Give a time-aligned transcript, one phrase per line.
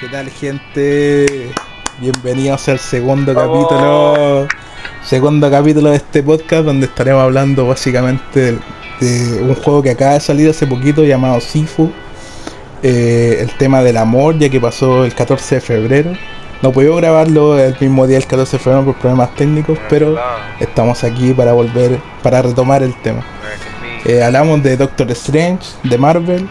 [0.00, 1.50] ¿Qué tal gente?
[1.98, 4.46] Bienvenidos al segundo capítulo.
[5.02, 8.58] Segundo capítulo de este podcast donde estaremos hablando básicamente
[9.00, 11.90] de, un juego que acaba de salir hace poquito llamado Sifu.
[12.84, 16.12] Eh, el tema del amor, ya que pasó el 14 de febrero.
[16.62, 20.16] No pudimos grabarlo el mismo día, el 14 de febrero, por problemas técnicos, pero
[20.60, 23.24] estamos aquí para volver, para retomar el tema.
[24.04, 26.48] Eh, hablamos de Doctor Strange, de Marvel,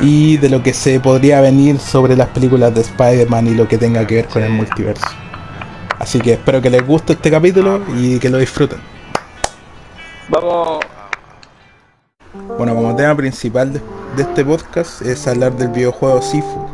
[0.00, 3.78] y de lo que se podría venir sobre las películas de Spider-Man y lo que
[3.78, 5.06] tenga que ver con el multiverso.
[5.98, 8.78] Así que espero que les guste este capítulo y que lo disfruten.
[10.28, 10.80] Vamos.
[12.58, 13.80] Bueno, como tema principal de,
[14.22, 16.66] este podcast es hablar del videojuego Sifu,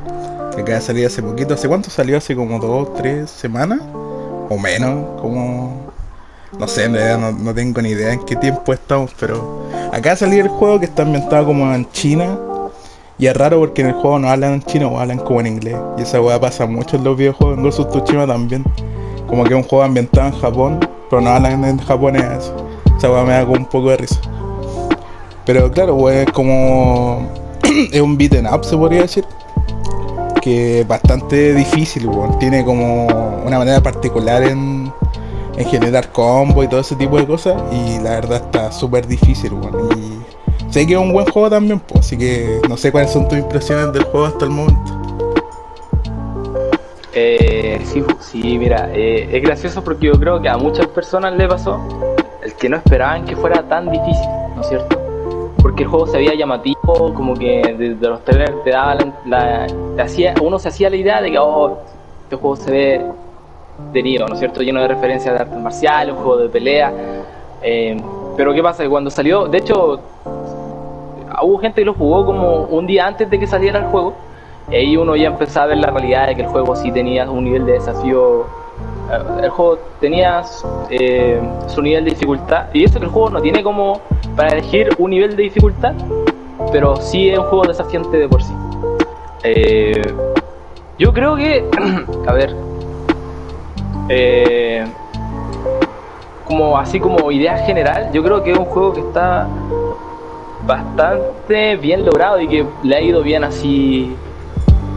[0.55, 1.55] que acaba de salir hace poquito.
[1.55, 2.17] ¿Hace cuánto salió?
[2.17, 3.81] ¿Hace como dos, tres semanas?
[3.93, 5.21] ¿O menos?
[5.21, 5.93] Como...
[6.59, 10.17] No sé, en realidad no, no tengo ni idea en qué tiempo estamos, pero acá
[10.17, 12.37] salió el juego que está ambientado como en China,
[13.21, 15.77] y es raro porque en el juego no hablan en chino, hablan como en inglés.
[15.99, 18.65] Y esa weá pasa mucho en los videojuegos, en Ghost of Tsushima también.
[19.27, 22.51] Como que es un juego ambientado en Japón, pero no hablan en japonés.
[22.97, 24.21] Esa weá me da como un poco de risa.
[25.45, 27.31] Pero claro, weá, es como.
[27.93, 29.27] es un beaten up, se podría decir.
[30.41, 32.39] Que es bastante difícil, weón.
[32.39, 33.07] Tiene como
[33.45, 34.91] una manera particular en,
[35.59, 37.61] en generar combo y todo ese tipo de cosas.
[37.71, 39.53] Y la verdad está súper difícil.
[40.71, 43.39] Sé que es un buen juego también, pues, así que no sé cuáles son tus
[43.39, 45.01] impresiones del juego hasta el momento.
[47.13, 51.49] Eh, sí, sí, mira, eh, es gracioso porque yo creo que a muchas personas le
[51.49, 51.81] pasó
[52.45, 55.01] el que no esperaban que fuera tan difícil, ¿no es cierto?
[55.61, 59.67] Porque el juego se veía llamativo, como que desde los trailers te daba la,
[59.99, 61.79] hacía, uno se hacía la idea de que oh,
[62.23, 63.07] este juego se ve
[63.93, 64.63] tenido, ¿no es cierto?
[64.63, 66.93] Lleno de referencias de artes marciales, un juego de pelea.
[67.61, 68.01] Eh,
[68.37, 68.85] pero ¿qué pasa?
[68.85, 70.01] Que cuando salió, de hecho,
[71.43, 74.15] hubo gente que lo jugó como un día antes de que saliera el juego.
[74.71, 77.45] Y uno ya empezaba a ver la realidad de que el juego sí tenía un
[77.45, 78.47] nivel de desafío.
[79.11, 80.43] Eh, el juego tenía
[80.91, 82.67] eh, su nivel de dificultad.
[82.73, 84.01] Y eso que el juego no tiene como
[84.37, 85.95] para elegir un nivel de dificultad,
[86.71, 88.55] pero sí es un juego desafiante de por sí.
[89.43, 90.03] Eh,
[90.99, 91.65] yo creo que,
[92.27, 92.55] a ver,
[96.45, 99.49] como así como idea general, yo creo que es un juego que está
[100.67, 104.15] bastante bien logrado y que le ha ido bien así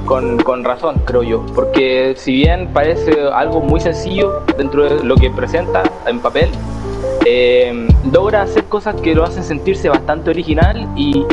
[0.06, 1.46] con, con, razón, creo yo.
[1.56, 6.50] Porque si bien parece algo muy sencillo dentro de lo que presenta en papel,
[7.26, 11.26] eh, logra hacer cosas que lo hacen sentirse bastante original y,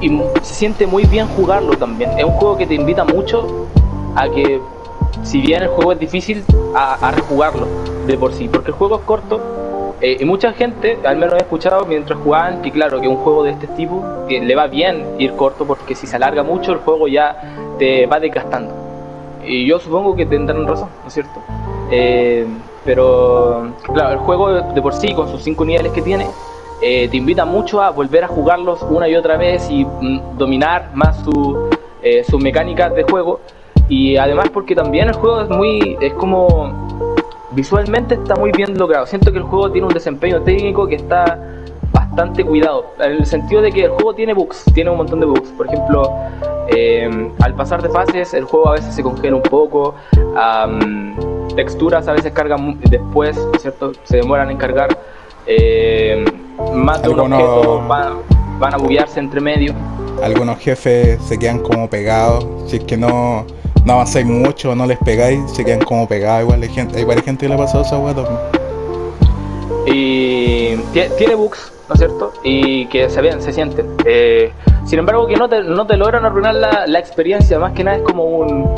[0.00, 2.10] y se siente muy bien jugarlo también.
[2.18, 3.66] Es un juego que te invita mucho
[4.14, 4.60] a que,
[5.22, 6.44] si bien el juego es difícil,
[6.74, 7.66] a, a rejugarlo
[8.06, 8.48] de por sí.
[8.48, 9.40] Porque el juego es corto,
[10.02, 13.44] eh, y mucha gente, al menos he escuchado mientras jugaban, que claro, que un juego
[13.44, 16.78] de este tipo que le va bien ir corto porque si se alarga mucho el
[16.78, 18.74] juego ya te va desgastando.
[19.44, 21.40] Y yo supongo que tendrán razón, ¿no es cierto?
[21.92, 22.44] Eh,
[22.84, 26.26] pero claro, el juego de por sí, con sus cinco niveles que tiene,
[26.82, 30.90] eh, te invita mucho a volver a jugarlos una y otra vez y mm, dominar
[30.94, 31.70] más su,
[32.28, 33.38] sus mecánicas de juego.
[33.88, 37.11] Y además porque también el juego es muy, es como
[37.54, 39.06] visualmente está muy bien logrado.
[39.06, 41.38] Siento que el juego tiene un desempeño técnico que está
[41.92, 42.86] bastante cuidado.
[42.98, 45.50] En el sentido de que el juego tiene bugs, tiene un montón de bugs.
[45.50, 46.10] Por ejemplo,
[46.68, 49.94] eh, al pasar de fases, el juego a veces se congela un poco.
[51.56, 53.92] texturas a veces cargan después, ¿cierto?
[54.04, 54.98] Se demoran en cargar.
[55.46, 56.24] Eh,
[56.74, 58.14] más de un objeto van,
[58.58, 59.74] van a buguearse entre medio.
[60.22, 62.46] Algunos jefes se quedan como pegados.
[62.66, 63.44] Si es que no
[63.84, 66.42] no avanzáis mucho, no les pegáis, se quedan como pegados.
[66.42, 68.14] Igual hay, gente, hay varias gente que le ha pasado esa hueá
[69.86, 70.76] Y
[71.18, 72.32] tiene bugs, ¿no es cierto?
[72.44, 73.86] Y que se ven, se sienten.
[74.04, 74.52] Eh,
[74.84, 77.96] sin embargo, que no te, no te logran arruinar la, la, experiencia, más que nada
[77.98, 78.68] es como un.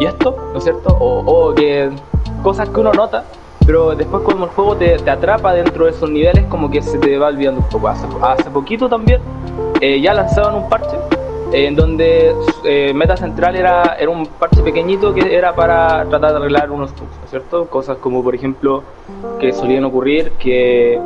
[0.00, 0.36] ¿Y esto?
[0.52, 0.96] ¿No es cierto?
[1.00, 1.90] O, o que
[2.42, 3.24] cosas que uno nota,
[3.66, 6.98] pero después cuando el juego te, te, atrapa dentro de esos niveles, como que se
[6.98, 7.88] te va olvidando un poco.
[7.88, 9.20] Hace, hace poquito también
[9.80, 10.96] eh, ya lanzaron un parche
[11.52, 16.36] en donde eh, Meta Central era, era un parche pequeñito que era para tratar de
[16.38, 17.66] arreglar unos bugs, ¿cierto?
[17.66, 18.82] Cosas como, por ejemplo,
[19.40, 21.00] que solían ocurrir que,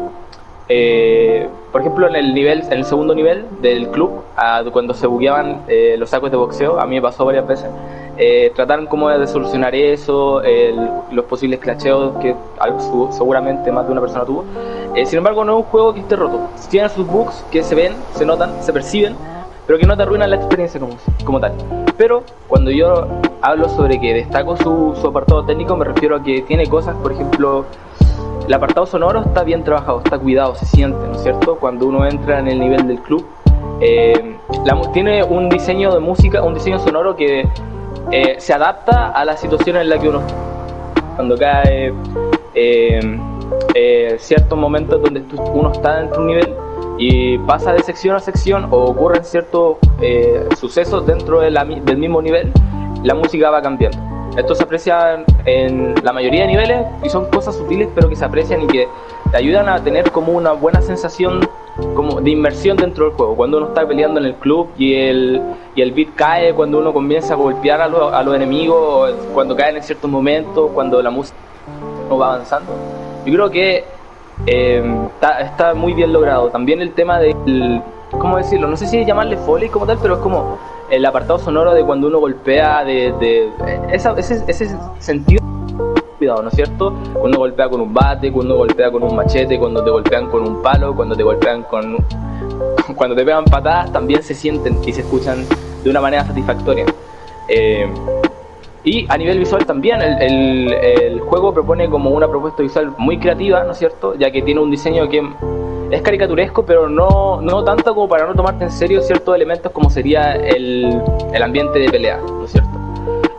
[0.68, 4.22] eh, por ejemplo, en el nivel, en el segundo nivel del club,
[4.72, 7.68] cuando se bugueaban eh, los sacos de boxeo, a mí me pasó varias veces,
[8.54, 10.42] trataron como de solucionar eso,
[11.10, 12.34] los posibles clacheos que
[13.10, 14.44] seguramente más de una persona tuvo.
[15.04, 16.48] sin embargo, no es un juego que esté roto.
[16.70, 19.16] Tiene sus bugs que se ven, se notan, se perciben,
[19.66, 21.52] pero que no te arruinan la experiencia como, como tal.
[21.96, 23.06] Pero cuando yo
[23.40, 27.12] hablo sobre que destaco su, su apartado técnico, me refiero a que tiene cosas, por
[27.12, 27.64] ejemplo,
[28.46, 31.56] el apartado sonoro está bien trabajado, está cuidado, se siente, ¿no es cierto?
[31.56, 33.24] Cuando uno entra en el nivel del club,
[33.80, 34.36] eh,
[34.92, 37.48] tiene un diseño de música, un diseño sonoro que
[38.10, 40.22] eh, se adapta a la situación en la que uno
[41.16, 41.92] cuando cae
[42.54, 43.00] eh,
[43.74, 45.22] eh, ciertos momentos donde
[45.52, 46.54] uno está dentro de un nivel
[46.98, 49.78] y pasa de sección a sección o ocurren ciertos
[50.58, 52.52] sucesos dentro del mismo nivel,
[53.02, 53.98] la música va cambiando.
[54.36, 58.24] Esto se aprecia en la mayoría de niveles y son cosas sutiles pero que se
[58.24, 58.88] aprecian y que
[59.30, 61.46] te ayudan a tener como una buena sensación
[61.94, 63.36] como de inmersión dentro del juego.
[63.36, 65.42] Cuando uno está peleando en el club y el,
[65.74, 69.76] y el beat cae, cuando uno comienza a golpear a, a los enemigos, cuando caen
[69.76, 71.36] en ciertos momentos, cuando la música
[72.08, 72.72] no va avanzando.
[73.26, 73.84] Yo creo que
[74.46, 75.08] em,
[75.40, 76.50] está, muy bien logrado.
[76.50, 78.68] También el tema del, ¿cómo decirlo?
[78.68, 80.58] No sé si llamarle foley como tal, pero es como
[80.90, 83.50] el apartado sonoro de cuando uno golpea, de, de
[83.92, 85.42] ese, ese sentido
[86.26, 86.94] ¿no es cierto?
[87.18, 90.62] Cuando golpea con un bate, cuando golpea con un machete, cuando te golpean con un
[90.62, 91.98] palo, cuando te golpean con...
[92.96, 95.46] Cuando te pegan patadas también se sienten y se escuchan
[95.82, 96.84] de una manera satisfactoria.
[97.48, 97.88] Eh,
[98.84, 103.62] y a nivel visual también, el, el, juego propone como una propuesta visual muy creativa,
[103.62, 104.14] ¿no es cierto?
[104.16, 105.22] Ya que tiene un diseño que
[105.90, 109.88] es caricaturesco, pero no, no tanto como para no tomarte en serio ciertos elementos como
[109.88, 111.00] sería el,
[111.32, 112.70] el ambiente de pelea, ¿no es cierto?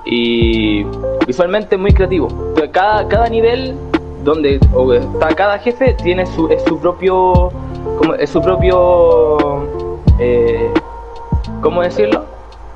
[0.05, 0.85] Y
[1.27, 2.53] visualmente muy creativo.
[2.71, 3.75] Cada, cada nivel
[4.23, 7.51] donde está cada jefe tiene su, es su propio
[7.97, 9.37] como, es su propio
[10.19, 10.71] eh,
[11.61, 12.23] ¿cómo decirlo?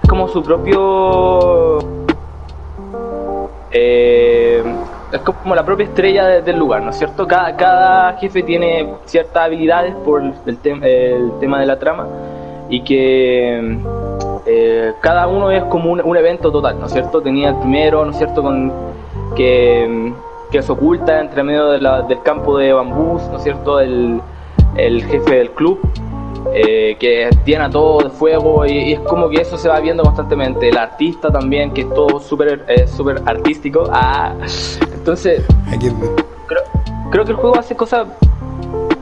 [0.04, 1.97] Es como su propio
[3.72, 4.64] eh,
[5.12, 7.28] es como la propia estrella del lugar, ¿no es cierto?
[7.28, 10.34] Cada, cada jefe tiene ciertas habilidades por el,
[10.84, 12.08] el tema de la trama
[12.70, 13.78] y que
[14.46, 17.22] eh, cada uno es como un, evento total, ¿no es cierto?
[17.22, 18.42] Tenía el primero, ¿no es cierto?
[18.42, 18.72] Con,
[19.36, 20.14] que,
[20.52, 23.80] que se oculta entre medio del campo de bambús, ¿no es cierto?
[23.80, 24.22] El,
[24.76, 25.80] el jefe del club,
[26.54, 30.04] eh, que tiene a todo de fuego y, es como que eso se va viendo
[30.04, 30.70] constantemente.
[30.70, 33.88] El artista también, que es todo súper eh, super artístico.
[33.92, 34.34] Ah,
[34.94, 36.62] entonces, creo,
[37.12, 38.08] creo que el juego hace cosas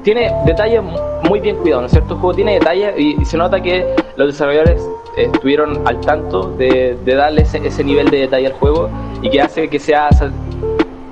[0.05, 0.83] tiene detalles
[1.27, 2.13] muy bien cuidados, ¿no es cierto?
[2.13, 4.87] El juego tiene detalles y, se nota que los desarrolladores
[5.17, 8.87] estuvieron al tanto de, darle ese, nivel de detalle al juego
[9.23, 10.09] y que hace que sea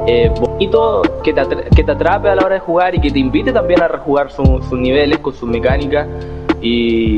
[0.08, 1.42] eh, bonito, que te,
[1.76, 4.32] que te atrape a la hora de jugar y que te invite también a rejugar
[4.32, 6.08] sus niveles con sus mecánicas
[6.62, 7.16] y,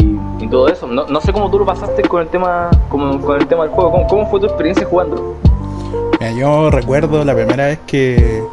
[0.50, 0.86] todo eso.
[0.88, 4.08] No, sé cómo tú lo pasaste con el tema, con el tema del juego, ¿Cómo,
[4.08, 5.36] ¿Cómo, fue tu experiencia jugando?
[6.20, 8.44] Mira, yo recuerdo la primera vez que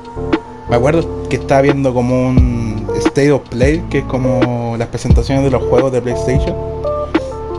[0.68, 5.44] me acuerdo que estaba viendo como un State of Play, que es como las presentaciones
[5.44, 6.56] de los juegos de PlayStation.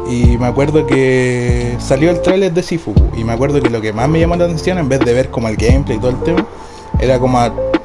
[0.09, 2.93] Y me acuerdo que salió el trailer de Sifu.
[3.15, 5.29] Y me acuerdo que lo que más me llamó la atención, en vez de ver
[5.29, 6.45] como el gameplay y todo el tema,
[6.99, 7.39] era como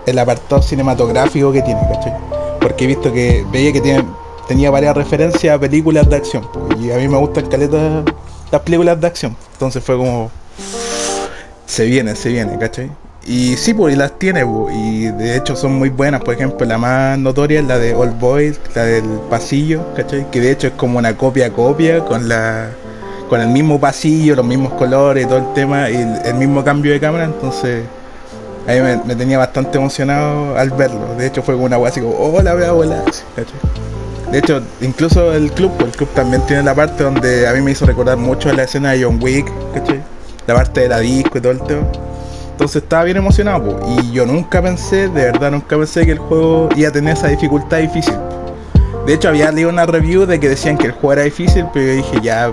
[0.06, 2.14] el apartado cinematográfico que tiene, ¿cachai?
[2.60, 4.04] Porque he visto que veía que tiene,
[4.46, 6.48] tenía varias referencias a películas de acción.
[6.80, 8.04] Y a mí me gustan caleta
[8.50, 9.36] las películas de acción.
[9.52, 10.30] Entonces fue como.
[11.66, 12.90] Se viene, se viene, ¿cachai?
[13.28, 16.22] Y sí, pues, y las tiene, pues, y de hecho son muy buenas.
[16.22, 20.30] Por ejemplo, la más notoria es la de Old Boys, la del pasillo, ¿cachai?
[20.30, 22.70] Que de hecho es como una copia copia con la
[23.28, 27.00] con el mismo pasillo, los mismos colores, todo el tema, y el, mismo cambio de
[27.00, 27.84] cámara, entonces
[28.66, 31.14] a mí me, tenía bastante emocionado al verlo.
[31.18, 33.04] De hecho fue como una wea así como, oh la voy a volar,
[34.32, 37.60] De hecho, incluso el club, pues, el club también tiene la parte donde a mí
[37.60, 40.00] me hizo recordar mucho la escena de John Wick, ¿cachai?
[40.46, 42.07] La parte de la disco y todo el tema.
[42.58, 46.68] Entonces estaba bien emocionado, y yo nunca pensé, de verdad nunca pensé que el juego
[46.74, 48.16] iba a tener esa dificultad difícil.
[49.06, 51.86] De hecho había leído una review de que decían que el juego era difícil, pero
[51.86, 52.50] yo dije ya,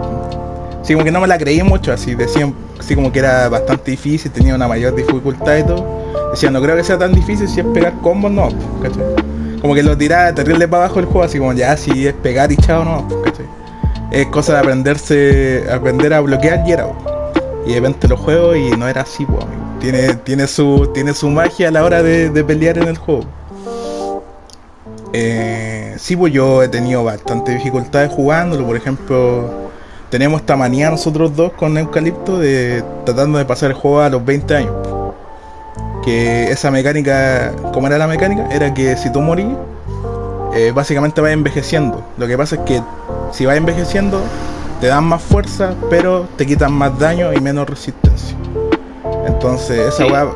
[0.83, 3.89] sí como que no me la creí mucho, así decían, así como que era bastante
[3.89, 5.83] difícil, tenía una mayor dificultad y todo.
[6.29, 8.49] Decían, no creo que sea tan difícil si es pegar combos, no,
[8.83, 9.03] ¿cachai?
[9.59, 12.51] Como que lo tiraba terrible para abajo el juego, así como ya si es pegar
[12.51, 13.47] y chao, no, ¿cachai?
[14.11, 16.87] Es cosa de aprenderse, aprender a bloquear y era.
[17.65, 19.64] Y de repente lo juego y no era así, pues, amigo.
[19.85, 23.25] Tiene, tiene, su, tiene su magia a la hora de, pelear en el juego.
[25.13, 28.65] Eh, sí, pues yo he tenido bastante dificultades jugándolo.
[28.65, 29.69] Por ejemplo,
[30.09, 34.25] tenemos esta manía nosotros dos con Eucalipto de tratando de pasar el juego a los
[34.25, 34.73] 20 años.
[36.03, 38.49] Que esa mecánica, ¿cómo era la mecánica?
[38.49, 39.55] Era que si tú morís,
[40.55, 42.03] eh, básicamente vas envejeciendo.
[42.17, 42.81] Lo que pasa es que
[43.31, 44.19] si vas envejeciendo,
[44.81, 48.35] te dan más fuerza, pero te quitan más daño y menos resistencia.
[49.25, 50.27] Entonces, esa weá.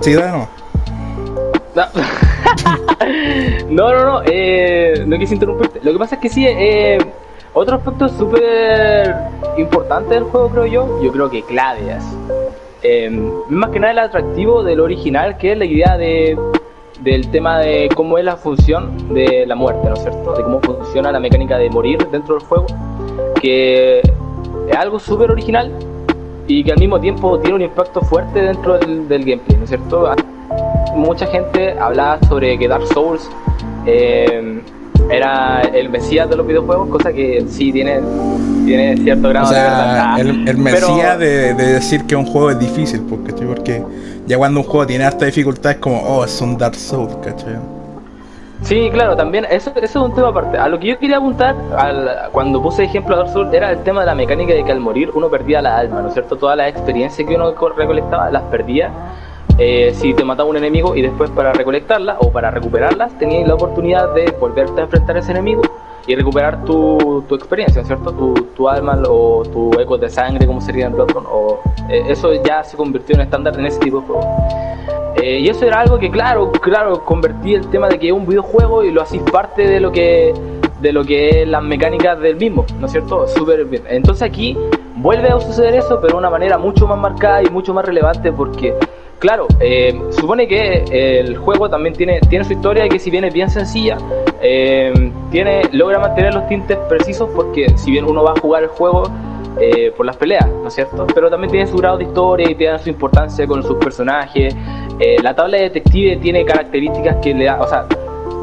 [0.00, 0.48] Sí, no.
[3.68, 5.80] no, no, no, eh, no quise interrumpirte.
[5.82, 6.98] Lo que pasa es que sí, eh,
[7.52, 9.14] otro aspecto súper
[9.56, 12.04] importante del juego, creo yo, yo creo que clave es.
[12.82, 13.10] Eh,
[13.48, 16.38] más que nada el atractivo del original, que es la idea de,
[17.00, 20.34] del tema de cómo es la función de la muerte, ¿no es cierto?
[20.34, 22.66] De cómo funciona la mecánica de morir dentro del juego,
[23.40, 25.72] que es algo súper original
[26.48, 30.10] y que al mismo tiempo tiene un impacto fuerte dentro del, gameplay, ¿no es cierto?
[30.96, 33.28] Mucha gente hablaba sobre que Dark Souls
[33.86, 34.60] eh,
[35.10, 38.00] era el mesías de los videojuegos, cosa que sí tiene,
[38.64, 40.20] tiene cierto grado de verdad.
[40.20, 43.82] El, el mesías de, decir que un juego es difícil, porque, porque
[44.26, 47.77] ya cuando un juego tiene hasta dificultad es como, oh, es un Dark Souls, ¿cachai?
[48.62, 50.58] Sí, claro, también, eso, eso es un tema aparte.
[50.58, 54.00] A lo que yo quería apuntar, al, cuando puse ejemplo a Dark era el tema
[54.00, 56.36] de la mecánica de que al morir uno perdía la alma, ¿no es cierto?
[56.36, 58.90] Todas las experiencias que uno recolectaba las perdía
[59.58, 63.54] eh, si te mataba un enemigo y después para recolectarlas o para recuperarlas tenías la
[63.54, 65.62] oportunidad de volverte a enfrentar a ese enemigo
[66.06, 68.12] y recuperar tu, tu experiencia, ¿cierto?
[68.12, 71.60] Tu, tu, alma o tu eco de sangre, como sería en Bloodborne, o
[71.90, 74.22] eh, eso ya se convirtió en estándar en ese tipo de juego.
[75.22, 78.26] Eh, y eso era algo que, claro, claro, convertí el tema de que es un
[78.26, 80.32] videojuego y lo hacís parte de lo que
[80.80, 83.26] de lo que es las mecánicas del mismo, ¿no es cierto?
[83.26, 83.82] Súper bien.
[83.88, 84.56] Entonces aquí
[84.94, 88.32] vuelve a suceder eso, pero de una manera mucho más marcada y mucho más relevante
[88.32, 88.72] porque
[89.18, 93.34] Claro, eh, supone que el juego también tiene, tiene su historia que si bien es
[93.34, 93.98] bien sencilla,
[94.40, 94.92] eh,
[95.32, 99.10] tiene, logra mantener los tintes precisos porque si bien uno va a jugar el juego
[99.60, 101.04] eh, por las peleas, ¿no es cierto?
[101.12, 104.54] Pero también tiene su grado de historia y tiene su importancia con sus personajes.
[105.22, 107.86] La tabla de detective tiene características que le da, o sea,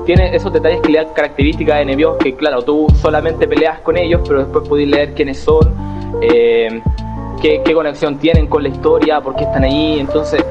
[0.05, 3.97] tiene esos detalles que le dan características de enemigos que claro, tú solamente peleas con
[3.97, 5.73] ellos, pero después podés leer quiénes son.
[6.21, 9.99] Qué, qué, conexión tienen con la historia, por qué están ahí.
[9.99, 10.43] Entonces,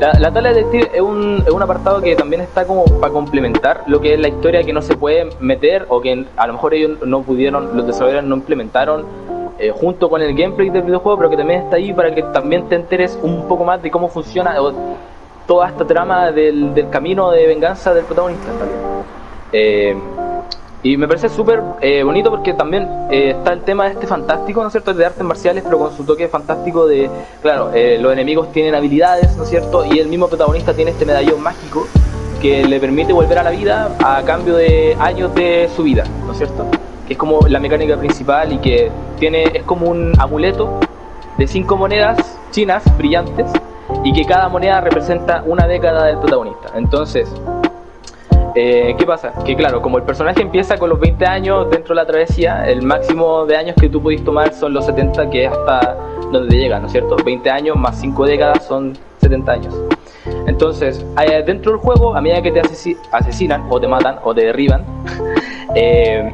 [0.00, 3.84] la, tabla de detective es un, es un apartado que también está como para complementar
[3.86, 6.74] lo que es la historia que no se puede meter o que a lo mejor
[6.74, 9.06] ellos no pudieron, los desarrolladores no implementaron
[9.58, 12.68] eh, junto con el gameplay del videojuego, pero que también está ahí para que también
[12.68, 14.54] te enteres un poco más de cómo funciona
[15.46, 18.80] toda esta trama del, del camino de venganza del protagonista también.
[19.52, 19.96] Eh,
[20.84, 24.62] y me parece súper eh, bonito porque también eh, está el tema de este fantástico,
[24.62, 27.08] ¿no es cierto?, de artes marciales, pero con su toque fantástico de,
[27.40, 27.70] claro,
[28.00, 31.86] los enemigos tienen habilidades, ¿no es cierto?, y el mismo protagonista tiene este medallón mágico
[32.40, 36.32] que le permite volver a la vida a cambio de años de su vida, ¿no
[36.32, 36.66] es cierto?
[37.06, 40.80] Que es como la mecánica principal y que tiene, es como un amuleto
[41.38, 42.18] de cinco monedas
[42.50, 43.46] chinas brillantes
[44.04, 46.70] y que cada moneda representa una década del protagonista.
[46.74, 47.32] Entonces,
[48.54, 49.32] eh, ¿Qué pasa?
[49.44, 52.82] Que claro, como el personaje empieza con los 20 años dentro de la travesía, el
[52.82, 55.96] máximo de años que tú pudiste tomar son los 70, que es hasta
[56.30, 57.16] donde te llega, ¿no es cierto?
[57.24, 59.74] 20 años más 5 décadas son 70 años.
[60.46, 61.04] Entonces,
[61.46, 62.60] dentro del juego, a medida que te
[63.12, 64.84] asesinan, o te matan, o te derriban,
[65.74, 66.30] eh,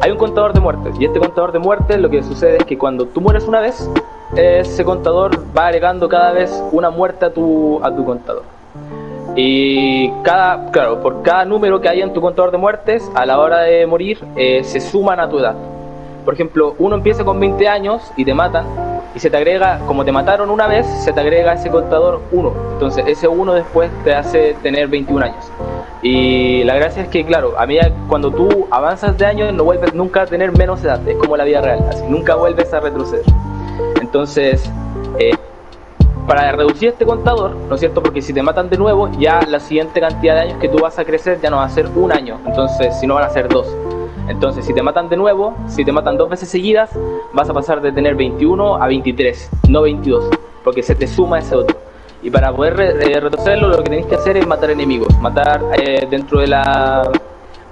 [0.00, 0.90] hay un contador de muerte.
[0.98, 3.88] Y este contador de muerte, lo que sucede es que cuando tú mueres una vez,
[4.34, 8.42] ese contador va agregando cada vez una muerte a tu, a tu contador.
[9.34, 13.38] Y cada, claro, por cada número que haya en tu contador de muertes, a la
[13.38, 15.54] hora de morir, eh, se suman a tu edad.
[16.24, 18.66] Por ejemplo, uno empieza con 20 años y te matan,
[19.16, 22.52] y se te agrega, como te mataron una vez, se te agrega ese contador 1.
[22.74, 25.50] Entonces, ese 1 después te hace tener 21 años.
[26.02, 29.94] Y la gracia es que, claro, a medida cuando tú avanzas de años, no vuelves
[29.94, 31.00] nunca a tener menos edad.
[31.08, 33.24] Es como la vida real, así, nunca vuelves a retroceder.
[34.02, 34.70] Entonces,
[35.18, 35.32] eh,
[36.26, 38.02] para reducir este contador, ¿no es cierto?
[38.02, 40.98] Porque si te matan de nuevo, ya la siguiente cantidad de años que tú vas
[40.98, 43.48] a crecer ya no va a ser un año, entonces si no van a ser
[43.48, 43.66] dos.
[44.28, 46.90] Entonces, si te matan de nuevo, si te matan dos veces seguidas,
[47.32, 50.30] vas a pasar de tener 21 a 23, no 22,
[50.64, 51.76] porque se te suma ese otro.
[52.22, 56.06] Y para poder eh, retrocederlo, lo que tenéis que hacer es matar enemigos, matar eh,
[56.10, 57.10] dentro de la,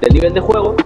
[0.01, 0.77] del nivel de juego.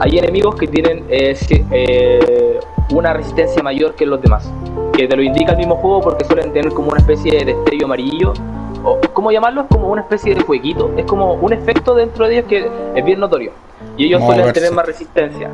[0.00, 2.58] Hay enemigos que tienen eh,
[2.90, 4.50] una resistencia mayor que los demás
[4.96, 7.86] que te lo indica el mismo juego porque suelen tener como una especie de destello
[7.86, 8.32] amarillo.
[9.12, 9.62] ¿Cómo llamarlo?
[9.62, 10.90] Es como una especie de jueguito.
[10.96, 13.52] Es como un efecto dentro de ellos que es bien notorio.
[13.96, 15.50] Y ellos suelen tener más resistencia.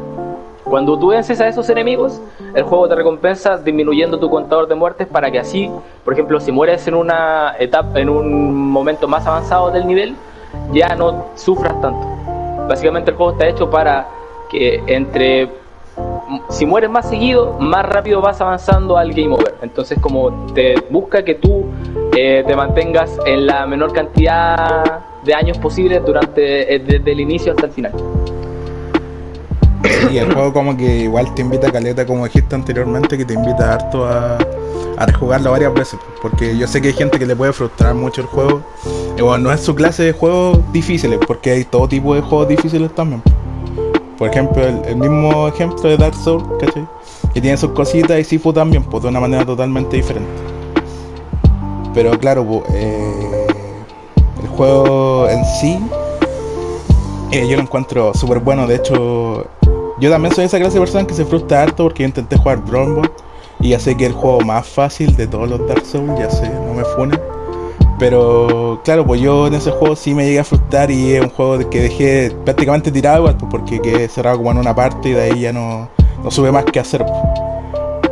[0.65, 2.21] Cuando tú vences a esos enemigos,
[2.55, 5.71] el juego te recompensa disminuyendo tu contador de muertes para que así,
[6.05, 10.15] por ejemplo, si mueres en una etapa, en un momento más avanzado del nivel,
[10.73, 12.07] ya no sufras tanto.
[12.69, 14.07] Básicamente el juego está hecho para
[14.49, 15.51] que entre
[16.51, 19.57] si mueres más seguido, más rápido vas avanzando al game over.
[19.63, 21.65] Entonces como te busca que tú
[22.17, 24.85] eh, te mantengas en la menor cantidad
[25.25, 27.93] de años posible durante eh, desde el inicio hasta el final.
[30.11, 33.35] Y el juego como que igual te invita a caleta, como dijiste anteriormente, que te
[33.35, 34.39] invita harto a,
[34.97, 35.99] a rejugarlo varias veces.
[36.21, 38.63] Porque yo sé que hay gente que le puede frustrar mucho el juego.
[39.17, 42.49] Y bueno, no es su clase de juegos difíciles, porque hay todo tipo de juegos
[42.49, 43.23] difíciles también.
[44.19, 46.87] Por ejemplo, el, mismo ejemplo de Dark Souls, ¿cachai?
[47.33, 50.50] Que tiene sus cositas y Sifu también, pues de una manera totalmente diferente.
[51.95, 53.47] Pero claro, pues, eh,
[54.43, 55.79] el juego en sí,
[57.33, 58.67] eh, yo lo encuentro súper bueno.
[58.67, 59.47] De hecho,
[60.01, 62.65] yo también soy esa clase de persona que se frustra harto porque yo intenté jugar
[62.65, 63.11] Bronball
[63.61, 66.31] Y ya sé que es el juego más fácil de todos los Dark Souls, ya
[66.31, 67.21] sé, no me funen.
[67.99, 71.29] Pero claro, pues yo en ese juego sí me llegué a frustrar y es un
[71.29, 75.23] juego que dejé prácticamente tirado pues, porque quedé cerrado como en una parte y de
[75.23, 75.91] ahí ya no,
[76.25, 77.05] no supe más qué hacer.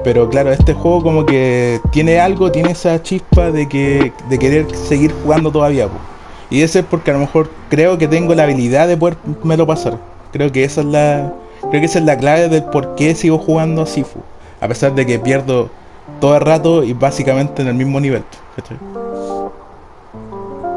[0.09, 0.15] Pues.
[0.15, 4.75] Pero claro, este juego como que tiene algo, tiene esa chispa de que de querer
[4.75, 5.87] seguir jugando todavía.
[5.88, 6.00] Pues.
[6.50, 8.97] Y ese es porque a lo mejor creo que tengo la habilidad de
[9.57, 9.99] lo pasar.
[10.33, 11.33] Creo que esa es la
[11.71, 14.21] creo que esa es la clave del por qué sigo jugando a Sifu,
[14.61, 15.69] a pesar de que pierdo
[16.21, 18.23] todo el rato y básicamente en el mismo nivel.
[18.57, 18.79] ¿cachai?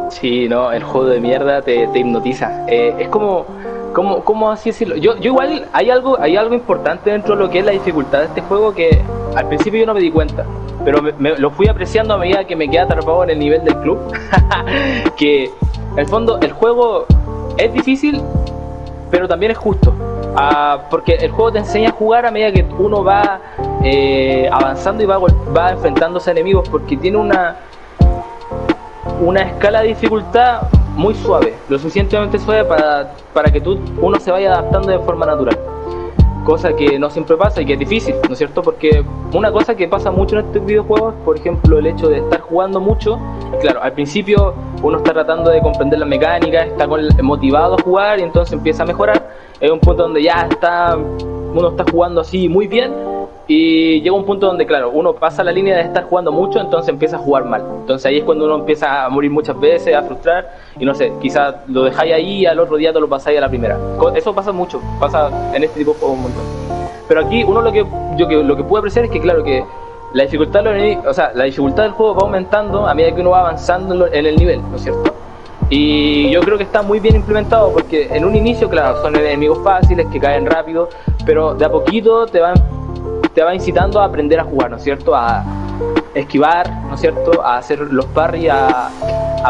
[0.10, 2.66] Sí, no, el juego de mierda te, hipnotiza.
[2.68, 3.46] Eh, es como,
[3.94, 4.96] como, ¿cómo así decirlo?
[4.96, 8.20] Yo, yo igual hay algo, hay algo importante dentro de lo que es la dificultad
[8.20, 9.02] de este juego que
[9.36, 10.46] al principio yo no me di cuenta,
[10.84, 14.00] pero lo fui apreciando a medida que me quedé atrapado en el nivel del club.
[15.18, 17.06] que en el fondo el juego
[17.58, 18.22] es difícil,
[19.10, 19.94] pero también es justo.
[20.36, 23.42] Ah, porque el juego te enseña a jugar a medida que uno va
[23.84, 27.58] eh, avanzando y va, va enfrentándose a enemigos, porque tiene una
[29.22, 30.62] una escala de dificultad
[30.96, 35.26] muy suave, lo suficientemente suave para, para que tú, uno se vaya adaptando de forma
[35.26, 35.58] natural.
[36.44, 38.64] Cosa que no siempre pasa y que es difícil, ¿no es cierto?
[38.64, 42.42] Porque una cosa que pasa mucho en estos videojuegos, por ejemplo, el hecho de estar
[42.42, 43.20] jugando mucho,
[43.62, 46.88] claro, al principio uno está tratando de comprender la mecánica, está
[47.22, 49.30] motivado a jugar y entonces empieza a mejorar.
[49.60, 52.92] Es un punto donde ya está, uno está jugando así muy bien,
[53.54, 56.88] y llega un punto donde, claro, uno pasa la línea de estar jugando mucho, entonces
[56.88, 57.62] empieza a jugar mal.
[57.82, 61.12] Entonces ahí es cuando uno empieza a morir muchas veces, a frustrar, y no sé,
[61.22, 63.78] quizás lo dejáis ahí y al otro día te lo pasáis a la primera.
[64.16, 66.44] Eso pasa mucho, pasa en este tipo de juegos un montón.
[67.10, 69.66] Pero aquí uno lo que yo lo que puedo apreciar es que, claro, que
[70.14, 70.64] la dificultad,
[71.06, 74.26] o sea, la dificultad del juego va aumentando a medida que uno va avanzando en
[74.28, 75.14] el nivel, ¿no es cierto?
[75.70, 79.60] Y yo creo que está muy bien implementado porque en un inicio, claro, son enemigos
[79.62, 80.88] fáciles que caen rápido,
[81.26, 82.56] pero de a poquito te van
[83.34, 85.16] te va incitando a aprender a jugar, ¿no es cierto?
[85.16, 85.44] A
[86.14, 87.44] esquivar, ¿no es cierto?
[87.44, 88.90] A hacer los parry, a,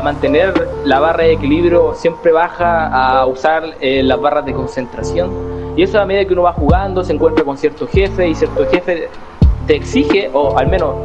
[0.03, 5.73] mantener la barra de equilibrio siempre baja, a usar eh, las barras de concentración.
[5.75, 8.65] Y eso a medida que uno va jugando, se encuentra con cierto jefe y cierto
[8.67, 9.09] jefe
[9.67, 10.95] te exige, o al menos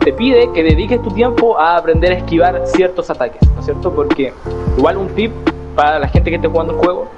[0.00, 3.92] te pide que dediques tu tiempo a aprender a esquivar ciertos ataques, ¿no es cierto?
[3.92, 4.32] Porque
[4.78, 5.32] igual un tip
[5.74, 7.08] para la gente que esté jugando el juego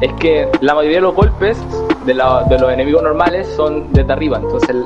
[0.00, 1.62] es que la mayoría de los golpes
[2.14, 4.38] de, los enemigos normales son desde arriba.
[4.42, 4.76] Entonces,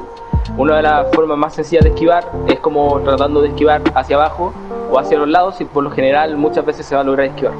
[0.57, 4.53] una de las formas más sencillas de esquivar es como tratando de esquivar hacia abajo
[4.91, 7.55] o hacia los lados y por lo general muchas veces se va a lograr esquivar.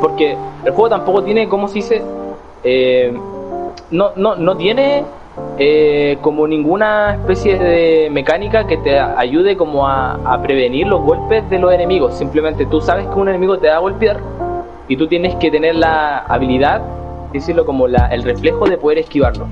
[0.00, 2.02] Porque el juego tampoco tiene, como se dice,
[2.64, 3.16] eh,
[3.90, 5.04] no, no, no tiene
[5.58, 11.58] eh, como ninguna especie de mecánica que te ayude como a, prevenir los golpes de
[11.58, 12.16] los enemigos.
[12.16, 14.20] Simplemente tú sabes que un enemigo te va golpear
[14.88, 16.82] y tú tienes que tener la habilidad
[17.36, 19.46] decirlo como la, el reflejo de poder esquivarlo.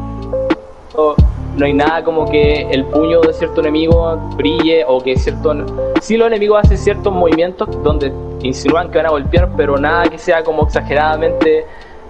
[1.57, 5.55] No, hay nada como que el puño de cierto enemigo brille o que cierto...
[6.01, 10.19] Si los enemigos hacen ciertos movimientos donde insinúan que van a golpear, pero nada que
[10.19, 11.67] sea como exageradamente...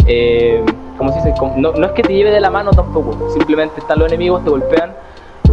[0.06, 0.62] Eh,
[0.98, 1.34] como se?
[1.56, 4.50] No, no, es que te lleve de la mano tampoco, simplemente están los enemigos, te
[4.50, 4.94] golpean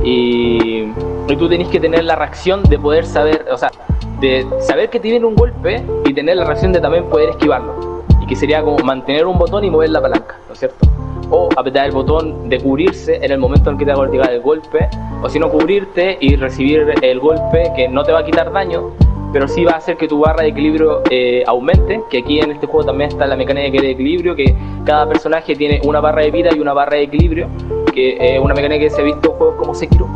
[0.03, 0.83] y,
[1.27, 3.71] y tú tenés que tener la reacción de poder saber, o sea,
[4.19, 7.90] de saber que te viene un golpe y tener la reacción de también poder esquivarlo
[8.31, 10.87] que sería como mantener un botón y mover la palanca, ¿no es cierto?
[11.29, 14.31] O apretar el botón de cubrirse en el momento en que te va a llegar
[14.31, 14.87] el golpe,
[15.21, 18.91] o si no cubrirte y recibir el golpe que no te va a quitar daño,
[19.33, 22.51] pero sí va a hacer que tu barra de equilibrio eh, aumente, que aquí en
[22.51, 26.31] este juego también está la mecánica de equilibrio, que cada personaje tiene una barra de
[26.31, 27.49] vida y una barra de equilibrio,
[27.93, 30.07] que es una mecánica que se ha visto en juegos como Sekiro,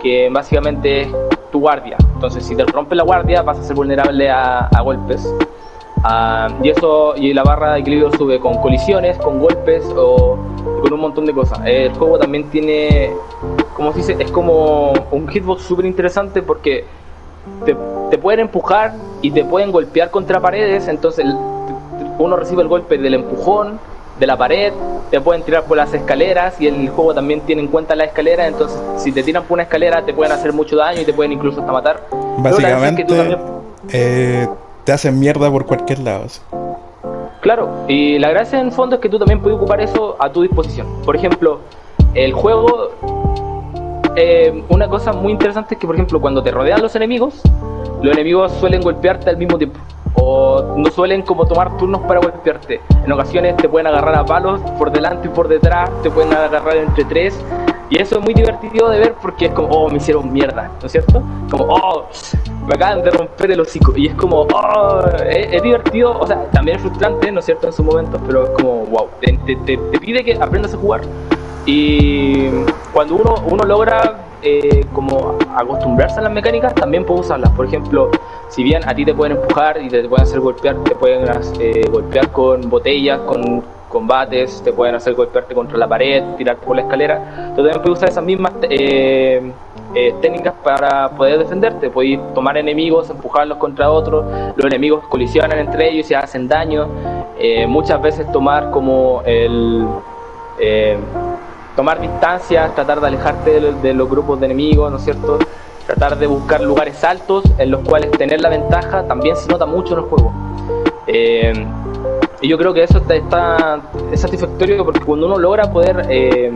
[0.00, 1.08] que básicamente es
[1.50, 1.96] tu guardia.
[2.14, 5.28] Entonces si te rompe la guardia vas a ser vulnerable a golpes
[6.02, 10.38] Ah, y eso y la barra de equilibrio sube con colisiones, con golpes o
[10.82, 11.60] con un montón de cosas.
[11.64, 13.12] El juego también tiene,
[13.74, 16.84] como se dice, es como un hitbox súper interesante porque
[17.64, 17.76] te,
[18.10, 21.26] te, pueden empujar y te pueden golpear contra paredes, entonces
[22.18, 23.78] uno recibe el golpe del empujón,
[24.18, 24.72] de la pared,
[25.10, 28.46] te pueden tirar por las escaleras y el juego también tiene en cuenta la escalera,
[28.46, 31.32] entonces si te tiran por una escalera te pueden hacer mucho daño y te pueden
[31.32, 32.02] incluso hasta matar.
[32.38, 33.06] Básicamente,
[33.92, 34.48] eh,
[34.86, 36.26] te hacen mierda por cualquier lado.
[37.40, 40.42] Claro, y la gracia en fondo es que tú también puedes ocupar eso a tu
[40.42, 40.86] disposición.
[41.04, 41.58] Por ejemplo,
[42.14, 42.92] el juego,
[44.14, 47.42] eh, una cosa muy interesante es que, por ejemplo, cuando te rodean los enemigos,
[48.00, 49.80] los enemigos suelen golpearte al mismo tiempo.
[50.14, 52.80] O no suelen como tomar turnos para golpearte.
[53.04, 56.76] En ocasiones te pueden agarrar a palos por delante y por detrás, te pueden agarrar
[56.76, 57.36] entre tres
[57.88, 60.86] y eso es muy divertido de ver porque es como, oh, me hicieron mierda, ¿no
[60.86, 61.22] es cierto?
[61.50, 62.08] Como, oh,
[62.66, 63.92] me acaban de romper el hocico.
[63.96, 67.68] Y es como, oh, es, divertido, o sea, también es frustrante, ¿no es cierto?
[67.68, 71.02] En su momento, pero es como, wow, te, te, pide que aprendas a jugar.
[71.64, 72.48] Y
[72.92, 77.50] cuando uno, uno logra eh, como acostumbrarse a las mecánicas, también puede usarlas.
[77.52, 78.10] Por ejemplo,
[78.48, 81.24] si bien a ti te pueden empujar y te pueden hacer golpear, te pueden
[81.60, 83.64] eh, golpear con botellas, con
[83.96, 87.98] combates, te pueden hacer golpearte contra la pared, tirarte por la escalera, tú también puedes
[87.98, 89.52] usar esas mismas eh,
[90.20, 91.88] técnicas para poder defenderte.
[91.88, 96.88] Puedes tomar enemigos, empujarlos contra otros, los enemigos colisionan entre ellos y hacen daño.
[97.66, 99.86] muchas veces tomar como el
[101.76, 105.38] tomar distancias, tratar de alejarte de, los grupos de enemigos, ¿no es cierto?
[105.86, 109.92] Tratar de buscar lugares altos en los cuales tener la ventaja también se nota mucho
[109.92, 110.32] en el juego.
[111.06, 111.66] Eh,
[112.40, 113.80] y yo creo que eso está,
[114.12, 116.52] es satisfactorio porque cuando uno logra poder eh,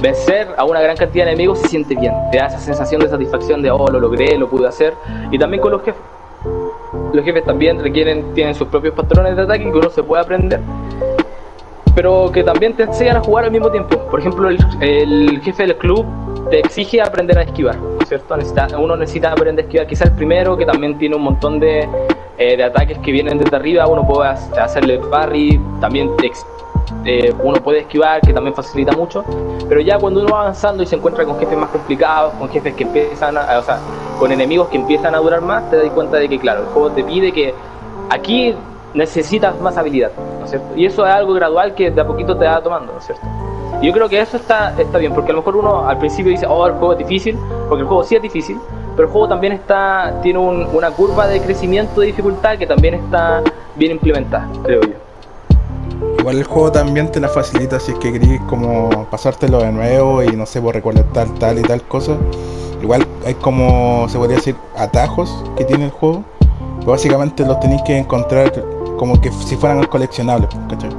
[0.00, 3.08] vencer a una gran cantidad de enemigos se siente bien, te da esa sensación de
[3.08, 4.94] satisfacción de, oh, lo logré, lo pude hacer.
[5.30, 6.00] Y también con los jefes.
[7.12, 10.60] Los jefes también requieren, tienen sus propios patrones de ataque que uno se puede aprender
[11.96, 13.96] pero que también te enseñan a jugar al mismo tiempo.
[14.10, 16.04] Por ejemplo, el, jefe del club
[16.50, 18.36] te exige aprender a esquivar, ¿cierto?
[18.78, 21.88] uno necesita aprender a esquivar, quizá el primero, que también tiene un montón de,
[22.38, 26.10] eh, ataques que vienen desde arriba, uno puede hacerle parry, también
[27.04, 29.24] eh, uno puede esquivar, que también facilita mucho,
[29.68, 32.74] pero ya cuando uno va avanzando y se encuentra con jefes más complicados, con jefes
[32.74, 33.78] que empiezan a, o sea,
[34.18, 36.90] con enemigos que empiezan a durar más, te das cuenta de que, claro, el juego
[36.90, 37.54] te pide que
[38.10, 38.54] aquí
[38.94, 40.68] necesitas más habilidad, ¿no es cierto?
[40.76, 43.26] Y eso es algo gradual que de a poquito te va tomando, ¿no es cierto?
[43.82, 46.30] Y yo creo que eso está, está bien, porque a lo mejor uno al principio
[46.30, 48.58] dice, oh, el juego es difícil, porque el juego sí es difícil,
[48.96, 53.42] pero el juego también está tiene una curva de crecimiento de dificultad que también está
[53.76, 54.94] bien implementada, creo yo.
[56.18, 60.22] Igual el juego también te la facilita si es que querés como pasártelo de nuevo
[60.22, 62.16] y no sé, por recolectar tal y tal cosa.
[62.82, 66.24] Igual hay como, se podría decir, atajos que tiene el juego.
[66.84, 68.52] básicamente los tenéis que encontrar
[68.96, 70.90] como que si fueran coleccionables, ¿cachai?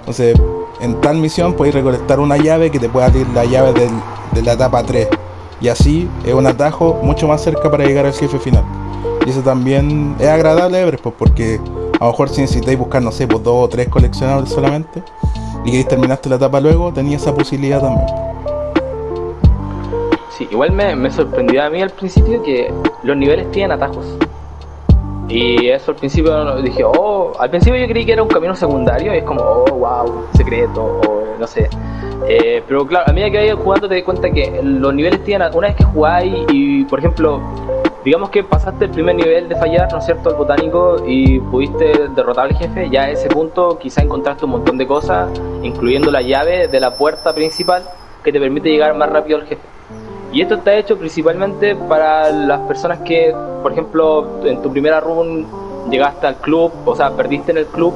[0.00, 0.40] Entonces,
[0.80, 3.72] en tal misión podéis recolectar una llave que te pueda abrir la llave
[4.32, 5.08] de la etapa 3.
[5.64, 8.62] Y así es un atajo mucho más cerca para llegar al jefe final.
[9.24, 11.58] Y eso también es agradable, pues, porque
[11.98, 15.02] a lo mejor si necesitáis buscar, no sé, dos o tres coleccionables solamente,
[15.64, 18.06] y que terminaste la etapa luego, tenía esa posibilidad también.
[20.36, 22.70] Sí, igual me, me sorprendió a mí al principio que
[23.02, 24.04] los niveles tienen atajos.
[25.30, 29.14] Y eso al principio dije, oh, al principio yo creí que era un camino secundario
[29.14, 31.70] y es como, oh, wow, secreto, o no sé.
[32.26, 35.48] Eh, pero claro, a medida que vayas jugando te das cuenta que los niveles tienen,
[35.54, 37.40] una vez que jugáis y, por ejemplo,
[38.02, 42.08] digamos que pasaste el primer nivel de fallar, ¿no es cierto?, el botánico y pudiste
[42.14, 45.28] derrotar al jefe, ya a ese punto quizá encontraste un montón de cosas,
[45.62, 47.82] incluyendo la llave de la puerta principal
[48.22, 49.62] que te permite llegar más rápido al jefe.
[50.32, 55.46] Y esto está hecho principalmente para las personas que, por ejemplo, en tu primera run
[55.90, 57.92] llegaste al club, o sea, perdiste en el club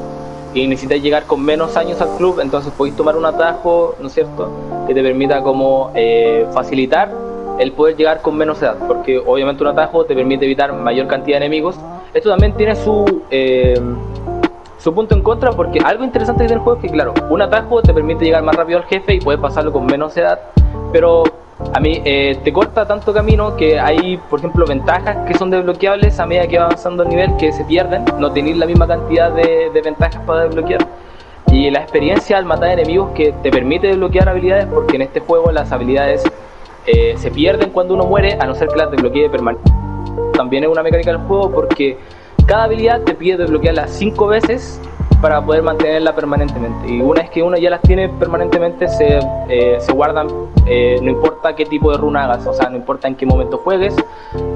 [0.62, 4.14] y necesitas llegar con menos años al club, entonces podéis tomar un atajo, ¿no es
[4.14, 4.50] cierto?,
[4.86, 7.12] que te permita como eh, facilitar
[7.58, 11.38] el poder llegar con menos edad, porque obviamente un atajo te permite evitar mayor cantidad
[11.38, 11.76] de enemigos.
[12.14, 13.78] Esto también tiene su, eh,
[14.78, 17.92] su punto en contra, porque algo interesante del juego es que, claro, un atajo te
[17.92, 20.38] permite llegar más rápido al jefe y puedes pasarlo con menos edad,
[20.92, 21.24] pero
[21.74, 26.18] a mí eh, te corta tanto camino que hay, por ejemplo, ventajas que son desbloqueables
[26.18, 29.30] a medida que va avanzando el nivel que se pierden, no tenéis la misma cantidad
[29.32, 30.86] de, ventajas para desbloquear.
[31.50, 35.50] Y la experiencia al matar enemigos que te permite desbloquear habilidades, porque en este juego
[35.50, 36.22] las habilidades
[36.86, 39.70] eh, se pierden cuando uno muere, a no ser que las desbloquee permanente.
[40.34, 41.98] También es una mecánica del juego porque
[42.46, 44.80] cada habilidad te pide desbloquearla 5 veces
[45.20, 46.88] para poder mantenerla permanentemente.
[46.88, 50.28] Y una vez que uno ya las tiene permanentemente, se, eh, se guardan,
[50.66, 53.58] eh, no importa qué tipo de runa hagas, o sea, no importa en qué momento
[53.58, 53.94] juegues,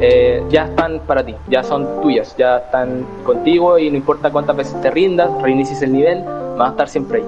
[0.00, 4.56] eh, ya están para ti, ya son tuyas, ya están contigo y no importa cuántas
[4.56, 6.22] veces te rindas, reinicies el nivel,
[6.56, 7.24] van a estar siempre ahí.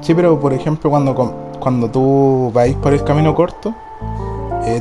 [0.00, 1.14] Sí, pero por ejemplo, cuando,
[1.60, 3.74] cuando tú vais por el camino corto,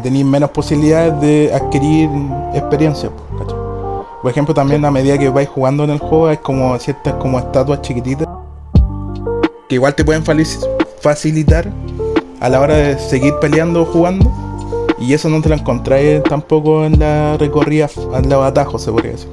[0.01, 2.09] tenéis menos posibilidades de adquirir
[2.53, 3.09] experiencia.
[4.21, 7.39] Por ejemplo, también a medida que vais jugando en el juego hay como ciertas como
[7.39, 8.27] estatuas chiquititas
[9.69, 10.23] que igual te pueden
[10.99, 11.71] facilitar
[12.39, 14.29] a la hora de seguir peleando o jugando.
[14.99, 19.11] Y eso no te lo encontráis tampoco en la recorrida, en los atajos, se podría
[19.11, 19.29] decir.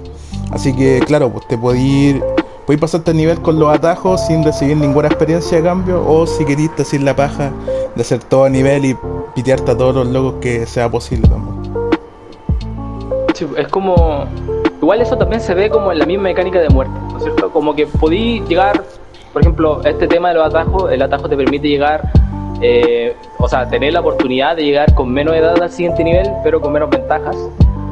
[0.52, 4.76] Así que, claro, pues te podéis ir, pasarte el nivel con los atajos sin recibir
[4.76, 6.06] ninguna experiencia a cambio.
[6.06, 7.50] O si queréis decir la paja
[7.96, 8.96] de hacer todo a nivel y
[9.34, 11.56] pitearte a todos los logos que sea posible también.
[13.56, 14.26] es como
[14.80, 17.50] Igual eso también se ve como en la misma mecánica de muerte, ¿no es cierto?
[17.50, 18.82] Como que podí llegar,
[19.32, 22.02] por ejemplo, este tema de los atajos, el atajo te permite llegar,
[22.60, 26.60] eh, o sea, tener la oportunidad de llegar con menos edad al siguiente nivel, pero
[26.60, 27.36] con menos ventajas,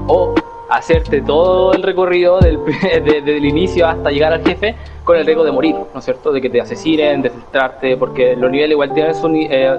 [0.07, 0.35] o
[0.69, 5.45] hacerte todo el recorrido del, desde el inicio hasta llegar al jefe con el riesgo
[5.45, 6.33] de morir, ¿no es cierto?
[6.33, 9.79] De que te asesinen, de frustrarte, porque los niveles igual tienen su, eh,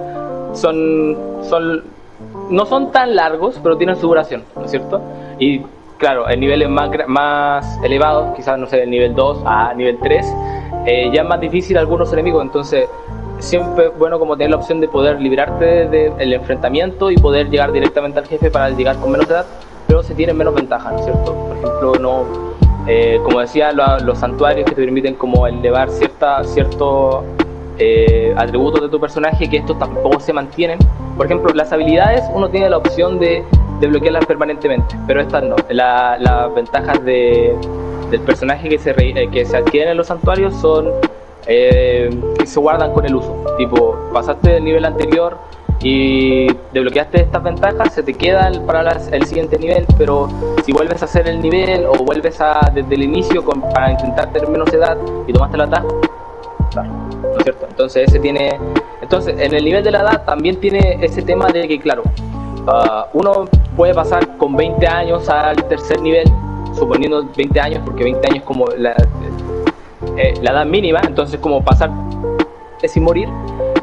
[0.53, 1.83] son, son,
[2.49, 5.01] no son tan largos, pero tienen su duración, ¿no es cierto?
[5.39, 5.61] Y
[5.97, 10.25] claro, en niveles más, más elevados, quizás, no sé, del nivel 2 a nivel 3,
[10.86, 12.89] eh, ya es más difícil algunos enemigos, entonces
[13.39, 18.19] siempre bueno como tener la opción de poder liberarte del enfrentamiento y poder llegar directamente
[18.19, 19.45] al jefe para llegar con menos edad,
[19.88, 21.34] pero se tienen menos ventajas, ¿no es cierto?
[21.34, 22.25] Por ejemplo, no,
[22.88, 27.23] eh, como decía, los santuarios que te permiten como elevar cierta, ciertos
[27.77, 30.79] eh, atributos de tu personaje que estos tampoco se mantienen.
[31.17, 33.43] Por ejemplo, las habilidades uno tiene la opción de,
[33.79, 35.55] de bloquearlas permanentemente, pero estas no.
[35.69, 37.55] las ventajas de,
[38.11, 40.91] del personaje que se, eh, que se adquieren en los santuarios son
[41.47, 42.09] eh,
[42.39, 43.35] que se guardan con el uso.
[43.57, 45.38] Tipo, pasaste del nivel anterior
[45.81, 50.27] y desbloqueaste estas ventajas, se te queda para el siguiente nivel, pero
[50.65, 54.49] si vuelves a hacer el nivel o vuelves a desde el inicio para intentar tener
[54.49, 56.01] menos edad y tomaste la atajo,
[56.71, 56.89] claro,
[57.36, 57.67] ¿no es cierto?
[57.69, 58.58] Entonces ese tiene,
[59.02, 62.04] entonces en el nivel de la edad también tiene ese tema de que claro,
[62.67, 63.45] ah, uno
[63.76, 66.26] puede pasar con 20 años al tercer nivel,
[66.74, 68.95] suponiendo 20 años, porque 20 años como la,
[70.17, 71.91] eh, la edad mínima, entonces como pasar
[72.88, 73.28] sin morir.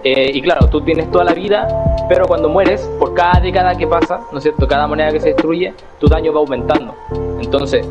[0.05, 1.69] Eh, y claro, tú tienes toda la vida,
[2.09, 4.67] pero cuando mueres, por cada década que pasa, ¿no es cierto?
[4.67, 6.95] Cada moneda que se destruye, tu daño va aumentando.
[7.41, 7.87] Entonces,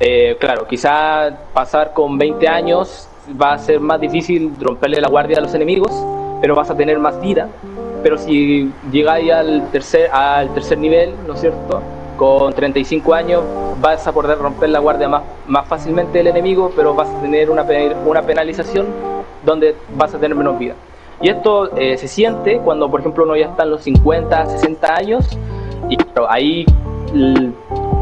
[0.00, 3.08] eh, claro, quizá pasar con 20 años
[3.40, 5.90] va a ser más difícil romperle la guardia a los enemigos,
[6.40, 7.48] pero vas a tener más vida.
[8.02, 11.82] Pero si llegáis al tercer, al tercer nivel, ¿no es cierto?
[12.16, 13.42] con 35 años
[13.80, 17.50] vas a poder romper la guardia más, más fácilmente del enemigo, pero vas a tener
[17.50, 17.66] una,
[18.06, 18.86] una penalización
[19.44, 20.74] donde vas a tener menos vida.
[21.20, 24.94] Y esto eh, se siente cuando, por ejemplo, uno ya está en los 50, 60
[24.94, 25.38] años,
[25.88, 25.96] y
[26.28, 26.66] ahí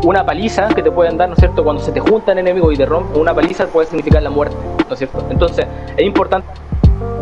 [0.04, 1.62] una paliza que te pueden dar, ¿no es cierto?
[1.62, 4.56] Cuando se te juntan enemigos y te rompen una paliza puede significar la muerte,
[4.92, 5.24] ¿no es cierto?
[5.31, 6.46] Entonces es importante,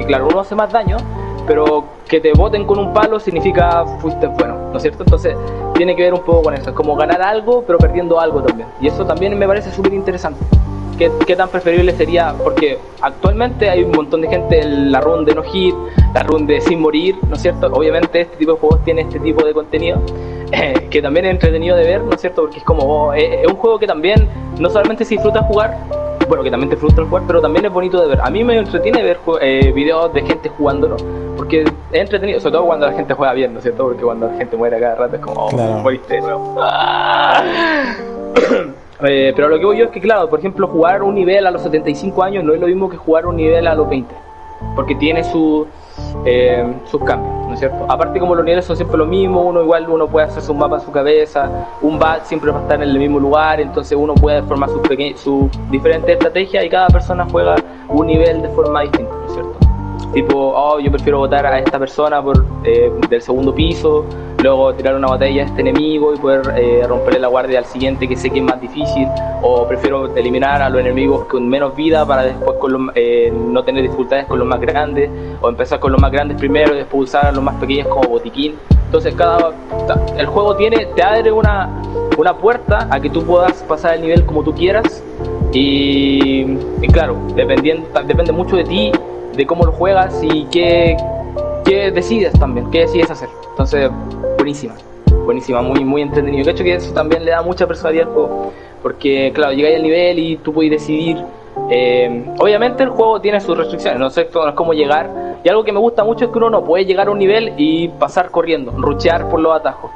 [0.01, 0.97] y claro, uno hace más daño,
[1.47, 5.05] pero que te boten con un palo significa fuiste bueno, ¿no es cierto?
[5.05, 5.37] Entonces
[5.75, 8.69] tiene que ver un poco con eso, es como ganar algo pero perdiendo algo también.
[8.81, 10.45] Y eso también me parece súper interesante.
[10.99, 12.35] ¿Qué, ¿Qué, tan preferible sería?
[12.43, 15.75] Porque actualmente hay un montón de gente en la run de no hit,
[16.13, 17.69] la run de sin morir, ¿no es cierto?
[17.69, 20.03] Obviamente este tipo de juegos tiene este tipo de contenido
[20.53, 22.43] eh, que también es entretenido de ver, ¿no es cierto?
[22.43, 24.29] Porque es como, oh, es, un juego que también
[24.59, 25.79] no solamente se disfruta jugar,
[26.31, 28.21] bueno, que también te frustra el jugar, pero también es bonito de ver.
[28.23, 30.97] A mí me entretiene ver eh, videos de gente jugándolo,
[31.37, 33.83] porque es entretenido, sobre todo cuando la gente juega bien, ¿no es cierto?
[33.83, 36.57] Porque cuando la gente muere cada rato es como, oh, moriste nuevo.
[39.03, 41.51] Eh, pero lo que voy yo es que, claro, por ejemplo, jugar un nivel a
[41.51, 44.15] los 75 años no es lo mismo que jugar un nivel a los 20,
[44.77, 45.67] porque tiene su,
[46.27, 47.85] eh, sus cambios, ¿no es cierto?
[47.89, 50.77] Aparte como los niveles son siempre lo mismo, uno igual uno puede hacer un mapa
[50.77, 51.51] en su cabeza,
[51.83, 54.81] un bat siempre va a estar en el mismo lugar, entonces uno puede formar sus
[55.21, 57.57] su diferentes estrategias y cada persona juega
[57.89, 59.70] un nivel de forma distinta, ¿no es cierto?
[60.13, 64.05] Tipo, oh, yo prefiero votar a esta persona por eh, del segundo piso,
[64.43, 68.09] luego tirar una botella a este enemigo y poder eh, romperle la guardia al siguiente
[68.09, 69.07] que sé que es más difícil,
[69.43, 73.85] o prefiero eliminar a los enemigos con menos vida para después con eh, no tener
[73.85, 75.09] dificultades con los más grandes,
[75.41, 78.09] o empezar con los más grandes primero y después usar a los más pequeños como
[78.09, 78.57] botiquín.
[78.87, 79.53] Entonces cada
[80.19, 81.83] el juego tiene, te abre una,
[82.19, 85.05] una puerta a que tú puedas pasar el nivel como tú quieras
[85.53, 86.43] y,
[86.83, 88.93] y claro, dependiendo, depende mucho de ti,
[89.37, 90.97] de cómo lo juegas y qué,
[91.65, 93.29] qué decides también, qué decides hacer.
[93.51, 93.91] Entonces
[94.37, 94.75] buenísima,
[95.25, 96.45] buenísima, muy, muy entretenido.
[96.45, 99.83] De hecho que eso también le da mucha personalidad al juego, porque claro, llegáis al
[99.83, 101.19] nivel y tú puedes decidir.
[101.69, 105.11] Eh, obviamente el juego tiene sus restricciones, no sé cómo llegar.
[105.43, 107.55] Y algo que me gusta mucho es que uno no puede llegar a un nivel
[107.57, 109.91] y pasar corriendo, ruchear por los atajos.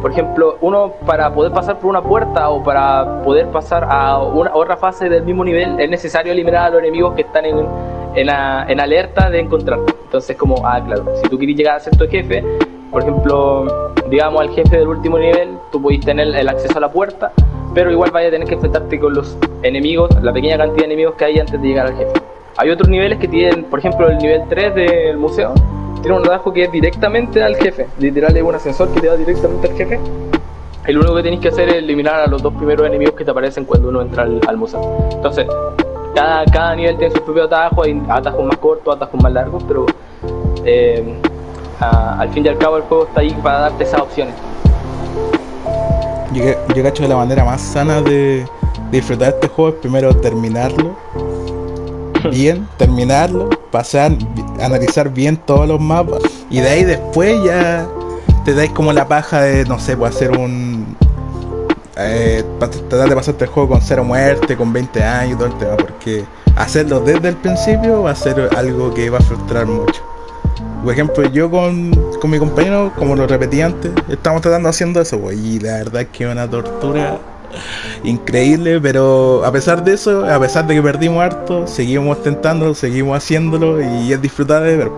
[0.00, 4.54] Por ejemplo, uno para poder pasar por una puerta o para poder pasar a una
[4.54, 7.66] otra fase del mismo nivel es necesario eliminar a los enemigos que están en,
[8.20, 9.80] en, alerta de encontrar.
[10.04, 12.44] Entonces, como, ah, claro, si tú quieres llegar a ser tu jefe,
[12.90, 16.90] por ejemplo, digamos al jefe del último nivel, tú podés tener el acceso a la
[16.90, 17.32] puerta,
[17.74, 21.14] pero igual vaya a tener que enfrentarte con los enemigos, la pequeña cantidad de enemigos
[21.16, 22.12] que hay antes de llegar al jefe.
[22.56, 25.54] Hay otros niveles que tienen, por ejemplo, el nivel 3 del museo,
[26.02, 29.16] tiene un atajo que es directamente al jefe, literal es un ascensor que te va
[29.16, 30.00] directamente al jefe.
[30.86, 33.30] El único que tienes que hacer es eliminar a los dos primeros enemigos que te
[33.30, 34.80] aparecen cuando uno entra al, museo.
[35.12, 35.46] Entonces,
[36.18, 39.86] cada, cada nivel tiene su propio atajo, hay atajos más cortos, atajos más largos, pero
[40.64, 41.16] eh,
[41.78, 44.34] al fin y al cabo el juego está ahí para darte esas opciones.
[46.32, 46.42] Yo,
[46.74, 48.44] yo cacho que la manera más sana de,
[48.90, 50.96] disfrutar este juego es primero terminarlo
[52.32, 54.12] bien, terminarlo, pasar,
[54.60, 57.86] analizar bien todos los mapas y de ahí después ya
[58.44, 60.77] te dais como la paja de, no sé, pues hacer un...
[62.00, 65.58] Eh, tratar de pasarte el juego con cero muerte, con 20 años y todo el
[65.58, 70.00] tema, porque hacerlo desde el principio va a ser algo que va a frustrar mucho.
[70.84, 75.18] Por ejemplo, yo con, con mi compañero, como lo repetí antes, estamos tratando haciendo eso,
[75.18, 77.18] pues, y la verdad es que es una tortura
[78.04, 83.16] increíble, pero a pesar de eso, a pesar de que perdimos harto, seguimos tentándolo, seguimos
[83.16, 84.90] haciéndolo y es disfrutar de ver.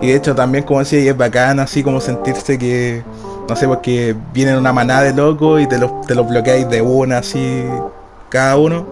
[0.00, 3.02] Y de hecho también, como decía, es bacán así como sentirse que,
[3.50, 6.80] no sé, porque vienen una manada de locos y te los, te los bloqueáis de
[6.80, 7.64] una así
[8.28, 8.86] cada uno.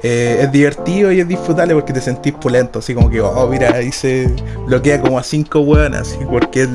[0.00, 3.74] Eh, es divertido y es disfrutable porque te sentís pulento, así como que, oh, mira,
[3.74, 4.32] ahí se
[4.64, 6.68] bloquea como a cinco hueonas, así, porque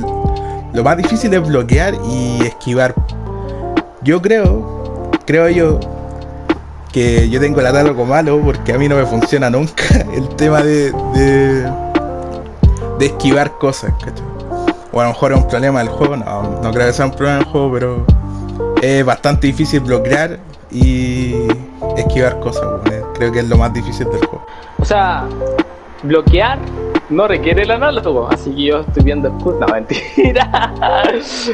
[0.74, 2.94] lo más difícil es bloquear y esquivar.
[4.02, 5.80] Yo creo, creo yo,
[6.92, 10.62] que yo tengo el atálogo malo porque a mí no me funciona nunca el tema
[10.62, 11.72] de, de,
[12.98, 14.35] de esquivar cosas, ¿cachai?
[14.96, 17.10] O a lo mejor es un problema del juego, no, no creo que sea un
[17.10, 18.06] problema del juego, pero
[18.80, 20.38] es bastante difícil bloquear
[20.70, 21.34] y
[21.98, 24.46] esquivar cosas, bueno, creo que es lo más difícil del juego.
[24.78, 25.26] O sea,
[26.02, 26.58] bloquear
[27.10, 29.60] no requiere el análogo, así que yo estoy viendo el curso.
[29.60, 30.72] No, mentira.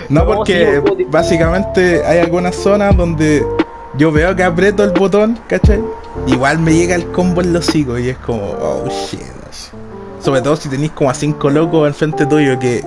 [0.08, 3.44] No, porque básicamente hay algunas zonas donde
[3.98, 5.82] yo veo que aprieto el botón, ¿cachai?
[6.28, 9.20] Igual me llega el combo en los hocico y es como, oh shit.
[10.20, 12.84] Sobre todo si tenéis como a cinco locos al frente tuyo, que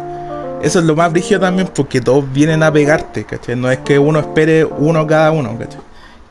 [0.66, 3.56] eso es lo más brígido también porque todos vienen a pegarte, ¿cachai?
[3.56, 5.80] No es que uno espere uno cada uno, ¿cachai?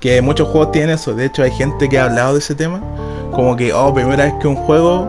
[0.01, 2.81] Que muchos juegos tienen eso, de hecho hay gente que ha hablado de ese tema,
[3.31, 5.09] como que, oh, primera vez que un juego,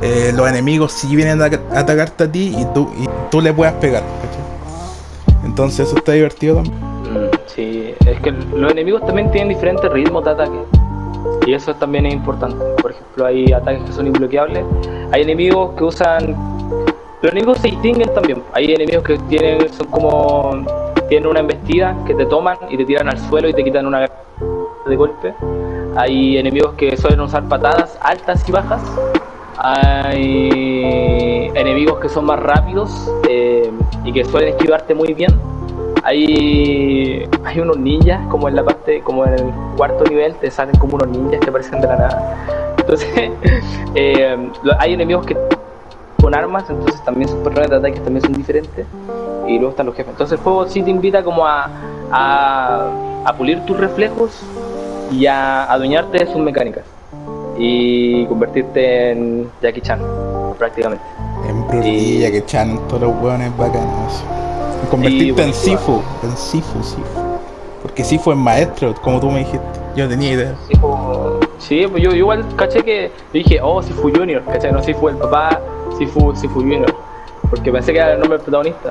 [0.00, 1.46] eh, los enemigos sí vienen a
[1.76, 2.88] atacarte a ti y tú,
[3.32, 5.44] tú le puedas pegar, ¿cachai?
[5.44, 6.76] Entonces eso está divertido también.
[6.76, 10.58] Mm, sí, es que los enemigos también tienen diferentes ritmos de ataque.
[11.46, 12.64] Y eso también es importante.
[12.80, 14.64] Por ejemplo, hay ataques que son imbloqueables.
[15.10, 16.61] Hay enemigos que usan.
[17.22, 18.42] Los enemigos se distinguen también.
[18.52, 20.64] Hay enemigos que tienen, son como.
[21.08, 24.08] Tienen una embestida que te toman y te tiran al suelo y te quitan una
[24.86, 25.34] de golpe.
[25.96, 28.82] Hay enemigos que suelen usar patadas altas y bajas.
[29.58, 33.70] Hay enemigos que son más rápidos eh,
[34.04, 35.32] y que suelen esquivarte muy bien
[36.04, 40.76] hay, hay unos ninjas, como en la parte, como en el cuarto nivel, te salen
[40.76, 42.74] como unos ninjas que aparecen de la nada.
[42.78, 43.08] Entonces,
[43.94, 44.36] eh,
[44.78, 45.36] hay enemigos que
[46.22, 48.86] con armas, entonces también sus patrones de ataque también son diferentes.
[49.46, 50.12] Y luego están los jefes.
[50.12, 51.68] Entonces el juego sí te invita como a,
[52.12, 54.40] a, a pulir tus reflejos
[55.10, 56.84] y a adueñarte de sus mecánicas.
[57.58, 60.00] Y convertirte en Jackie Chan,
[60.58, 61.04] prácticamente.
[61.48, 64.24] En Bruce Lee, Jackie Chan, todos los hueones bacanos.
[64.90, 67.02] Convertirte en Sifu, en Sifu, Sifu.
[67.82, 69.66] Porque Sifu es maestro, como tú me dijiste.
[69.96, 70.54] Yo no tenía idea.
[70.68, 75.16] Sifu, sí, pues yo igual caché que dije, oh, Sifu Junior, caché, no Sifu el
[75.16, 75.60] papá,
[76.06, 76.92] Sifu, Sifu Junior.
[77.48, 78.90] Porque pensé que era el nombre del protagonista.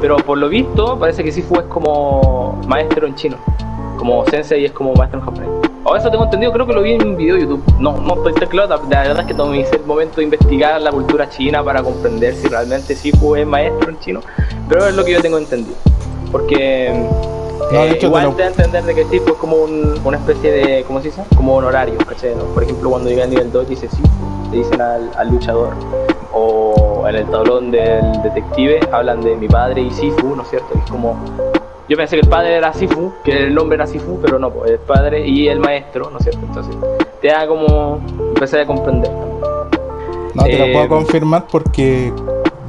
[0.00, 3.36] Pero por lo visto, parece que Sifu es como maestro en chino.
[3.96, 5.50] Como sensei es como maestro en japonés.
[5.84, 7.62] O eso tengo entendido, creo que lo vi en un video de YouTube.
[7.78, 10.90] No, no estoy tan claro, la verdad es que tomé el momento de investigar la
[10.90, 14.20] cultura china para comprender si realmente Sifu es maestro en chino.
[14.68, 15.76] Pero es lo que yo tengo entendido.
[16.30, 17.08] Porque
[17.72, 20.00] No, eh, igual te lo- te da a entender de que Sifu es como un-
[20.04, 21.22] una especie de, ¿cómo se dice?
[21.36, 22.34] Como honorario, ¿cachai?
[22.34, 22.44] ¿no?
[22.54, 24.08] Por ejemplo, cuando llega al nivel 2 dice Sifu,
[24.50, 25.70] le dicen al, al luchador.
[26.32, 30.68] O en el tablón del detective hablan de mi padre y Sifu, ¿no es cierto?
[30.84, 31.16] Es como
[31.88, 34.70] yo pensé que el padre era Sifu, que el nombre era Sifu, pero no, pues
[34.70, 36.40] el padre y el maestro, ¿no es cierto?
[36.46, 36.76] Entonces,
[37.20, 39.10] te da como empezar a comprender.
[40.34, 42.12] No, te Eh, lo puedo confirmar porque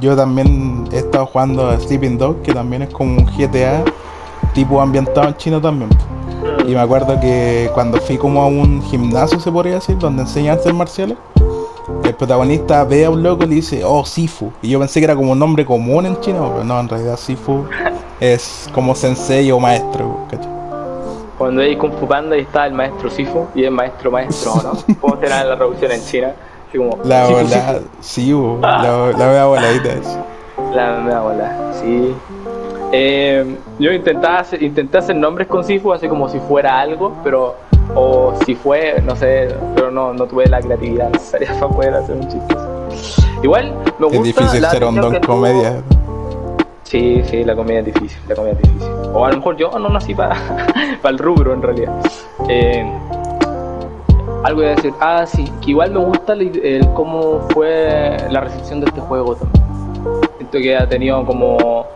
[0.00, 3.84] yo también he estado jugando a Sleeping Dog, que también es como un GTA
[4.54, 5.90] tipo ambientado en China también.
[6.66, 10.58] Y me acuerdo que cuando fui como a un gimnasio, se podría decir, donde enseñan
[10.58, 11.16] artes marciales,
[12.04, 14.52] el protagonista ve a un loco y le dice, oh, Sifu.
[14.62, 17.16] Y yo pensé que era como un nombre común en chino, pero no, en realidad
[17.16, 17.64] Sifu
[18.20, 20.50] es como sensei o maestro, ¿cachai?
[21.38, 24.94] Cuando hay Kung Fu Panda y está el maestro Sifu y el maestro maestro, ¿no?
[25.00, 26.32] ¿Cómo será la traducción en China?
[26.68, 29.90] Así como La Sifu, bola, sí, bo, la, la voladita.
[30.02, 30.32] Sifu.
[30.74, 32.14] La mea bola, sí.
[32.92, 37.56] Eh, yo intentaba hacer, intenté hacer nombres con Sifu, así como si fuera algo, pero.
[37.94, 42.14] O si fue, no sé, pero no, no tuve la creatividad necesaria para poder hacer
[42.16, 42.54] un chiste.
[43.42, 44.16] Igual me gusta.
[44.18, 45.82] Es difícil la ser un don que tuvo- comedia.
[46.84, 48.90] Sí, sí, la comida es difícil, la comida es difícil.
[49.14, 50.36] O a lo mejor yo no nací para
[51.04, 51.92] el rubro en realidad.
[52.48, 52.84] Eh,
[54.44, 58.40] algo iba a decir, ah, sí, que igual me gusta el, el cómo fue la
[58.40, 59.64] recepción de este juego también.
[60.38, 61.86] Siento que ha tenido como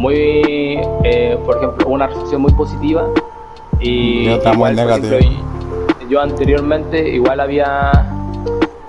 [0.00, 3.06] muy, eh, por ejemplo, una recepción muy positiva
[3.78, 5.18] y, Y otra muy igual, ejemplo,
[6.08, 7.92] yo anteriormente igual había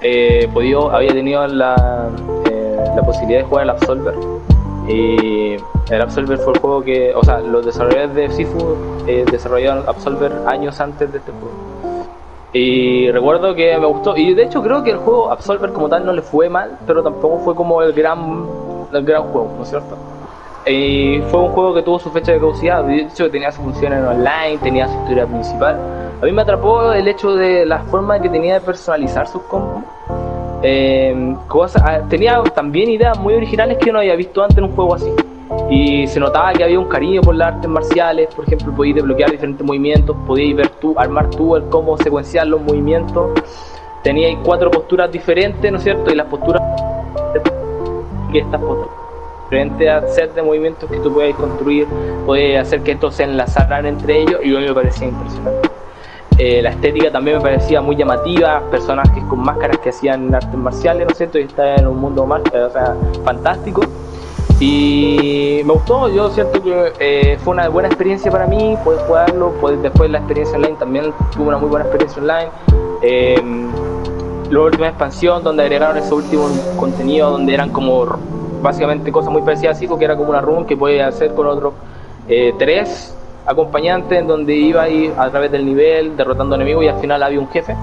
[0.01, 2.09] eh, podido, había tenido la,
[2.49, 4.16] eh, la posibilidad de jugar el Absolver
[4.88, 5.57] y
[5.89, 8.78] el Absolver fue el juego que, o sea, los desarrolladores de Sifu
[9.30, 11.51] desarrollaron Absolver años antes de este juego.
[12.53, 16.05] Y recuerdo que me gustó, y de hecho creo que el juego Absolver como tal
[16.05, 18.45] no le fue mal, pero tampoco fue como el gran
[18.93, 19.97] el gran juego, ¿no es cierto?
[20.66, 24.05] Y fue un juego que tuvo su fecha de caducidad, de hecho tenía sus funciones
[24.05, 25.80] online, tenía su historia principal.
[26.22, 29.84] A mí me atrapó el hecho de la forma que tenía de personalizar sus combos.
[30.62, 34.76] Eh, cosas, ah, tenía también ideas muy originales que no había visto antes en un
[34.76, 35.09] juego así.
[35.72, 39.32] Y se notaba que había un cariño por las artes marciales, por ejemplo, podías desbloquear
[39.32, 43.32] diferentes movimientos, podías ver tú, armar tú el cómo secuenciar los movimientos.
[44.03, 46.12] Teníais cuatro posturas diferentes, ¿no es cierto?
[46.12, 46.62] Y las posturas
[48.32, 49.01] que estas posturas
[49.52, 51.86] diferentes a set de movimientos que tú puedes construir,
[52.26, 55.70] puedes hacer que estos se enlazaran entre ellos y a mí me parecía impresionante.
[56.38, 61.06] Eh, la estética también me parecía muy llamativa, personajes con máscaras que hacían artes marciales,
[61.06, 61.38] ¿no es cierto?
[61.38, 62.95] Y está en un mundo más, o sea,
[63.26, 63.82] fantástico.
[64.62, 69.52] Y me gustó, yo siento que eh, fue una buena experiencia para mí, poder jugarlo,
[69.60, 72.52] poder, después la experiencia online también tuve una muy buena experiencia online.
[73.02, 73.41] Eh,
[74.49, 76.47] la última expansión donde agregaron ese último
[76.78, 78.06] contenido donde eran como
[78.62, 81.47] básicamente cosas muy parecidas a Sifu, que era como una run que podía hacer con
[81.47, 81.74] otros
[82.28, 86.99] eh, tres acompañantes en donde iba ir a través del nivel derrotando enemigos y al
[86.99, 87.76] final había un jefe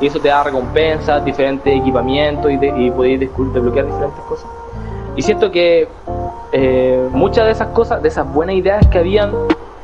[0.00, 4.46] y eso te da recompensas, diferentes equipamientos y, y podéis desbloquear diferentes cosas.
[5.16, 5.88] Y siento que
[6.52, 9.32] eh, muchas de esas cosas, de esas buenas ideas que habían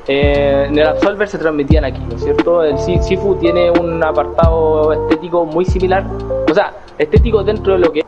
[0.08, 2.62] eh, en el Absolver se transmitían aquí, ¿no es cierto?
[2.62, 6.04] El Sifu tiene un apartado estético muy similar,
[6.48, 8.05] o sea, estético dentro de lo que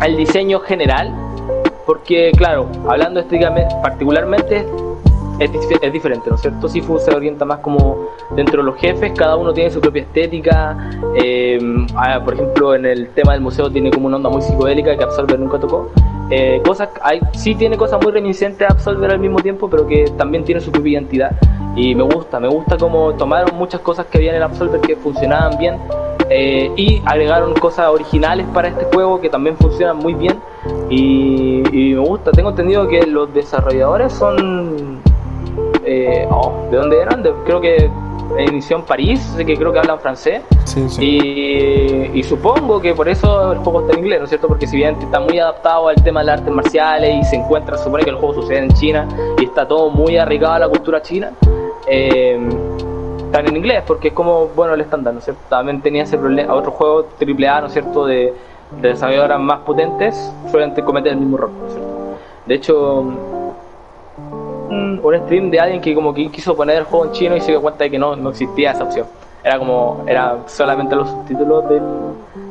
[0.00, 1.12] al diseño general,
[1.86, 4.66] porque claro, hablando estéticamente, particularmente
[5.38, 5.50] es,
[5.82, 6.68] es, diferente, ¿no es cierto?
[6.68, 10.90] Sifu se orienta más como dentro de los jefes, cada uno tiene su propia estética,
[11.14, 11.58] eh,
[11.94, 15.04] ah, por ejemplo en el tema del museo tiene como una onda muy psicodélica que
[15.04, 15.90] Absolver nunca tocó,
[16.30, 20.04] eh, cosas, hay, sí tiene cosas muy reminiscentes a Absolver al mismo tiempo, pero que
[20.16, 21.32] también tiene su propia identidad.
[21.74, 24.96] Y me gusta, me gusta como tomaron muchas cosas que había en el Absolver que
[24.96, 25.76] funcionaban bien
[26.30, 30.38] eh, y agregaron cosas originales para este juego que también funcionan muy bien
[30.90, 32.32] y, y me gusta.
[32.32, 35.00] Tengo entendido que los desarrolladores son...
[35.84, 37.22] Eh, oh, ¿De dónde eran?
[37.22, 37.90] De, creo que
[38.38, 40.42] inició en París, que creo que hablan francés.
[40.64, 41.04] Sí, sí.
[41.04, 44.48] Y, y, supongo que por eso el juego está en inglés, ¿no es cierto?
[44.48, 47.78] Porque si bien está muy adaptado al tema de las artes marciales y se encuentra,
[47.78, 49.08] supone que el juego sucede en China
[49.38, 51.32] y está todo muy arraigado a la cultura china,
[51.86, 52.38] eh,
[53.28, 55.42] están en inglés porque es como, bueno, el estándar, ¿no es cierto?
[55.48, 58.34] También tenía ese problema, otros juegos AAA, ¿no es cierto?, de,
[58.80, 61.88] de desarrolladoras más potentes suelen cometer el mismo error, ¿no es cierto?
[62.46, 63.00] De hecho,
[64.70, 67.40] un, un stream de alguien que como que quiso poner el juego en chino y
[67.40, 69.06] se dio cuenta de que no, no existía esa opción.
[69.44, 71.82] Era como, era solamente los subtítulos del,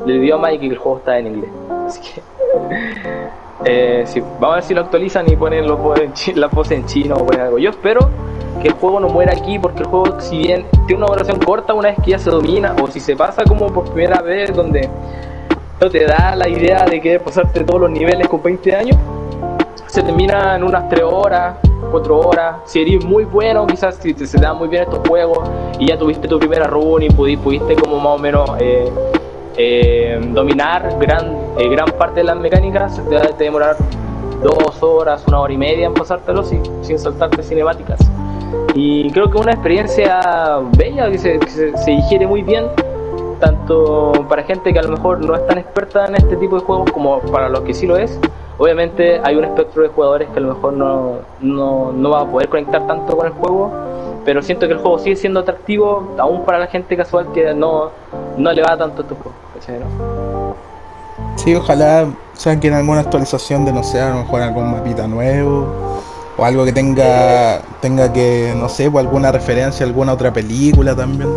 [0.06, 1.50] del idioma y que el juego estaba en inglés.
[1.88, 2.22] Así que,
[4.02, 5.80] eh, sí, vamos a ver si lo actualizan y ponen los,
[6.36, 7.58] la pose en chino o ponen algo.
[7.58, 8.10] Yo espero
[8.68, 11.90] el juego no muera aquí porque el juego si bien tiene una duración corta una
[11.90, 14.90] vez que ya se domina o si se pasa como por primera vez donde
[15.80, 18.98] no te da la idea de que pasarte todos los niveles con 20 años
[19.88, 21.56] se termina en unas 3 horas
[21.92, 22.56] 4 horas.
[22.66, 25.50] Si eres muy bueno quizás si te, se dan muy bien estos juegos
[25.80, 28.92] y ya tuviste tu primera run y pudiste, pudiste como más o menos eh,
[29.58, 33.76] eh, dominar gran, eh, gran parte de las mecánicas te va a demorar
[34.42, 38.00] dos horas, una hora y media en pasártelo sin, sin saltarte cinemáticas
[38.74, 42.66] y creo que una experiencia bella que se, que digiere muy bien
[43.40, 46.66] tanto para gente que a lo mejor no es tan experta en este tipo de
[46.66, 48.20] juegos como para los que sí lo es
[48.58, 52.26] obviamente hay un espectro de jugadores que a lo mejor no, no, no va a
[52.26, 53.72] poder conectar tanto con el juego
[54.26, 57.92] pero siento que el juego sigue siendo atractivo aún para la gente casual que no,
[58.38, 60.56] no le va tanto a tu juego ¿cachai, no?
[61.36, 65.68] Sí, ojalá saquen alguna actualización de no sé, a lo mejor algún mapita nuevo
[66.38, 70.96] o algo que tenga tenga que no sé o alguna referencia a alguna otra película
[70.96, 71.30] también.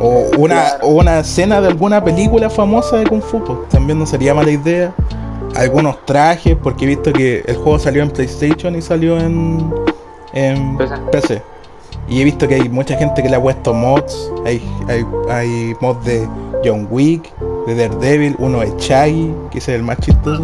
[0.00, 4.06] O una o una escena de alguna película famosa de kung fu pues, también no
[4.06, 4.94] sería mala idea.
[5.54, 9.72] Algunos trajes porque he visto que el juego salió en PlayStation y salió en
[10.32, 10.96] en PC.
[11.12, 11.42] PC
[12.08, 14.30] y he visto que hay mucha gente que le ha puesto mods.
[14.46, 16.26] Hay hay, hay mods de
[16.64, 17.30] John Wick
[17.66, 20.42] de Daredevil uno de Shaggy que es el más chistoso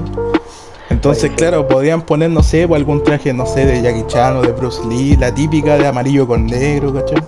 [0.98, 4.42] entonces, claro, podrían poner, no sé, pues, algún traje, no sé, de Jackie Chan o
[4.42, 7.22] de Bruce Lee, la típica de amarillo con negro, ¿cachai?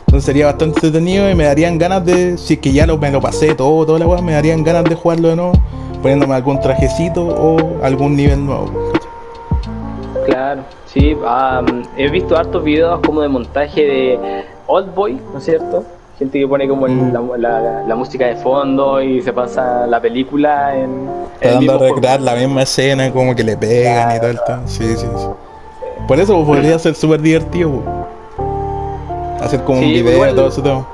[0.00, 3.12] Entonces sería bastante entretenido y me darían ganas de, si es que ya lo, me
[3.12, 5.52] lo pasé todo, toda la weá, me darían ganas de jugarlo de nuevo,
[6.02, 8.90] poniéndome algún trajecito o algún nivel nuevo.
[8.92, 10.26] ¿cachai?
[10.26, 15.44] Claro, sí, um, he visto hartos videos como de montaje de Old Boy, ¿no es
[15.44, 15.84] cierto?
[16.18, 17.12] Gente que pone como Mm.
[17.12, 21.08] la, la- la música de fondo y se pasa la película en,
[21.40, 24.62] Tratando de recrear la misma escena, como que le pegan y todo el tema.
[24.66, 25.26] Sí, sí, sí.
[26.06, 27.70] Por eso pues, podría ser súper divertido.
[27.70, 29.42] pues.
[29.42, 30.86] Hacer como Sí, un video igual- todo ese tema.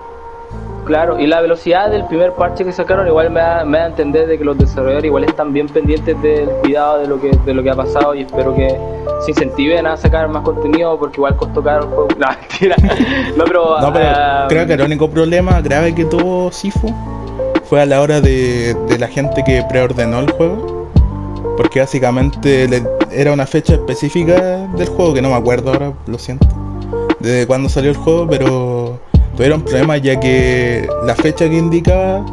[0.89, 3.87] Claro, y la velocidad del primer parche que sacaron igual me da, me da a
[3.89, 7.55] entender de que los desarrolladores igual están bien pendientes del cuidado de lo que de
[7.55, 8.75] lo que ha pasado y espero que
[9.25, 12.09] se incentiven a sacar más contenido porque igual costó caro el juego.
[12.19, 12.77] No, mentira.
[13.37, 16.93] No, pero, No, pero ah, creo que el único problema grave que tuvo Sifu
[17.65, 20.89] fue a la hora de, de la gente que preordenó el juego.
[21.59, 22.83] Porque básicamente le-
[23.13, 26.47] era una fecha específica del juego, que no me acuerdo ahora, lo siento,
[27.21, 28.88] de cuándo salió el juego, pero
[29.39, 32.27] tuvieron problemas ya que la fecha que indicaba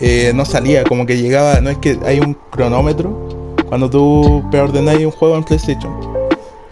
[0.00, 3.28] eh, no salía, como que llegaba, no es que hay un cronómetro.
[3.68, 5.92] Cuando tú preordenás un juego en PlayStation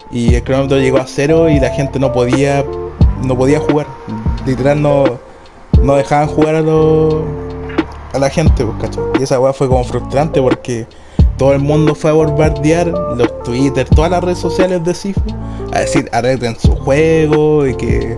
[0.09, 2.65] y el cronómetro llegó a cero y la gente no podía
[3.23, 3.85] no podía jugar.
[4.47, 5.19] Literal no
[5.83, 7.17] no dejaban jugar a los
[8.13, 10.87] a la gente pues, y esa weá fue como frustrante porque
[11.37, 15.21] todo el mundo fue a bombardear los Twitter todas las redes sociales de Sifu
[15.71, 18.17] a decir arreglen su juego y que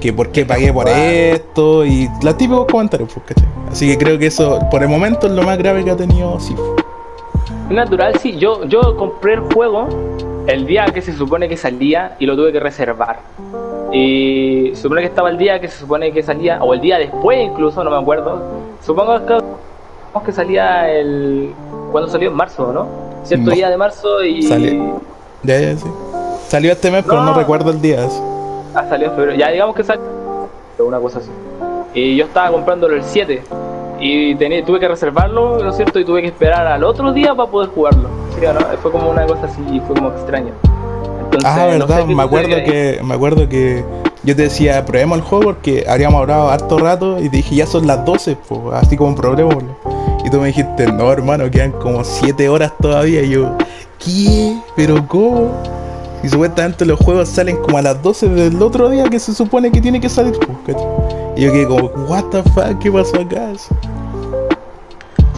[0.00, 3.48] que por qué pagué por esto y los típicos comentarios pues, ¿cachai?
[3.70, 6.38] así que creo que eso por el momento es lo más grave que ha tenido
[6.40, 6.76] Sifu
[7.70, 8.36] Natural, sí.
[8.38, 9.88] Yo, yo compré el juego
[10.46, 13.20] el día que se supone que salía y lo tuve que reservar.
[13.92, 16.96] Y se supone que estaba el día que se supone que salía, o el día
[16.98, 18.40] después incluso, no me acuerdo.
[18.84, 19.20] Supongo
[20.24, 21.52] que, salía el...
[21.92, 22.86] cuando salió en marzo, ¿no?
[23.24, 23.54] Cierto No.
[23.54, 24.42] día de marzo y...
[24.42, 25.00] Salió.
[25.42, 25.86] ya, ya, sí.
[26.48, 27.38] salió este mes pero no No.
[27.38, 28.18] recuerdo el día así.
[28.78, 29.36] Ah, salió en febrero.
[29.36, 30.04] Ya digamos que salió.
[30.78, 31.30] Una cosa así.
[31.94, 33.42] Y yo estaba comprándolo el 7.
[33.98, 35.98] Y tuve que reservarlo, ¿no es cierto?
[35.98, 38.08] Y tuve que esperar al otro día para poder jugarlo.
[38.38, 38.60] Sí, ¿o no?
[38.80, 40.52] Fue como una cosa así y fue como extraño.
[41.24, 43.84] Entonces, Ah, no verdad, me acuerdo que me acuerdo que
[44.22, 47.66] yo te decía, probemos el juego porque habríamos hablado harto rato y te dije, ya
[47.66, 49.58] son las 12, pues, así como un problema.
[50.24, 53.22] Y tú me dijiste, no, hermano, quedan como 7 horas todavía.
[53.22, 53.56] Y yo,
[53.98, 54.56] ¿qué?
[54.76, 55.50] ¿Pero cómo?
[56.22, 59.70] Y supuestamente los juegos salen como a las 12 del otro día que se supone
[59.70, 60.34] que tiene que salir.
[61.36, 63.52] y yo quedé como, what the fuck, ¿qué pasó acá?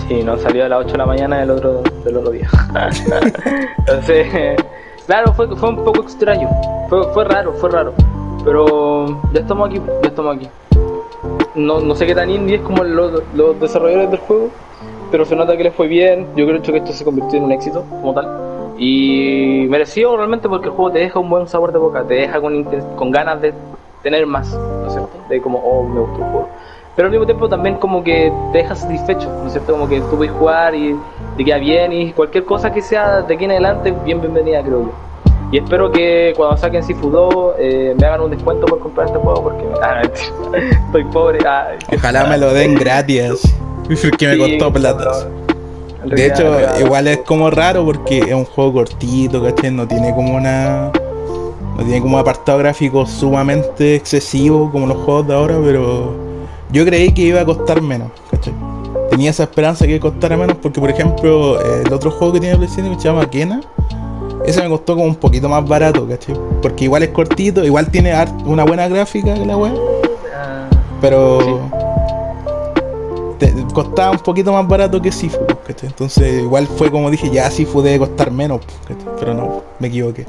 [0.08, 2.48] Sí, no salió a las 8 de la mañana del otro, del otro día.
[3.78, 4.56] Entonces,
[5.06, 6.48] claro, fue, fue un poco extraño.
[6.88, 7.94] Fue, fue raro, fue raro.
[8.44, 10.48] Pero ya estamos aquí, ya estamos aquí.
[11.54, 14.48] No, no sé qué tan indie es como los, los desarrolladores del juego,
[15.10, 16.26] pero se nota que les fue bien.
[16.36, 18.49] Yo creo que esto se convirtió en un éxito como tal.
[18.82, 22.40] Y merecido realmente porque el juego te deja un buen sabor de boca, te deja
[22.40, 22.64] con,
[22.96, 23.52] con ganas de
[24.02, 25.10] tener más, ¿no es cierto?
[25.28, 26.48] De como, oh, me gustó el juego.
[26.96, 29.72] Pero al mismo tiempo también como que te deja satisfecho, ¿no es cierto?
[29.72, 30.96] Como que tú puedes jugar y
[31.36, 34.84] te queda bien y cualquier cosa que sea de aquí en adelante, bien bienvenida creo
[34.84, 34.92] yo.
[35.52, 39.18] Y espero que cuando saquen Sifu 2 eh, me hagan un descuento por comprar este
[39.18, 40.00] juego porque ah,
[40.86, 41.38] estoy pobre.
[41.46, 43.42] ah, Ojalá me lo den gratis.
[44.18, 45.10] Que me sí, costó plata.
[46.10, 49.70] De hecho, igual es como raro porque es un juego cortito, ¿cachai?
[49.70, 50.90] No tiene como una.
[51.76, 56.14] No tiene como un apartado gráfico sumamente excesivo como los juegos de ahora, pero
[56.72, 58.52] yo creí que iba a costar menos, ¿cachai?
[59.08, 62.94] Tenía esa esperanza que costara menos porque, por ejemplo, el otro juego que tiene PlayStation
[62.94, 63.60] que se llama Kena,
[64.44, 66.34] ese me costó como un poquito más barato, ¿cachai?
[66.60, 68.12] Porque igual es cortito, igual tiene
[68.44, 69.74] una buena gráfica que la web,
[70.34, 70.68] ah,
[71.00, 71.70] pero
[73.72, 75.88] costaba un poquito más barato que Sifu, ¿cachai?
[75.88, 79.06] Entonces igual fue como dije, ya Sifu debe costar menos, ¿cachai?
[79.18, 80.26] pero no, me equivoqué.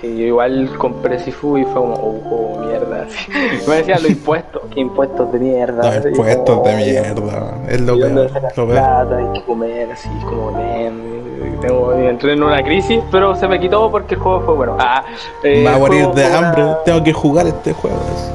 [0.00, 3.02] Sí, yo igual compré Sifu y fue como, oh, oh, mierda.
[3.08, 3.68] así.
[3.68, 5.96] Me decían los impuestos, qué impuestos de mierda.
[5.96, 8.78] Los impuestos como, de mierda, es lo ¿Y dónde peor, sacas lo peor.
[8.78, 9.16] plata?
[9.18, 13.90] Hay que comer, así como, "Nen", tengo, entré en una crisis, pero se me quitó
[13.90, 14.76] porque el juego fue bueno.
[14.78, 15.04] Ah,
[15.42, 17.96] eh, Me va a morir de hambre, una- tengo que jugar este juego.
[18.14, 18.30] así.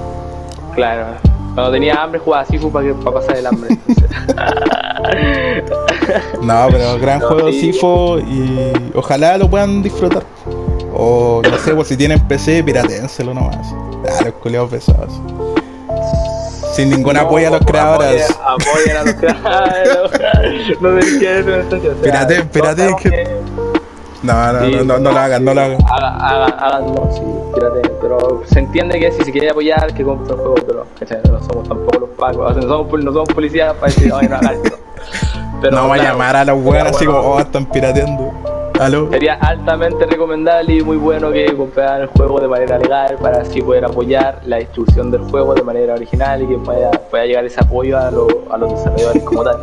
[0.75, 1.05] Claro,
[1.53, 3.77] cuando tenía hambre jugaba Sifu para, que, para pasar el hambre.
[6.41, 7.73] No, pero gran No, juego sí.
[7.73, 10.23] Sifu y ojalá lo puedan disfrutar.
[10.93, 13.57] O no sé, pues si tienen PC, piraténselo nomás.
[14.07, 15.13] Ah, los culeados pesados.
[16.73, 18.27] Sin ningún apoyo a los creadores.
[18.43, 20.81] Apoyen a los creadores.
[20.81, 23.42] no sé qué es una estancia, o sea, Pirateen, todos pirateen, sabemos que- que-
[24.23, 25.77] No, no, Sí, no, no, no lo hagan, no lo hagan.
[25.91, 27.21] Hagan, hagan, háganlo, sí,
[27.53, 31.19] pirateen, pero se entiende que si se quiere apoyar, que compre el juego, pero ¿cachai?
[31.29, 34.35] no somos tampoco los o sea, no somos, no somos policías para decir, ay, no
[34.37, 34.77] hagan esto.
[35.61, 38.33] Pero, no vamos a llamar a los weones así como, oh, están pirateando.
[38.79, 39.09] ¿Aló?
[39.11, 43.61] Sería altamente recomendable y muy bueno que compraran el juego de manera legal para así
[43.61, 47.61] poder apoyar la distribución del juego de manera original y que pueda, pueda llegar ese
[47.61, 49.57] apoyo a, lo- a los desarrolladores como tal.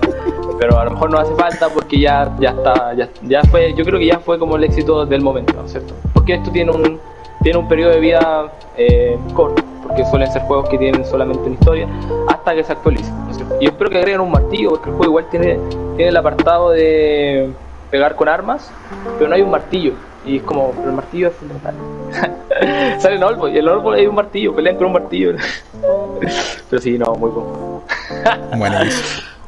[0.60, 3.82] Pero a lo mejor no hace falta porque ya, ya está, ya, ya fue, yo
[3.82, 5.94] creo que ya fue como el éxito del momento, ¿no es cierto?
[6.12, 7.00] Porque esto tiene un,
[7.42, 11.54] tiene un periodo de vida eh, corto, porque suelen ser juegos que tienen solamente una
[11.54, 11.88] historia
[12.28, 13.56] hasta que se actualicen, ¿no es cierto?
[13.58, 15.58] Y espero que agreguen un martillo, porque el juego igual tiene,
[15.96, 17.50] tiene el apartado de
[17.90, 18.70] pegar con armas,
[19.16, 19.94] pero no hay un martillo.
[20.26, 21.74] Y es como, pero el martillo es fundamental.
[23.00, 25.32] Sale en Olbo, y el Olbo hay un martillo, pelean con un martillo.
[26.68, 27.82] pero sí, no, muy bueno.
[28.58, 29.30] Buenísimo.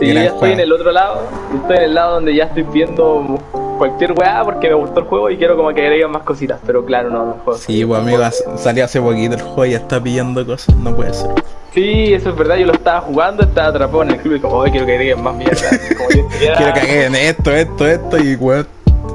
[0.00, 1.22] Sí, Gran estoy en el otro lado.
[1.54, 3.38] Estoy en el lado donde ya estoy viendo
[3.78, 6.58] cualquier weá porque me gustó el juego y quiero como que agreguen más cositas.
[6.66, 7.58] Pero claro, no, no juego.
[7.58, 8.22] Sí, pues amigo,
[8.56, 11.30] salió hace poquito el juego y ya está pidiendo cosas, no puede ser.
[11.74, 12.56] Sí, eso es verdad.
[12.56, 15.22] Yo lo estaba jugando, estaba atrapado en el club y como, "Ay, quiero que agreguen
[15.22, 15.60] más mierda.
[15.96, 18.66] Como yo estuviera- Quiero que hagan esto, esto, esto y weón.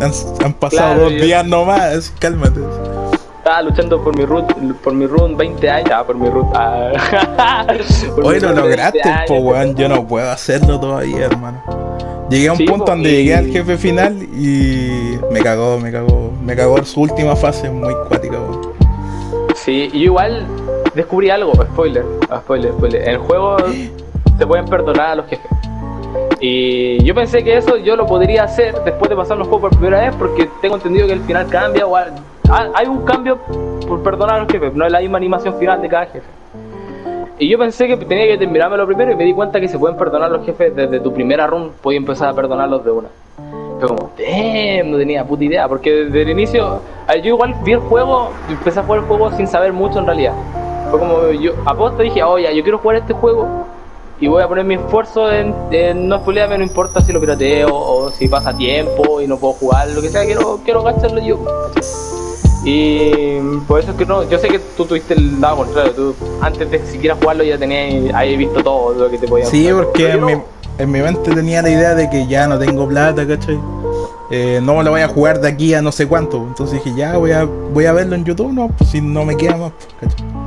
[0.02, 0.12] Han,
[0.44, 2.62] han pasado Claro, dos yo- días nomás, cálmate.
[3.44, 5.90] Estaba luchando por mi root, por mi run 20 años.
[5.94, 6.48] Ah, por mi root.
[6.56, 6.94] Ah.
[8.24, 11.62] Hoy lo run 20 lograste, po weón, yo no puedo hacerlo todavía, hermano.
[12.30, 15.92] Llegué a un Sí, punto donde y- llegué al jefe final y me cagó, me
[15.92, 18.62] cagó, me cagó su última fase muy cuática, weón.
[19.56, 20.48] Sí, y igual
[20.96, 23.02] descubrí algo, spoiler, ah, spoiler, spoiler.
[23.02, 23.58] En el juego
[24.38, 25.52] se pueden perdonar a los jefes.
[26.46, 29.80] Y yo pensé que eso yo lo podría hacer después de pasar los juegos por
[29.80, 33.38] primera vez porque tengo entendido que el final cambia o hay un cambio
[33.88, 36.28] por perdonar a los jefes, no es la misma animación final de cada jefe.
[37.40, 39.96] Y yo pensé que tenía que terminármelo primero y me di cuenta que se pueden
[39.96, 43.08] perdonar los jefes desde tu primera run, puedes empezar a perdonarlos de una.
[43.80, 46.82] Fue como, damn, no tenía puta idea, porque desde el inicio,
[47.24, 50.34] yo igual vi el juego, empecé a jugar el juego sin saber mucho en realidad.
[50.90, 53.66] Fue como, yo aposto dije, oye, yo quiero jugar este juego
[54.20, 57.70] y voy a poner mi esfuerzo en, en no spoilearme, no importa si lo pirateo
[57.74, 61.40] o si pasa tiempo y no puedo jugar, lo que sea, quiero, quiero gastarlo yo.
[62.66, 66.16] Y por eso es que no, yo sé que tú tuviste el lado contrario, tú
[66.42, 70.12] antes de siquiera jugarlo ya tenías, ahí visto todo lo que te podía Sí, porque
[70.12, 70.34] en mi,
[70.78, 73.60] en mi mente tenía la idea de que ya no tengo plata, ¿cachai?
[74.32, 76.38] Eh, no me lo voy a jugar de aquí a no sé cuánto.
[76.38, 79.36] Entonces dije, ya voy a, voy a verlo en YouTube, no, pues si no me
[79.36, 80.43] queda más, ¿cachai?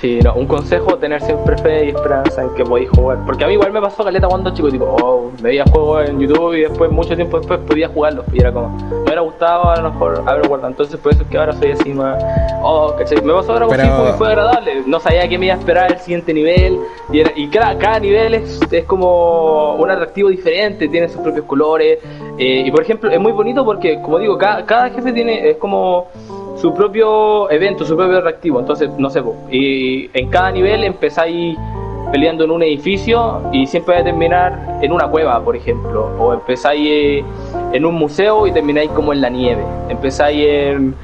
[0.00, 3.18] Sí, no, un consejo, tener siempre fe y esperanza en que podéis jugar.
[3.26, 6.54] Porque a mí igual me pasó caleta cuando chico, tipo, oh, veía juegos en YouTube
[6.54, 8.24] y después, mucho tiempo después, podía jugarlos.
[8.32, 10.70] Y era como, me hubiera gustado a lo mejor haberlo guardado.
[10.70, 12.22] Entonces, por eso es que ahora soy así más,
[12.62, 13.20] oh, ¿cachai?
[13.20, 14.82] Me pasó ahora con Pero- y fue agradable.
[14.86, 16.78] No sabía que me iba a esperar el siguiente nivel.
[17.12, 21.44] Y, era- y cada, cada nivel es, es como un atractivo diferente, tiene sus propios
[21.44, 21.98] colores.
[22.38, 25.56] Eh, y por ejemplo, es muy bonito porque, como digo, cada, cada jefe tiene, es
[25.58, 26.06] como
[26.60, 28.60] su propio evento, su propio atractivo.
[28.60, 31.56] Entonces, no sé, y en cada nivel empezáis
[32.12, 36.10] peleando en un edificio y siempre va a terminar en una cueva, por ejemplo.
[36.18, 37.24] O empezáis eh,
[37.72, 39.64] en un museo y termináis como en la nieve.
[39.88, 40.94] Empezáis en,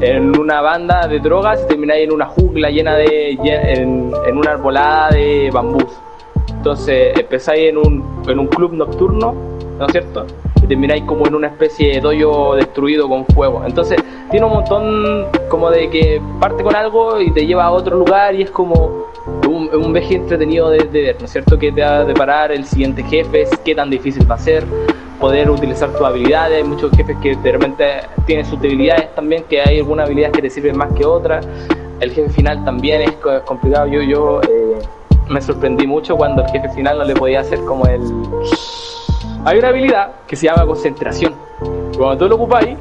[0.00, 3.32] en una banda de drogas y termináis en una jungla llena de.
[3.32, 6.00] en, en una arbolada de bambús.
[6.48, 9.34] Entonces empezáis en un, en un club nocturno,
[9.78, 10.26] ¿no es cierto?
[10.64, 13.62] Y termináis como en una especie de dojo destruido con fuego.
[13.66, 17.96] Entonces tiene un montón como de que parte con algo y te lleva a otro
[17.98, 19.04] lugar y es como
[19.46, 21.58] un, un entretenido de, de ver, ¿no es cierto?
[21.58, 24.64] Que te va a deparar el siguiente jefe, qué tan difícil va a ser,
[25.20, 26.62] poder utilizar tus habilidades.
[26.62, 27.84] Hay muchos jefes que de repente
[28.26, 31.46] tienen sus debilidades también, que hay algunas habilidades que te sirven más que otras.
[32.00, 33.86] El jefe final también es co- complicado.
[33.86, 34.78] Yo, yo eh,
[35.28, 38.00] me sorprendí mucho cuando el jefe final no le podía hacer como el.
[39.44, 41.34] Hay una habilidad que se llama concentración.
[41.96, 42.78] Cuando tú lo ocupáis,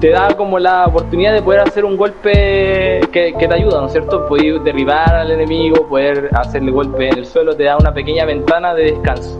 [0.00, 3.92] te da como la oportunidad de poder hacer un golpe que, te ayuda, ¿no es
[3.92, 4.26] cierto?
[4.26, 8.74] Poder derribar al enemigo, poder hacerle golpe en el suelo, te da una pequeña ventana
[8.74, 9.38] de descanso.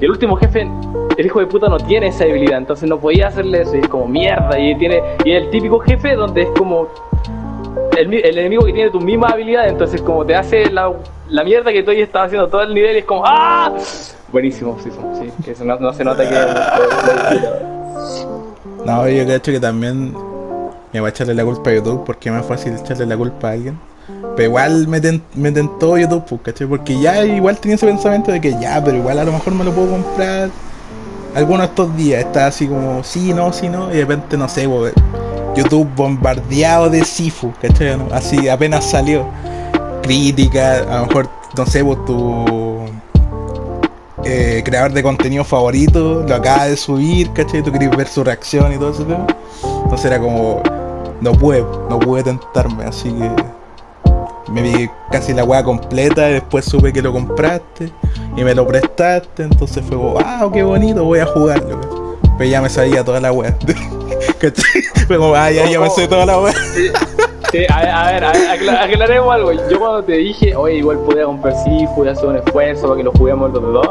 [0.00, 0.68] Y el último jefe,
[1.16, 4.06] el hijo de puta no tiene esa habilidad, entonces no podía hacerle eso, es como
[4.06, 6.88] mierda, y es el típico jefe donde es como
[7.96, 10.92] el, mi- el enemigo que tiene tus mismas habilidades, entonces como te hace la,
[11.44, 13.72] mierda que tú ahí estabas haciendo todo el nivel y es como ¡Ah!
[14.36, 16.34] Buenísimo, sí, sí, que eso no, se nota que
[18.84, 20.14] No, yo creo que también
[20.92, 23.48] me va a echarle la culpa a YouTube porque es más fácil echarle la culpa
[23.48, 23.78] a alguien.
[24.36, 26.66] Pero igual me, ten- me tentó YouTube, pues, ¿cachai?
[26.66, 29.64] Porque ya igual tenía ese pensamiento de que ya, pero igual a lo mejor me
[29.64, 30.50] lo puedo comprar
[31.34, 32.20] algunos de estos días.
[32.26, 33.90] Está así como, sí, no, sí, no.
[33.90, 34.92] Y de repente, no sé, pues,
[35.56, 37.96] YouTube bombardeado de Sifu, ¿cachai?
[38.12, 39.24] Así apenas salió.
[40.02, 42.84] Crítica, a lo mejor, no sé, pues tu
[44.28, 47.62] eh, creador de contenido favorito lo acaba de subir, ¿cachai?
[47.62, 49.26] Tú querías ver su reacción y todo tema.
[49.84, 50.62] Entonces era como,
[51.20, 53.30] no pude, no pude tentarme, así que
[54.50, 57.92] me vi casi la weá completa y después supe que lo compraste
[58.36, 62.16] y me lo prestaste, entonces fue como, ah, qué bonito, voy a jugarlo.
[62.36, 63.56] Pero ya me sabía toda la weá.
[65.08, 66.54] Como, ah, ya, ya me sé toda la weá.
[67.52, 69.52] Sí, a ver, a ver, a aclaremos algo.
[69.52, 73.02] Yo cuando te dije, oye, igual podía comprar sí, pude hacer un esfuerzo para que
[73.04, 73.90] lo juguemos los dos.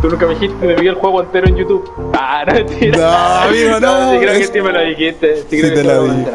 [0.00, 1.90] Tú nunca me dijiste, me vi el juego entero en YouTube.
[2.14, 2.98] Ah, no, mentira.
[2.98, 5.36] No, amigo, no, sí, creo que sí me lo dijiste.
[5.36, 6.30] Sí, Sí creo que te lo dije.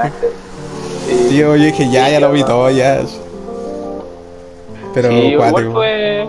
[1.29, 1.37] Sí.
[1.37, 3.01] Yo dije, ya, ya lo vi todo, ya.
[4.93, 6.27] Pero, Sí, igual fue.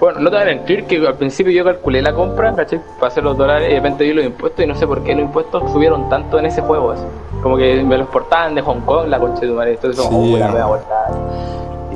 [0.00, 2.80] Bueno, no te voy a mentir que al principio yo calculé la compra, ¿cachai?
[2.98, 5.14] Para hacer los dólares y de repente vi los impuestos y no sé por qué
[5.14, 6.92] los impuestos subieron tanto en ese juego.
[6.92, 7.04] Así.
[7.42, 9.72] Como que me los portaban de Hong Kong, la concha de tu madre.
[9.72, 10.52] Entonces, Sí, como, oh, la no.
[10.52, 11.10] me voy a guardar.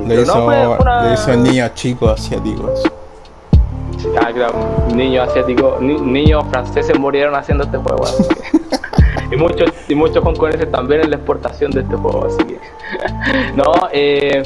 [0.07, 2.83] Le hizo, le hizo niños chicos asiáticos.
[4.21, 4.53] Ah, claro,
[4.95, 8.05] niños asiáticos, ni, niños franceses murieron haciendo este juego.
[9.33, 12.59] y muchos y muchos hongkoneses también en la exportación de este juego, así que.
[13.57, 14.43] no, eh,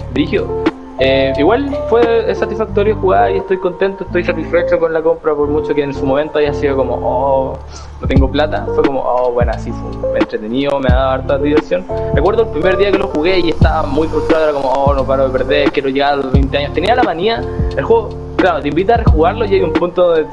[1.00, 5.72] eh, igual fue satisfactorio jugar y estoy contento, estoy satisfecho con la compra por mucho
[5.72, 7.58] que en su momento haya sido como, oh,
[8.00, 8.66] no tengo plata.
[8.74, 11.84] Fue como, oh, bueno, así fue entretenido, me ha dado harta diversión.
[12.14, 15.04] Recuerdo el primer día que lo jugué y estaba muy frustrado, era como, oh, no
[15.04, 16.72] paro de perder, quiero llegar a los 20 años.
[16.72, 17.42] Tenía la manía,
[17.76, 20.26] el juego, claro, te invita a rejugarlo y hay un punto de,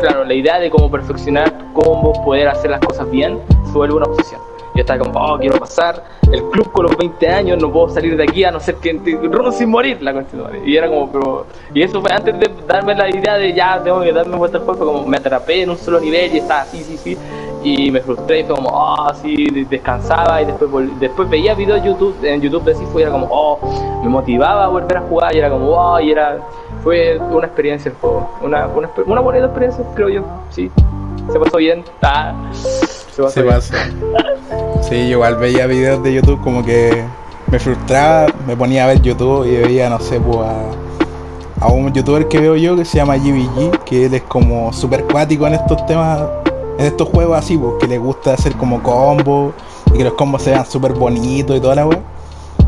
[0.00, 4.06] claro, la idea de cómo perfeccionar combos, poder hacer las cosas bien, se vuelve una
[4.06, 4.55] obsesión.
[4.76, 8.14] Yo estaba como, oh, quiero pasar el club con los 20 años, no puedo salir
[8.14, 10.22] de aquí a no ser que runo sin morir, la
[10.66, 11.46] Y era como, pero.
[11.72, 14.64] Y eso fue antes de darme la idea de ya tengo que darme vuelta al
[14.64, 17.16] como me atrapé en un solo nivel y estaba así, sí, sí.
[17.64, 20.70] Y me frustré y fue como, oh, así, descansaba y después
[21.00, 23.58] después veía videos YouTube, en YouTube de Sifu y era como, oh,
[24.02, 26.38] me motivaba a volver a jugar y era como, oh, y era.
[26.82, 30.70] Fue una experiencia el juego, una, una, una bonita experiencia, creo yo, sí.
[31.32, 32.34] Se pasó bien, ah,
[33.30, 33.74] se pasó.
[34.82, 37.02] Sí, yo igual veía videos de YouTube como que
[37.50, 40.48] me frustraba, me ponía a ver YouTube y veía, no sé, pues
[41.60, 45.04] a, un youtuber que veo yo que se llama GBG, que él es como super
[45.04, 46.20] cuático en estos temas,
[46.78, 49.54] en estos juegos así, pues, que le gusta hacer como combos
[49.86, 52.00] y que los combos se vean súper bonitos y toda la web.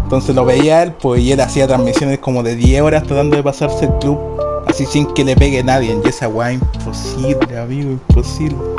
[0.03, 3.42] Entonces lo veía él, pues, y él hacía transmisiones como de 10 horas tratando de
[3.42, 4.18] pasarse el club,
[4.66, 5.94] así sin que le pegue nadie.
[6.03, 8.78] Y esa weá imposible, amigo, imposible.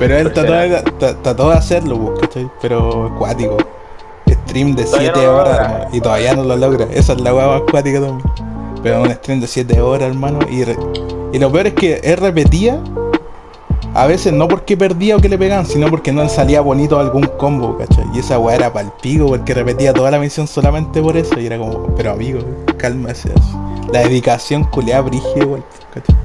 [0.00, 2.50] Pero él trató de, hacerlo, ¿cachai?
[2.62, 3.58] Pero acuático.
[4.26, 6.86] Stream de 7 horas y todavía no lo logra.
[6.90, 8.32] Esa es la hueá más acuática también.
[8.82, 10.38] Pero un stream de 7 horas, hermano.
[10.50, 10.62] Y,
[11.36, 12.80] y lo peor es que él repetía.
[13.92, 16.98] A veces no porque perdía o que le pegaban, sino porque no le salía bonito
[16.98, 18.04] algún combo, ¿cachai?
[18.14, 21.38] Y esa weá era palpigo porque repetía toda la misión solamente por eso.
[21.38, 22.40] Y era como, pero amigo,
[22.78, 23.30] cálmese.
[23.92, 26.16] La dedicación culeada brigia igual, ¿cachai?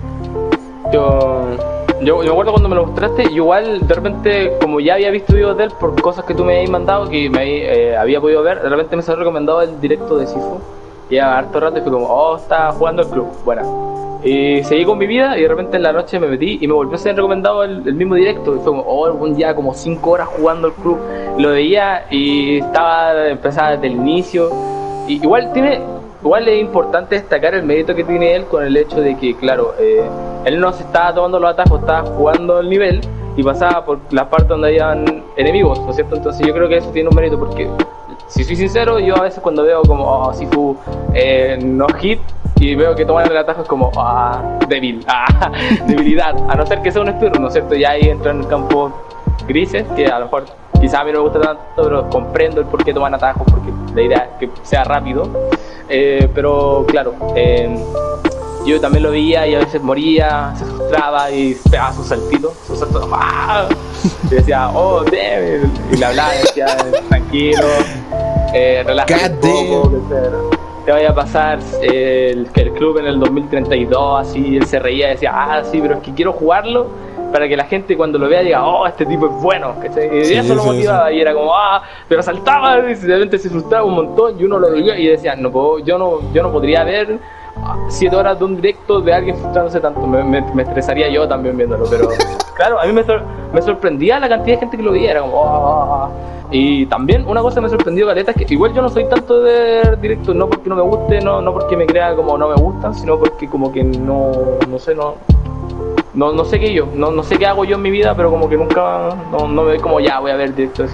[0.93, 1.74] Yo
[2.05, 5.57] yo, me acuerdo cuando me lo mostraste, igual de repente, como ya había visto videos
[5.57, 8.61] de él por cosas que tú me habías mandado, que me eh, había podido ver,
[8.61, 10.59] de repente me se recomendado el directo de Sifu.
[11.09, 13.27] Y a harto rato y fue como, oh, está jugando el club.
[13.43, 14.19] Bueno.
[14.23, 16.73] Y seguí con mi vida y de repente en la noche me metí y me
[16.73, 18.55] volvió a ser recomendado el, mismo directo.
[18.55, 20.99] Y fue como, oh, un día como 5 horas jugando el club.
[21.37, 24.49] Lo veía y estaba, empezaba desde el inicio.
[25.07, 25.79] Y igual tiene,
[26.25, 29.75] igual es importante destacar el mérito que tiene él con el hecho de que, claro,
[29.79, 30.03] eh,
[30.45, 32.99] él no se estaba tomando los atajos, estaba jugando el nivel
[33.37, 36.15] y pasaba por las partes donde habían enemigos, ¿no es cierto?
[36.15, 37.69] Entonces yo creo que eso tiene un mérito porque,
[38.27, 40.75] si soy sincero, yo a veces cuando veo como, oh, Sifu
[41.13, 42.19] eh, no hit
[42.59, 45.51] y veo que toman el atajo es como, ah, débil, ah,
[45.85, 47.75] debilidad, a no ser que sea un espíritu, ¿no es cierto?
[47.75, 48.91] Ya ahí entra en el campo
[49.47, 50.45] grises, que a lo mejor
[50.79, 53.71] quizá a mí no me gusta tanto, pero comprendo el por qué toman atajos, porque
[53.93, 55.29] la idea es que sea rápido.
[55.89, 57.77] Eh, pero claro, eh,
[58.65, 62.79] yo también lo veía y a veces moría, se frustraba y pegaba sus saltitos, sus
[62.79, 63.67] saltos, ¡ah!
[64.23, 66.65] y decía, oh, damn, y le hablaba, decía,
[67.07, 67.67] tranquilo,
[68.53, 70.54] eh, relájate un poco, que
[70.85, 75.11] te vaya a pasar el, el club en el 2032, así, él se reía y
[75.13, 76.87] decía, ah, sí, pero es que quiero jugarlo
[77.31, 79.75] para que la gente cuando lo vea diga, oh, este tipo es bueno,
[80.13, 83.95] Y eso lo motivaba y era como, ah, pero saltaba y realmente se frustraba un
[83.95, 87.19] montón y uno lo veía y decía, no puedo, yo no, yo no podría ver
[87.89, 91.85] siete horas de un directo de alguien frustrándose tanto, me, me, estresaría yo también viéndolo,
[91.89, 92.09] pero
[92.55, 93.03] claro, a mí me,
[93.53, 96.09] me, sorprendía la cantidad de gente que lo veía, era como, oh,
[96.51, 99.41] y también una cosa que me sorprendió, Caleta, es que igual yo no soy tanto
[99.41, 102.55] de directo, no porque no me guste, no, no porque me crea como no me
[102.55, 104.31] gustan, sino porque como que no,
[104.69, 105.15] no sé, no,
[106.13, 108.29] no, no sé qué yo, no, no sé qué hago yo en mi vida, pero
[108.29, 110.85] como que nunca, no, no me ve como ya voy a ver directo.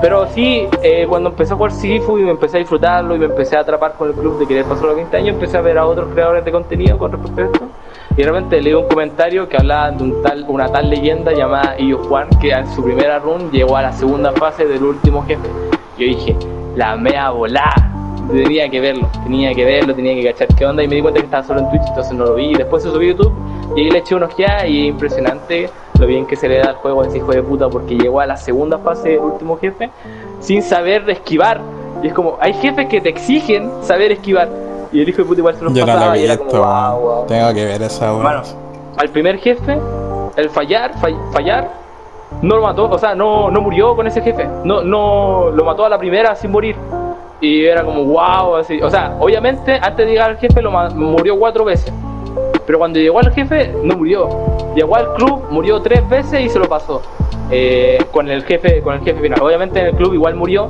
[0.00, 3.26] Pero sí, eh, cuando empecé a jugar Sifu y me empecé a disfrutarlo y me
[3.26, 5.76] empecé a atrapar con el club de querer pasar los 20 años, empecé a ver
[5.76, 7.68] a otros creadores de contenido con respecto a esto.
[8.18, 11.76] Y de repente leí un comentario que hablaba de un tal, una tal leyenda llamada
[11.78, 15.46] Illo Juan, que en su primera run llegó a la segunda fase del último jefe.
[15.96, 16.36] Yo dije,
[16.74, 17.76] la mea volada
[18.28, 21.20] tenía que verlo, tenía que verlo, tenía que cachar qué onda y me di cuenta
[21.20, 22.54] que estaba solo en Twitch, entonces no lo vi.
[22.54, 23.32] Después se subió a YouTube
[23.76, 26.70] y ahí le eché una ojeada y es impresionante lo bien que se le da
[26.70, 29.58] al juego a ese hijo de puta porque llegó a la segunda fase del último
[29.58, 29.90] jefe
[30.40, 31.60] sin saber esquivar.
[32.02, 34.48] Y es como, hay jefes que te exigen saber esquivar.
[34.92, 37.64] Y el hijo de puta igual se los pasaba y era como, wow, Tengo que
[37.64, 38.42] ver esa Bueno,
[38.96, 39.78] al primer jefe,
[40.36, 40.92] el fallar,
[41.32, 41.70] fallar,
[42.42, 44.48] no lo mató, o sea, no, no murió con ese jefe.
[44.64, 46.76] No, no, lo mató a la primera sin morir.
[47.40, 48.80] Y era como, wow, así.
[48.82, 51.92] O sea, obviamente, antes de llegar al jefe, lo murió cuatro veces.
[52.66, 54.28] Pero cuando llegó al jefe, no murió.
[54.74, 57.00] Llegó al club, murió tres veces y se lo pasó.
[57.50, 59.40] Eh, con el jefe con el jefe final.
[59.40, 60.68] Obviamente en el club igual murió.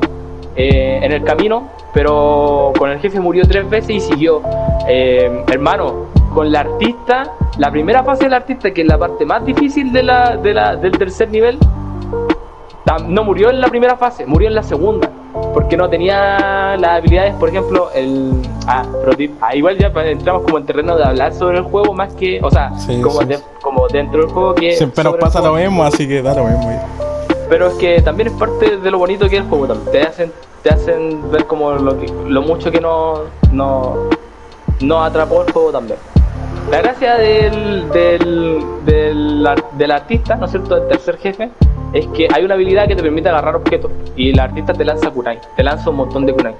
[0.58, 4.42] Eh, en el camino, pero con el jefe murió tres veces y siguió.
[4.88, 9.44] Eh, hermano, con la artista, la primera fase del artista, que es la parte más
[9.44, 11.58] difícil de la, de la, del tercer nivel,
[13.06, 15.08] no murió en la primera fase, murió en la segunda.
[15.54, 18.32] Porque no tenía las habilidades, por ejemplo, el.
[18.66, 18.84] Ah,
[19.40, 22.40] ah igual ya entramos como en terreno de hablar sobre el juego más que.
[22.42, 23.20] O sea, como,
[23.62, 24.72] como dentro del juego que.
[24.72, 26.82] Siempre nos pasa lo mismo, así que da lo mismo.
[27.48, 29.74] Pero es que también es parte de lo bonito que es el juego.
[29.92, 30.32] Te hacen,
[30.62, 31.96] te hacen ver como lo,
[32.26, 34.08] lo mucho que no, no,
[34.80, 35.98] no atrapó el juego también.
[36.70, 41.50] La gracia del, del, del, del artista, ¿no es cierto?, del tercer jefe,
[41.92, 45.10] es que hay una habilidad que te permite agarrar objetos y el artista te lanza
[45.10, 46.54] kunai, te lanza un montón de kunai.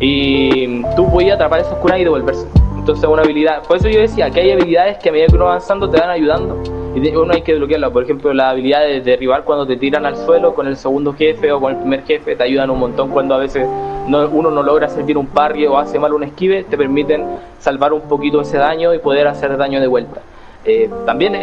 [0.00, 2.46] Y tú puedes atrapar esos kunai y devolverse.
[2.76, 5.44] Entonces una habilidad, por eso yo decía que hay habilidades que a medida que uno
[5.44, 6.62] va avanzando te van ayudando
[6.94, 7.90] y uno hay que desbloquearla.
[7.90, 11.50] Por ejemplo, la habilidad de derribar cuando te tiran al suelo con el segundo jefe
[11.52, 13.66] o con el primer jefe te ayudan un montón cuando a veces
[14.06, 17.24] uno no logra hacer un parry o hace mal un esquive, te permiten
[17.58, 20.20] salvar un poquito ese daño y poder hacer daño de vuelta.
[20.64, 21.34] Eh, también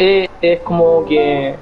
[0.41, 1.55] es como que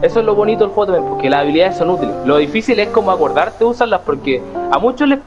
[0.00, 2.14] eso es lo bonito del juego también, porque las habilidades son útiles.
[2.24, 4.40] Lo difícil es como acordarte usarlas, porque
[4.70, 5.18] a muchos les.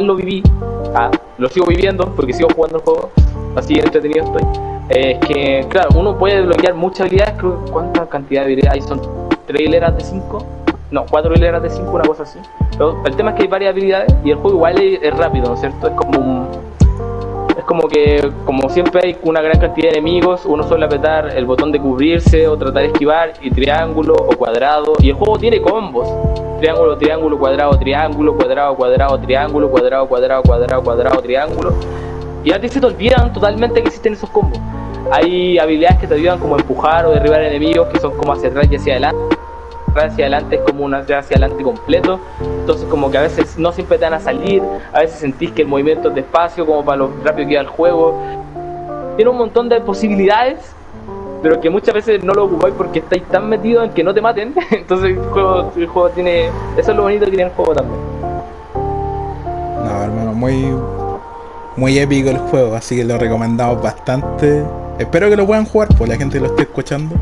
[0.00, 0.42] Lo viví,
[0.94, 3.10] ah, lo sigo viviendo, porque sigo jugando el juego,
[3.54, 4.73] así entretenido estoy.
[4.88, 8.88] Es que, claro, uno puede bloquear muchas habilidades, creo ¿cuánta cantidad de habilidades hay?
[8.88, 9.00] Son
[9.46, 10.46] tres hileras de 5,
[10.90, 12.38] no, cuatro hileras de 5, una cosa así.
[12.72, 15.54] Pero el tema es que hay varias habilidades y el juego igual es rápido, ¿no
[15.54, 15.88] es cierto?
[15.88, 16.48] Es como
[17.56, 21.46] es como que, como siempre hay una gran cantidad de enemigos, uno suele apretar el
[21.46, 25.62] botón de cubrirse o tratar de esquivar, y triángulo o cuadrado, y el juego tiene
[25.62, 26.06] combos.
[26.60, 31.72] Triángulo, triángulo, cuadrado, triángulo, cuadrado, cuadrado, triángulo, cuadrado, cuadrado, cuadrado, cuadrado, triángulo.
[32.44, 34.60] Y a ti se te olvidan totalmente que existen esos combos.
[35.10, 38.50] Hay habilidades que te ayudan como a empujar o derribar enemigos que son como hacia
[38.50, 39.36] atrás y hacia adelante
[39.96, 42.20] hacia adelante es como una hacia adelante completo.
[42.60, 45.62] Entonces como que a veces no siempre te van a salir, a veces sentís que
[45.62, 48.20] el movimiento es despacio, como para lo rápido que va el juego.
[49.16, 50.74] Tiene un montón de posibilidades,
[51.42, 54.20] pero que muchas veces no lo ocupáis porque estáis tan metidos en que no te
[54.20, 54.54] maten.
[54.70, 56.46] Entonces el juego, el juego tiene...
[56.76, 58.00] Eso es lo bonito que tiene el juego también.
[59.84, 60.74] No, hermano, muy,
[61.76, 64.64] muy épico el juego, así que lo recomendamos bastante.
[64.98, 67.14] Espero que lo puedan jugar, por la gente que lo esté escuchando.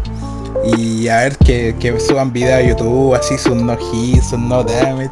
[0.77, 4.63] Y a ver que, que suban videos a YouTube, así sus no hits, sus no
[4.63, 5.11] damage.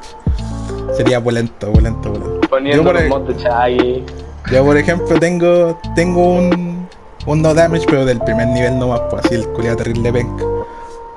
[0.97, 2.41] Sería polento, polento, polento.
[2.49, 4.05] Poniendo yo, por, de
[4.53, 6.86] yo por ejemplo tengo tengo un,
[7.26, 10.45] un no damage pero del primer nivel nomás, pues así el culiado terrible penca.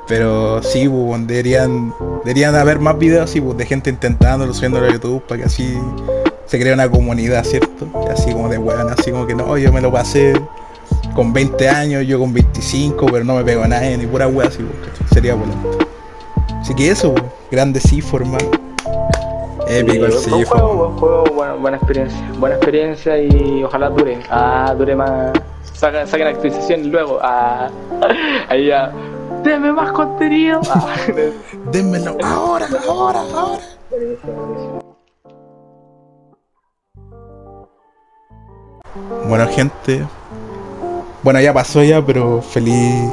[0.07, 1.93] Pero sí, pues, deberían,
[2.25, 5.77] deberían haber más videos así, pues, de gente intentándolo, subiéndolo a YouTube para que así
[6.53, 7.87] se crea una comunidad, ¿cierto?
[8.11, 10.33] Así como de weón, así como que no, yo me lo pasé
[11.15, 14.49] con 20 años, yo con 25, pero no me pego a nadie, ni pura wea
[14.49, 14.59] así,
[15.11, 15.51] sería bueno.
[16.61, 17.15] Así que eso,
[17.49, 18.51] grande Sifo, hermano.
[19.67, 20.35] Épico el Sifo.
[20.35, 22.31] Buen juego, juego buena, experiencia.
[22.37, 24.19] Buena experiencia y ojalá dure.
[24.29, 25.31] Ah, dure más.
[25.73, 27.17] Saquen, saquen actualización y luego.
[27.23, 27.71] Ah,
[28.49, 28.91] ahí ya.
[29.43, 30.61] Denme más contenido.
[30.69, 30.85] Ah.
[31.71, 34.82] Denmelo ahora, ahora, ahora.
[39.27, 40.05] Bueno gente,
[41.23, 43.09] bueno, ya pasó ya, pero feliz.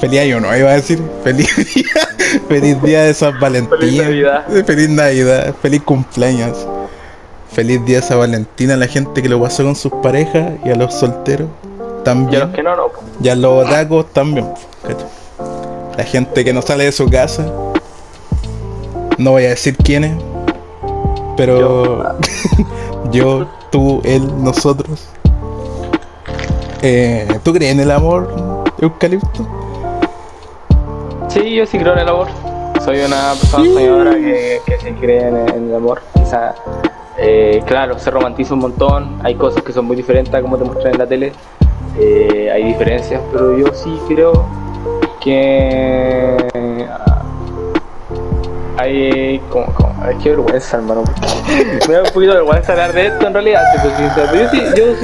[0.00, 1.00] Feliz año, no iba a decir.
[1.22, 2.40] Feliz día.
[2.48, 3.78] feliz día de San Valentín.
[3.78, 4.44] Feliz Navidad.
[4.66, 5.54] Feliz Navidad.
[5.62, 6.66] Feliz cumpleaños.
[7.52, 10.70] Feliz día de San Valentín a la gente que lo pasó con sus parejas y
[10.70, 11.48] a los solteros
[12.02, 12.32] también.
[12.32, 12.86] Y a los que no, no.
[13.22, 14.48] Y a los otacos también.
[15.96, 17.46] La gente que no sale de su casa.
[19.16, 20.20] No voy a decir quiénes.
[21.36, 22.16] Pero
[23.10, 25.08] yo tú, él, nosotros.
[26.82, 28.28] Eh, ¿Tú crees en el amor,
[28.78, 29.46] Eucalipto?
[31.28, 32.28] Sí, yo sí creo en el amor.
[32.84, 36.02] Soy una persona soñadora que, que sí cree en, el amor.
[36.14, 36.54] Quizá,
[37.16, 39.18] eh, claro, se romantiza un montón.
[39.22, 41.32] Hay cosas que son muy diferentes a como te muestran en la tele.
[41.98, 44.44] Eh, hay diferencias, pero yo sí creo
[45.22, 46.43] que
[48.76, 51.04] hay como, como ay, qué vergüenza hermano
[51.88, 54.94] me da un poquito de vergüenza hablar de esto en realidad pero yo sí yo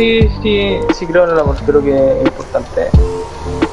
[0.42, 2.88] sí, sí, creo en el amor creo que es importante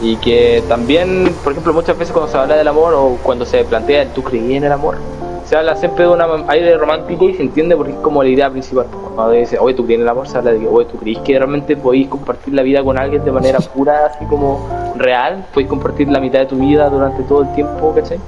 [0.02, 3.64] y que también por ejemplo muchas veces cuando se habla del amor o cuando se
[3.64, 4.98] plantea tú creí en el amor
[5.46, 8.50] se habla siempre de un aire romántico y se entiende porque es como la idea
[8.50, 8.86] principal
[9.16, 11.20] cuando dice oye tú crees en el amor se habla de que oye tú crees
[11.20, 14.68] que realmente podéis compartir la vida con alguien de manera pura así como
[14.98, 18.20] real podéis compartir la mitad de tu vida durante todo el tiempo ¿cachai?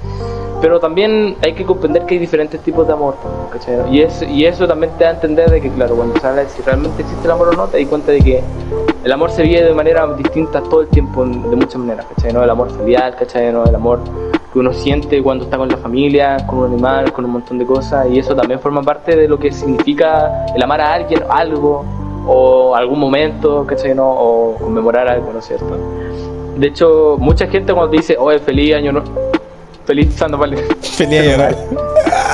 [0.61, 3.15] Pero también hay que comprender que hay diferentes tipos de amor,
[3.91, 6.61] Y, es, y eso también te da a entender de que, claro, cuando sabes si
[6.61, 8.43] realmente existe el amor o no, te das cuenta de que
[9.03, 12.33] el amor se vive de manera distinta todo el tiempo, de muchas maneras, ¿cachai?
[12.33, 12.43] ¿no?
[12.43, 13.51] El amor filial, ¿cachai?
[13.53, 13.63] ¿no?
[13.63, 13.99] El amor
[14.51, 17.65] que uno siente cuando está con la familia, con un animal, con un montón de
[17.65, 21.85] cosas, y eso también forma parte de lo que significa el amar a alguien, algo,
[22.27, 23.95] o algún momento, ¿cachai?
[23.95, 24.09] ¿no?
[24.09, 25.77] O conmemorar algo, ¿no es cierto?
[26.57, 29.28] De hecho, mucha gente cuando dice, oye, feliz año nuevo,
[29.89, 30.57] feliz Santo Padre.
[30.81, 31.57] Feliz año nuevo.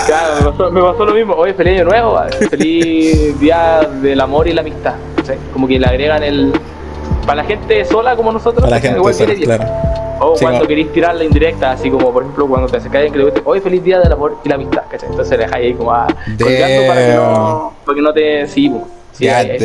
[0.06, 2.20] Claro, me pasó, me pasó lo mismo, oye, feliz año nuevo,
[2.52, 5.38] feliz día del amor y la amistad, ¿cachai?
[5.52, 6.54] Como que le agregan el...
[7.26, 9.64] Para la gente sola como nosotros, Para la gente igual sola, claro.
[10.20, 13.06] O Sí, cuando como- queréis tirar la indirecta, así como por ejemplo cuando te acercáis
[13.06, 15.10] alguien que le guste, hoy feliz día del amor y la amistad, ¿cachai?
[15.10, 16.06] Entonces dejáis ahí como a
[16.40, 18.48] colgando para que no, para que no te.
[18.48, 18.72] Sí,
[19.14, 19.60] sí, God hay- hay-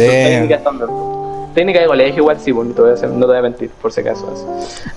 [0.64, 1.19] son damn.
[1.54, 3.42] Técnicas de colegio igual sí, po, no te voy a, hacer- no te voy a
[3.42, 4.26] mentir, por si acaso.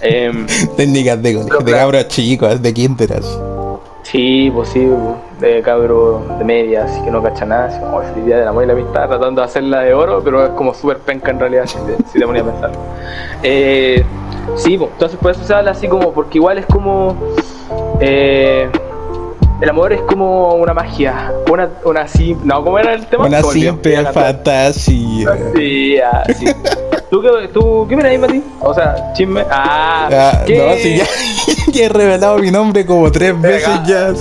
[0.02, 0.46] Em,
[0.78, 1.78] Técnicas de colegio, de claro.
[1.78, 3.38] cabros chicos, de kinder así.
[4.04, 4.88] sí, pues sí,
[5.40, 8.48] de cabro de media, así que no cacha nada, así como "Hoy feliz día del
[8.48, 11.40] amor y la amistad, tratando de hacerla de oro, pero es como súper penca en
[11.40, 12.72] realidad, si te, si te ponías a pensar.
[13.44, 14.04] Eh,
[14.58, 17.16] sí, pues, entonces por eso se habla así como, porque igual es como.
[18.00, 18.70] eh,
[19.62, 23.26] el amor es como una magia, una, una sim- no, ¿cómo era el tema?
[23.26, 25.30] Una simple fantasía.
[25.56, 26.46] Sí, ah, sí.
[27.10, 28.44] ¿Tú qué, tú, ¿qué ahí, Mati?
[28.60, 29.46] O sea, chisme.
[29.50, 30.58] Ah, Ah, ¿qué?
[30.58, 31.06] no, si ya,
[31.72, 34.14] ya he revelado mi nombre como tres veces ya.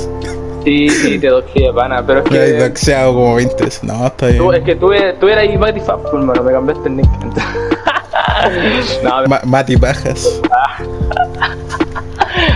[0.64, 2.52] Sí, sí, te doxé de pana, pero es que.
[2.52, 3.82] doxeado como 20 veces.
[3.82, 4.38] No, está bien.
[4.38, 6.96] Tú, es que tú, eres- tú eras ahí Mati Fab, pues, hermano, me cambiaste el
[6.96, 7.08] nick.
[9.02, 10.40] no, Ma- Mati Pajas.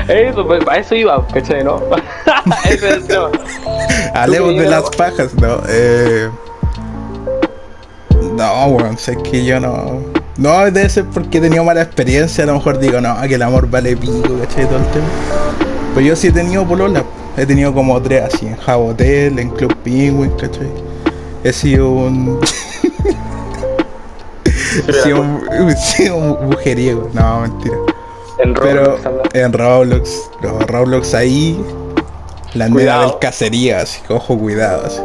[0.08, 1.64] Eso, pues, a eso iba, ¿cachai?
[1.64, 1.82] ¿No?
[2.64, 3.04] Ese es.
[4.14, 5.60] Hablemos de las pajas, no.
[5.68, 6.28] Eh...
[8.36, 10.02] No, weón, sé que yo no.
[10.36, 12.44] No, debe ser porque he tenido mala experiencia.
[12.44, 14.66] A lo mejor digo, no, que el amor vale pico, ¿cachai?
[14.66, 15.06] Todo el tema.
[15.94, 17.02] Pues yo sí he tenido polola.
[17.38, 20.70] He tenido como tres así, en Jabotel, en Club Penguin, ¿cachai?
[21.44, 22.40] He sido un.
[24.88, 27.10] he sido un, he sido un mujeriego.
[27.14, 27.76] No, mentira.
[28.38, 29.22] En Pero Roblox, anda.
[29.32, 30.30] en Roblox,
[30.68, 31.58] Roblox ahí.
[32.54, 33.02] La nena Cuidado.
[33.10, 35.00] del cacería, así, ojo, cuidado, así.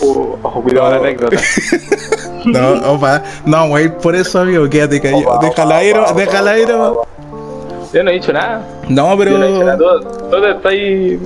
[0.00, 1.02] Uh, ojo, cuidado la No.
[1.04, 1.36] anécdota.
[2.46, 5.30] No, opa, no, güey, por eso, amigo, quédate callado.
[5.32, 6.72] Opa, Déjala opa, ir, opa, déjala opa, ir.
[6.72, 7.08] opa.
[7.92, 8.64] Yo no he dicho nada.
[8.88, 9.30] No, pero.
[9.32, 9.78] Yo no he dicho nada.
[10.30, 11.20] Tú te estás ahí.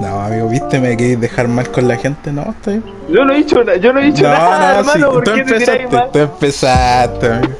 [0.00, 2.84] No, amigo, viste, me querés dejar mal con la gente, no, está bien.
[3.08, 3.76] Yo no he dicho nada.
[3.78, 5.12] Yo no he dicho No, nada, no, sí, hermano.
[5.12, 6.10] ¿Por tú qué te tiráis empezaste, mal?
[6.12, 7.52] tú empezaste, amigo.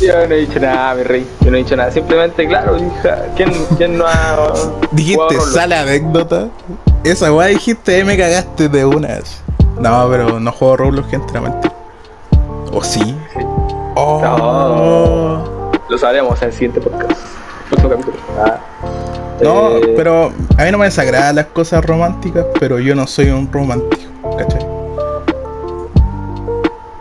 [0.00, 1.26] Yo no he dicho nada, mi rey.
[1.40, 1.90] Yo no he dicho nada.
[1.90, 4.52] Simplemente, claro, hija, ¿quién, quién no ha.
[4.92, 6.48] Dijiste, sale anécdota.
[7.04, 9.42] Esa weá dijiste, eh, me cagaste de una vez.
[9.80, 11.72] No, pero no juego Roblox, gente, no mentira.
[12.72, 13.16] ¿O sí?
[13.94, 15.70] Oh.
[15.88, 17.20] Lo sabremos en el siguiente podcast.
[17.68, 18.16] Próximo capítulo.
[18.38, 18.58] Ah.
[19.42, 23.30] No, Eh, pero a mí no me desagradan las cosas románticas, pero yo no soy
[23.30, 24.65] un romántico, ¿cachai?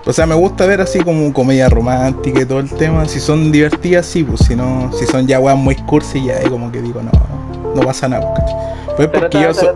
[0.07, 3.07] O sea, me gusta ver así como comedia romántica y todo el tema.
[3.07, 6.47] Si son divertidas, sí, pues si no, si son ya weas muy cursi, ya ahí
[6.49, 7.11] como que digo, no,
[7.73, 8.45] no pasa nada, pues.
[8.97, 9.73] Pues porque yo, so-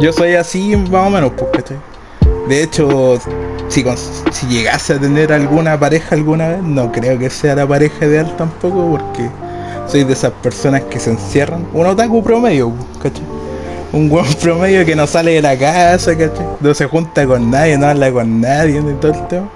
[0.00, 1.76] yo soy así más o menos, pues, ¿cachai?
[2.48, 3.18] De hecho,
[3.68, 3.84] si,
[4.32, 8.34] si llegase a tener alguna pareja alguna vez, no creo que sea la pareja ideal
[8.38, 9.28] tampoco, porque
[9.86, 11.66] soy de esas personas que se encierran.
[11.74, 13.22] Un otaku promedio, ¿cachai?
[13.92, 16.46] Un buen promedio que no sale de la casa, ¿cachai?
[16.60, 19.48] No se junta con nadie, no habla con nadie de todo el tema.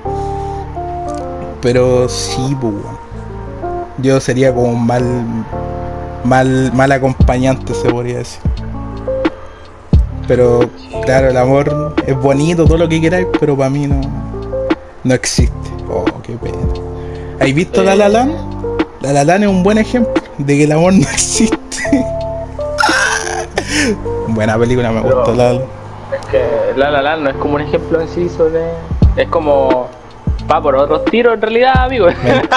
[1.60, 2.74] Pero sí, pues.
[3.98, 5.02] Yo sería como un mal,
[6.24, 8.40] mal, mal acompañante, se podría decir.
[10.26, 10.70] Pero
[11.04, 14.00] claro, el amor es bonito, todo lo que queráis, pero para mí no,
[15.04, 15.52] no existe.
[15.90, 16.56] Oh, qué pena.
[17.38, 18.32] ¿Has visto La La Land?
[19.02, 21.61] La La Land es un buen ejemplo de que el amor no existe.
[24.34, 26.42] Buena película, me Pero- gusta La La Es que
[26.76, 28.60] La La Land no es como un ejemplo en sí sobre.
[29.16, 29.88] Es como.
[30.50, 32.06] Va por otros tiros en realidad, amigo.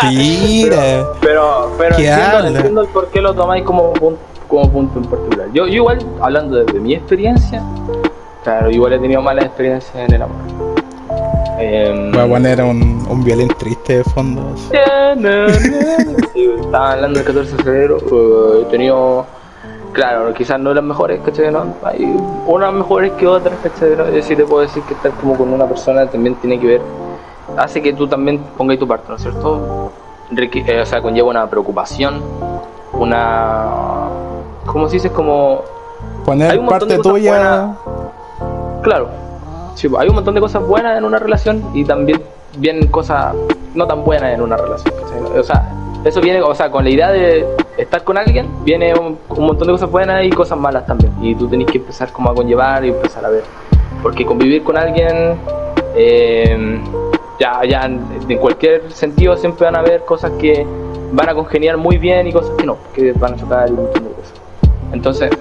[0.01, 1.05] Mentira.
[1.21, 5.05] Pero, pero ¿Qué entiendo, entiendo el por qué lo tomáis como punto, como punto en
[5.05, 5.47] particular.
[5.53, 7.61] Yo, yo igual, hablando desde mi experiencia,
[8.43, 10.38] claro, igual he tenido malas experiencias en el amor.
[11.59, 14.41] Em, Voy a poner un, un violín triste de fondo.
[16.34, 19.26] Sí, estaba hablando del 14 de febrero, eh, he tenido,
[19.96, 21.52] claro, quizás no las mejores, ¿cachai?
[21.52, 21.74] ¿no?
[21.84, 22.04] Hay
[22.46, 23.96] unas mejores que otras, ¿cachai?
[23.96, 24.10] ¿no?
[24.12, 26.82] Yo sí te puedo decir que estar como con una persona también tiene que ver,
[27.58, 29.91] hace que tú también pongas tu parte, ¿no es cierto?
[30.32, 32.22] Requi- eh, o sea, conlleva una preocupación,
[32.93, 34.08] una...
[34.66, 35.10] ¿Cómo se dice?
[35.12, 35.62] Como...
[36.20, 37.32] Hay Poner un montón de parte cosas tuya.
[37.32, 37.78] buenas.
[38.82, 39.08] Claro,
[39.76, 42.22] sí, pues, hay un montón de cosas buenas en una relación y también
[42.58, 43.34] vienen cosas
[43.74, 44.93] no tan buenas en una relación.
[45.02, 45.39] ¿cachai?
[45.39, 45.70] O sea,
[46.06, 47.45] eso viene, o sea, con la idea de
[47.78, 51.12] estar con alguien, viene un, un montón de cosas buenas y cosas malas también.
[51.22, 53.43] Y tú tenés que empezar como a conllevar y empezar a ver.
[54.03, 55.36] Porque convivir con alguien,
[55.95, 56.80] eh,
[57.39, 60.66] ya, ya en, cualquier sentido siempre van a haber cosas que
[61.12, 63.84] van a congeniar muy bien y cosas que no, que van a chocar y un
[63.84, 64.34] montón de cosas.
[64.93, 65.32] Entonces,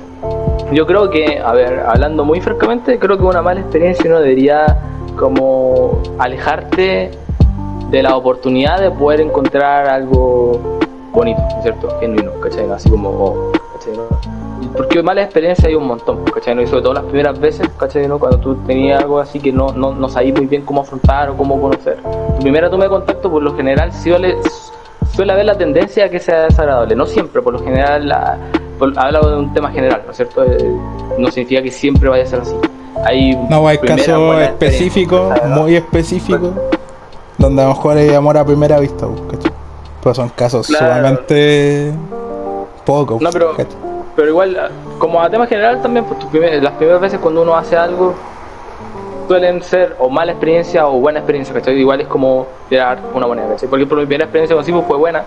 [0.73, 4.79] yo creo que, a ver, hablando muy francamente, creo que una mala experiencia no debería
[5.17, 7.11] como alejarte
[7.95, 10.79] de la oportunidad de poder encontrar algo
[11.13, 11.89] bonito, ¿cierto?
[12.01, 12.69] Genuino, ¿cachai?
[12.69, 13.95] Así como, oh, ¿cachai?
[14.77, 16.61] Porque malas experiencias hay un montón, ¿cachai?
[16.61, 18.09] Y sobre todo las primeras veces, ¿cachai?
[18.09, 18.19] ¿no?
[18.19, 21.37] Cuando tú tenías algo así que no, no, no sabías muy bien cómo afrontar o
[21.37, 21.99] cómo conocer.
[22.37, 24.35] Tu primera toma de contacto, por lo general, suele,
[25.15, 26.97] suele haber la tendencia a que sea desagradable.
[26.97, 28.39] No siempre, por lo general, la,
[28.97, 30.43] hablado de un tema general, ¿no es cierto?
[30.43, 30.59] Eh,
[31.17, 32.57] no significa que siempre vaya a ser así.
[33.05, 36.51] Hay no, hay casos específicos, muy específicos,
[37.39, 39.53] donde a lo mejor hay amor a primera vista, ¿cachai?
[40.03, 41.93] Pero son casos sumamente
[42.85, 43.21] pocos.
[43.21, 43.55] No, pero,
[44.15, 46.19] pero igual, como a tema general también, pues
[46.63, 48.15] las primeras veces cuando uno hace algo,
[49.27, 51.79] suelen ser o mala experiencia o buena experiencia, ¿cachai?
[51.79, 53.69] Igual es como tirar una moneda, ¿cachai?
[53.69, 55.25] Porque por mi primera experiencia con Sifu fue buena,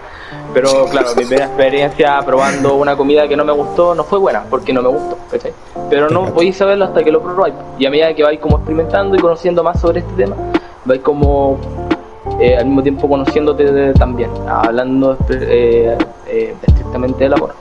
[0.54, 4.44] pero claro, mi primera experiencia probando una comida que no me gustó no fue buena,
[4.50, 5.54] porque no me gustó, ¿cachai?
[5.90, 7.56] Pero no podéis saberlo hasta que lo probáis.
[7.80, 10.36] Y a medida que vais como experimentando y conociendo más sobre este tema,
[10.86, 11.60] vais como
[12.40, 15.98] eh, al mismo tiempo conociéndote también, hablando eh,
[16.28, 17.54] eh, estrictamente del amor.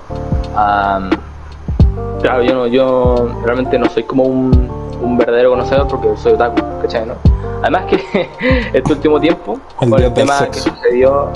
[2.20, 4.68] claro, yo, no, yo realmente no soy como un,
[5.02, 7.06] un verdadero conocedor porque soy otaku, ¿cachai?
[7.06, 7.14] No?
[7.62, 8.28] Además que
[8.72, 11.30] este último tiempo, el con el tema que sucedió,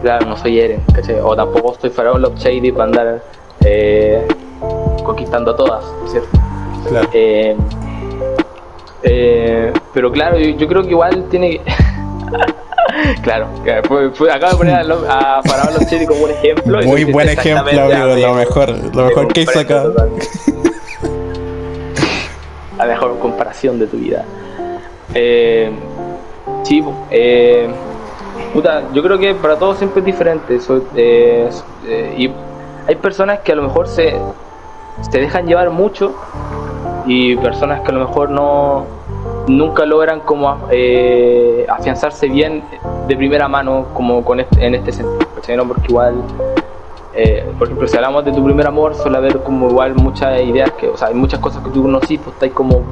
[0.00, 1.20] claro, no soy Eren, ¿cachai?
[1.20, 3.22] O tampoco estoy Faraón Love Shady para andar
[5.04, 6.28] conquistando a todas, ¿cierto?
[6.88, 7.08] Claro.
[7.12, 7.56] Eh,
[9.02, 11.60] eh, pero claro, yo, creo que igual tiene
[13.22, 16.82] claro, acabo de poner a, Love Shady como un ejemplo.
[16.82, 19.84] Muy buen ejemplo, amigo, lo mejor, lo mejor que hizo acá
[22.78, 24.24] la mejor comparación de tu vida.
[25.14, 25.70] Eh,
[26.64, 27.68] sí, eh,
[28.52, 30.58] puta, yo creo que para todos siempre es diferente.
[30.96, 31.50] Eh,
[32.16, 32.30] y
[32.86, 34.14] hay personas que a lo mejor se,
[35.10, 36.14] se dejan llevar mucho
[37.06, 38.86] y personas que a lo mejor no
[39.46, 40.48] nunca logran como
[41.68, 42.62] afianzarse bien
[43.06, 45.26] de primera mano como con este, en este sentido,
[45.66, 46.14] Porque igual
[47.16, 50.72] eh, por ejemplo, si hablamos de tu primer amor, suele haber como igual muchas ideas
[50.72, 52.82] que, o sea, hay muchas cosas que tú conocís, pues estáis como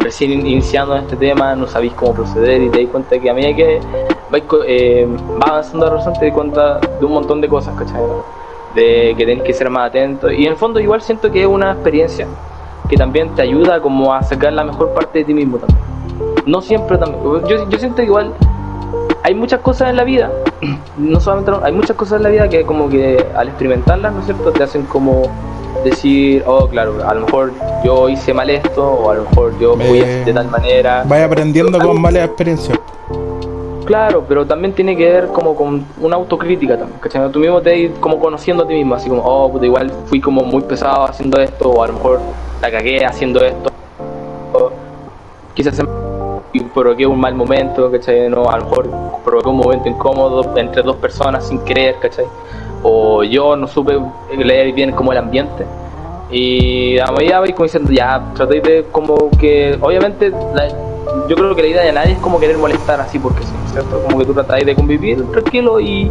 [0.00, 3.34] recién iniciando en este tema, no sabéis cómo proceder y te das cuenta que a
[3.34, 3.80] medida que
[4.30, 5.06] vais, eh,
[5.42, 8.00] va avanzando la razón te das cuenta de un montón de cosas, ¿cachai?
[8.74, 11.46] De que tenés que ser más atento y en el fondo igual siento que es
[11.46, 12.26] una experiencia
[12.88, 15.95] que también te ayuda como a sacar la mejor parte de ti mismo también.
[16.46, 18.32] No siempre también, yo, yo siento que igual
[19.24, 20.30] hay muchas cosas en la vida,
[20.96, 24.26] no solamente hay muchas cosas en la vida que como que al experimentarlas, ¿no es
[24.26, 25.28] cierto?, te hacen como
[25.82, 27.52] decir, oh, claro, a lo mejor
[27.84, 31.02] yo hice mal esto, o a lo mejor yo fui de tal manera.
[31.04, 32.78] Vaya aprendiendo con malas experiencias.
[33.84, 37.28] Claro, pero también tiene que ver como con una autocrítica también, ¿cachai?
[37.32, 40.42] Tú mismo te como conociendo a ti mismo, así como, oh, pues igual fui como
[40.42, 42.20] muy pesado haciendo esto, o a lo mejor
[42.62, 43.72] la cagué haciendo esto.
[45.54, 45.80] quizás
[46.60, 48.28] provoqué un mal momento, ¿cachai?
[48.28, 48.90] No, a lo mejor
[49.24, 52.26] provoqué un momento incómodo entre dos personas sin querer, ¿cachai?
[52.82, 53.98] O yo no supe
[54.36, 55.64] leer bien como el ambiente.
[56.30, 60.32] Y a medida voy como diciendo, ya, traté de como que, obviamente,
[61.28, 64.02] yo creo que la idea de nadie es como querer molestar así porque sí, ¿cierto?
[64.02, 66.10] Como que tú tratas de convivir tranquilo y,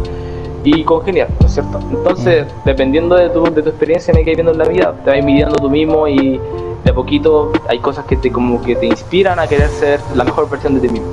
[0.64, 1.78] y congeniar, ¿no es cierto?
[1.90, 2.64] Entonces, mm.
[2.64, 5.56] dependiendo de tu, de tu experiencia en que viendo en la vida, te vas midiendo
[5.56, 6.40] tú mismo y
[6.86, 10.22] de a poquito hay cosas que te como que te inspiran a querer ser la
[10.22, 11.08] mejor versión de ti mismo.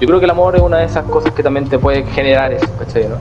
[0.00, 2.50] Yo creo que el amor es una de esas cosas que también te puede generar
[2.50, 3.06] eso, ¿cachai?
[3.08, 3.16] ¿no?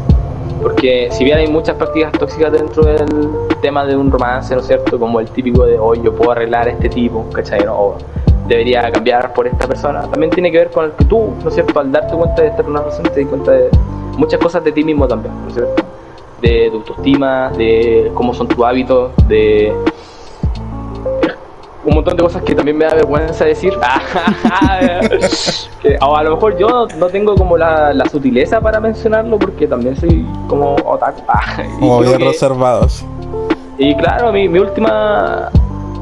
[0.61, 3.05] Porque si bien hay muchas prácticas tóxicas dentro del
[3.61, 4.97] tema de un romance, ¿no es cierto?
[4.97, 7.59] Como el típico de, hoy yo puedo arreglar este tipo, ¿cachai?
[8.47, 10.03] debería cambiar por esta persona.
[10.03, 11.77] También tiene que ver con el que tú, ¿no es cierto?
[11.77, 13.69] Al darte cuenta de estar en una relación, te das cuenta de
[14.17, 15.83] muchas cosas de ti mismo también, ¿no es cierto?
[16.41, 19.73] De tu autoestima, de cómo son tus hábitos, de
[21.83, 23.73] un montón de cosas que también me da vergüenza decir.
[25.81, 29.67] que, o a lo mejor yo no tengo como la, la, sutileza para mencionarlo porque
[29.67, 31.21] también soy como otaku.
[31.79, 33.03] como bien reservados.
[33.77, 35.49] Y claro, mi, mi última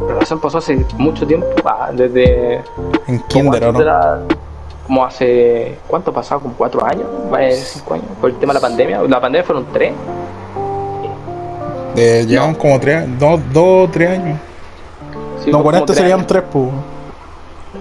[0.08, 1.48] relación pasó hace mucho tiempo,
[1.94, 2.62] desde...
[3.08, 4.28] En kinder, ¿no?
[4.86, 5.78] como hace...
[5.88, 6.42] ¿Cuánto pasado?
[6.42, 7.06] ¿Como cuatro años?
[7.30, 8.08] Vaya, cinco años.
[8.20, 9.02] Por el tema de la pandemia.
[9.04, 9.94] La pandemia fueron tres.
[11.96, 14.40] Eh, llevan como tres, dos, dos, tres años
[15.48, 16.70] no, con esto serían tres, pues.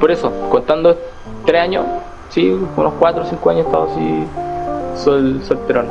[0.01, 0.97] Por eso, contando
[1.45, 1.85] tres años,
[2.31, 4.25] sí, unos cuatro o cinco años he estado así
[5.03, 5.87] sol, solterón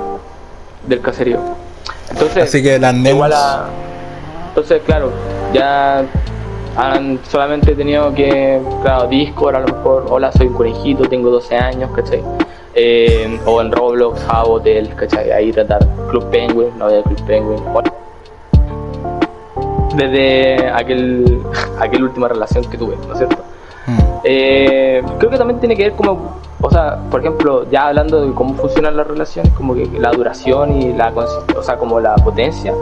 [0.85, 1.39] del caserío.
[2.11, 5.11] Entonces, Así que las Entonces, claro,
[5.53, 6.06] ya
[6.76, 11.56] han solamente tenido que, claro, Discord a lo mejor, hola, soy un conejito, tengo 12
[11.56, 12.23] años, ¿cachai?
[12.76, 15.31] Eh, o en Roblox, Hotel, ¿cachai?
[15.31, 15.80] Ahí tratar
[16.10, 17.60] Club Penguin, no de Club Penguin.
[19.96, 21.42] Desde aquel,
[21.80, 23.38] aquel última relación que tuve, ¿no es cierto?
[23.88, 23.98] Mm.
[24.24, 28.34] Eh, creo que también tiene que ver como, o sea, por ejemplo, ya hablando de
[28.34, 31.14] cómo funcionan las relaciones, como que la duración y la,
[31.58, 32.74] o sea, como la potencia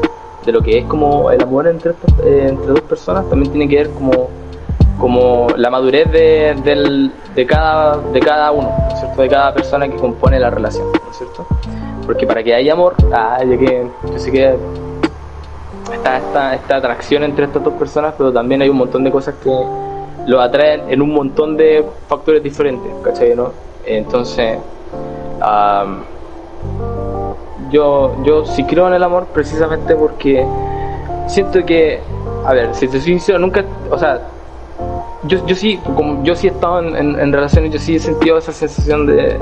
[0.45, 1.91] de lo que es como el amor entre,
[2.23, 4.29] eh, entre dos personas, también tiene que ver como,
[4.99, 9.21] como la madurez de, del- de, cada, de cada uno, ¿no es cierto?
[9.21, 11.45] De cada persona que compone la relación, ¿no es cierto?
[12.05, 14.55] Porque para que haya amor, ah, ya que yo sé que
[15.93, 19.35] está esta, esta atracción entre estas dos personas, pero también hay un montón de cosas
[19.43, 19.51] que
[20.27, 23.35] lo atraen en un montón de factores diferentes, ¿cachai?
[23.35, 23.51] ¿no?
[23.85, 24.57] Entonces,
[25.41, 26.03] am,
[27.71, 30.45] yo, yo sí creo en el amor precisamente porque
[31.27, 31.99] siento que,
[32.45, 34.19] a ver, si te soy sincero, nunca, o sea,
[35.23, 37.99] yo, yo sí, como yo sí he estado en, en- en relaciones, yo sí he
[37.99, 39.37] sentido esa sensación de,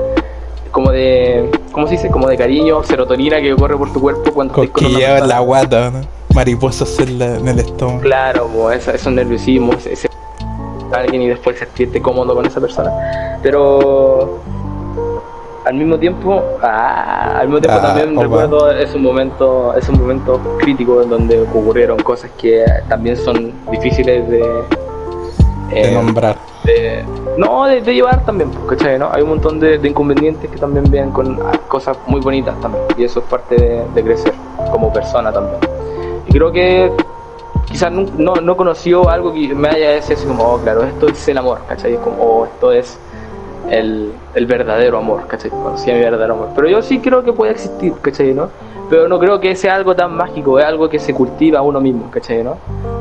[0.70, 2.10] como de, ¿cómo se dice?
[2.10, 6.00] Como de cariño, serotonina que corre por tu cuerpo cuando Cosquilleo en la guata, ¿no?
[6.34, 8.00] Mariposas en, la- en el estómago.
[8.00, 10.08] Claro, po, esa- esos nerviosismos, ese
[10.92, 12.90] alguien y después sentirte cómodo con esa persona.
[13.42, 14.38] Pero
[15.64, 18.22] al mismo tiempo, ah, al mismo tiempo Ah, también opa.
[18.26, 24.38] recuerdo esos momentos, esos momentos críticos en donde ocurrieron cosas que también son difíciles de,
[24.38, 26.36] De eh, nombrar.
[26.64, 27.04] de-
[27.38, 28.98] no, de, de llevar también, pues, ¿cachai?
[28.98, 29.08] ¿no?
[29.12, 33.02] Hay un montón de, de inconvenientes que también vienen con cosas muy bonitas también, y
[33.04, 34.32] eso es parte de, de crecer
[34.70, 35.58] como persona también.
[36.30, 36.92] Creo que
[37.66, 41.08] quizás no, no, no conoció algo que me haya decir así como, oh, claro, esto
[41.08, 41.96] es el amor, ¿cachai?
[41.96, 42.98] Como, oh, esto es
[43.70, 45.50] el, el verdadero amor, ¿cachai?
[45.50, 46.48] Conocía mi verdadero amor.
[46.54, 48.34] Pero yo sí creo que puede existir, ¿cachai?
[48.34, 48.48] ¿no?
[48.90, 52.10] Pero no creo que sea algo tan mágico, es algo que se cultiva uno mismo,
[52.10, 52.44] ¿cachai?
[52.44, 52.58] ¿no?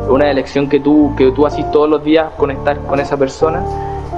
[0.10, 3.64] Una elección que tú, que tú haces todos los días, conectar con esa persona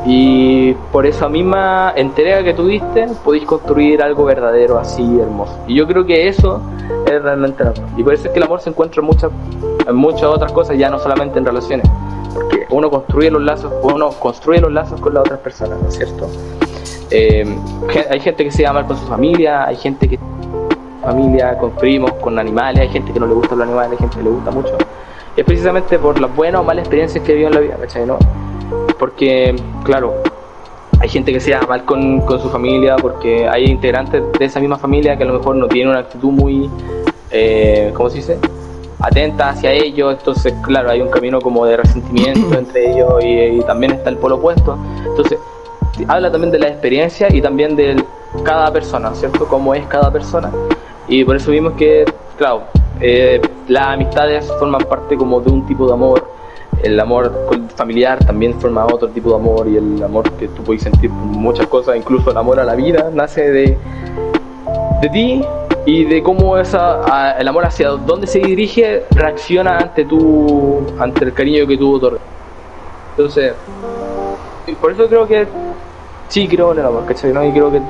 [0.06, 5.58] y por esa misma entrega que tuviste podéis construir algo verdadero así hermoso.
[5.68, 6.62] Y yo creo que eso
[7.08, 7.90] es realmente el amor.
[7.98, 9.32] Y por eso es que el amor se encuentra en muchas,
[9.92, 11.90] muchas otras cosas, ya no solamente en relaciones.
[12.34, 15.96] Porque uno construye los lazos, uno construye los lazos con las otras personas, ¿no es
[15.96, 16.30] cierto?
[17.10, 17.58] Eh,
[18.10, 20.20] hay gente que se llama con su familia, hay gente que
[21.02, 24.18] familia, con primos, con animales, hay gente que no le gustan los animales, hay gente
[24.18, 24.78] que le gusta mucho.
[25.36, 28.06] Y es precisamente por las buenas o malas experiencias que vivió en la vida, ¿cachai?
[28.06, 28.18] ¿no?
[28.98, 30.14] Porque, claro,
[31.00, 34.60] hay gente que se lleva mal con, con su familia porque hay integrantes de esa
[34.60, 36.70] misma familia que a lo mejor no tienen una actitud muy,
[37.32, 38.38] eh, ¿cómo se dice?
[39.00, 43.62] Atenta hacia ellos, entonces, claro, hay un camino como de resentimiento entre ellos y, y
[43.62, 44.78] también está el polo opuesto.
[45.06, 45.38] Entonces,
[46.08, 48.04] habla también de la experiencia y también de
[48.44, 49.48] cada persona, ¿cierto?
[49.48, 50.52] Cómo es cada persona.
[51.08, 52.06] Y por eso vimos que,
[52.38, 52.64] claro,
[53.00, 56.28] eh, las amistades forman parte como de un tipo de amor,
[56.84, 57.32] el amor
[57.76, 61.68] familiar también forma otro tipo de amor y el amor que tú puedes sentir muchas
[61.68, 63.78] cosas, incluso el amor a la vida, nace de,
[65.02, 65.42] de ti
[65.86, 71.26] y de cómo esa, a- el amor hacia dónde se dirige reacciona ante tu, ante
[71.26, 72.22] el cariño que tú otorgas.
[73.18, 73.56] Entonces,
[74.82, 75.48] por eso creo que
[76.28, 77.32] sí creo en el amor, ¿cachai?
[77.32, 77.44] ¿no?
[77.46, 77.82] Y creo que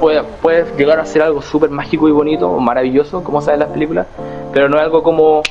[0.00, 4.06] puede, puede llegar a ser algo súper mágico y bonito, maravilloso, como saben las películas,
[4.52, 5.42] pero no es algo como.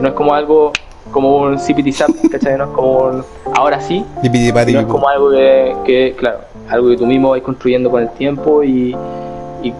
[0.00, 0.72] No es como algo
[1.12, 2.56] como un zippity zap, ¿cachai?
[2.58, 3.24] No es como un
[3.54, 4.04] ahora sí,
[4.74, 8.10] no es como algo que, que, claro, algo que tú mismo vas construyendo con el
[8.10, 8.96] tiempo y,
[9.62, 9.72] y,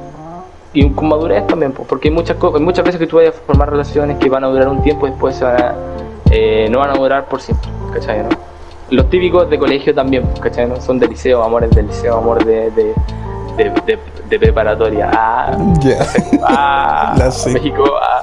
[0.72, 3.34] y con madurez también, pues, porque hay muchas, co- hay muchas veces que tú vayas
[3.36, 5.74] a formar relaciones que van a durar un tiempo y después se van a,
[6.30, 8.22] eh, no van a durar por siempre, ¿cachai?
[8.22, 8.28] No?
[8.90, 10.66] Los típicos de colegio también, ¿cachai?
[10.66, 10.80] No?
[10.80, 12.94] Son de liceo, amores de liceo, amor de, de,
[13.56, 13.98] de, de-
[14.28, 15.10] de preparatoria.
[15.12, 16.06] Ah, Ya.
[16.42, 17.52] ah, La.
[17.52, 18.22] México, ah.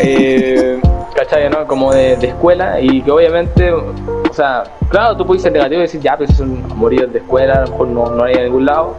[0.00, 0.80] Eh,
[1.14, 1.48] ¿cachai?
[1.50, 1.66] ¿no?
[1.66, 5.82] Como de, de escuela y que obviamente, o sea, claro, tú puedes ser negativo y
[5.82, 8.42] decir, ya, pero si son amoríos de escuela, a lo mejor no, no hay a
[8.44, 8.94] ningún lado.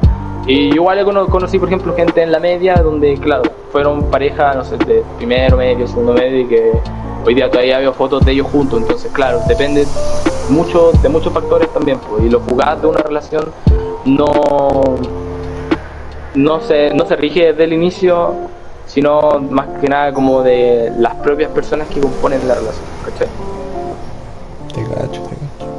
[0.46, 4.54] Y yo igual cono- conocí, por ejemplo, gente en la media donde, claro, fueron pareja,
[4.54, 6.72] no sé, de primero medio, segundo medio y que
[7.26, 8.82] hoy día todavía veo fotos de ellos juntos.
[8.82, 9.86] Entonces, claro, depende
[10.50, 11.98] mucho de muchos factores también.
[12.10, 13.46] Pues, y los jugadas de una relación
[14.06, 14.26] no
[16.36, 18.34] no se, no se rige desde el inicio,
[18.94, 23.28] sino más que nada como de las propias personas que componen la relación, ¿cachai?
[24.68, 25.74] Te cacho, te cacho.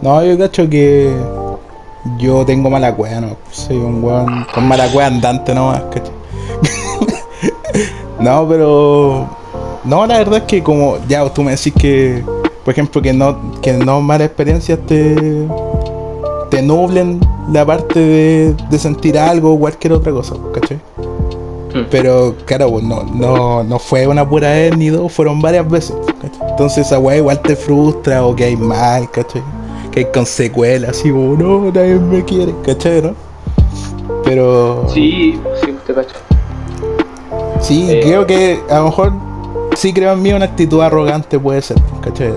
[0.00, 1.14] No, yo cacho que
[2.16, 3.36] yo tengo mala cueva, no.
[3.50, 6.12] Soy un weón con mala cueva andante nomás, cacho.
[8.20, 9.28] no, pero.
[9.84, 12.24] No, la verdad es que como ya tú me decís que,
[12.64, 15.46] por ejemplo, que no, que no malas experiencias te,
[16.50, 17.20] te nublen
[17.52, 20.78] la parte de, de sentir algo o cualquier otra cosa, ¿cachai?
[21.90, 26.48] Pero claro, no, no, no fue una pura vez ni dos, fueron varias veces, ¿cachai?
[26.50, 29.42] Entonces esa weá igual te frustra o que hay mal, ¿cachai?
[29.90, 33.02] Que hay con secuelas, así como, no, nadie me quiere, ¿cachai?
[33.02, 33.14] ¿no?
[34.24, 34.86] Pero...
[34.92, 36.16] Sí, sí, te cacho.
[37.60, 38.00] Sí, Eh.
[38.02, 39.12] creo que a lo mejor
[39.74, 42.32] sí creo en mí una actitud arrogante puede ser, ¿cachai?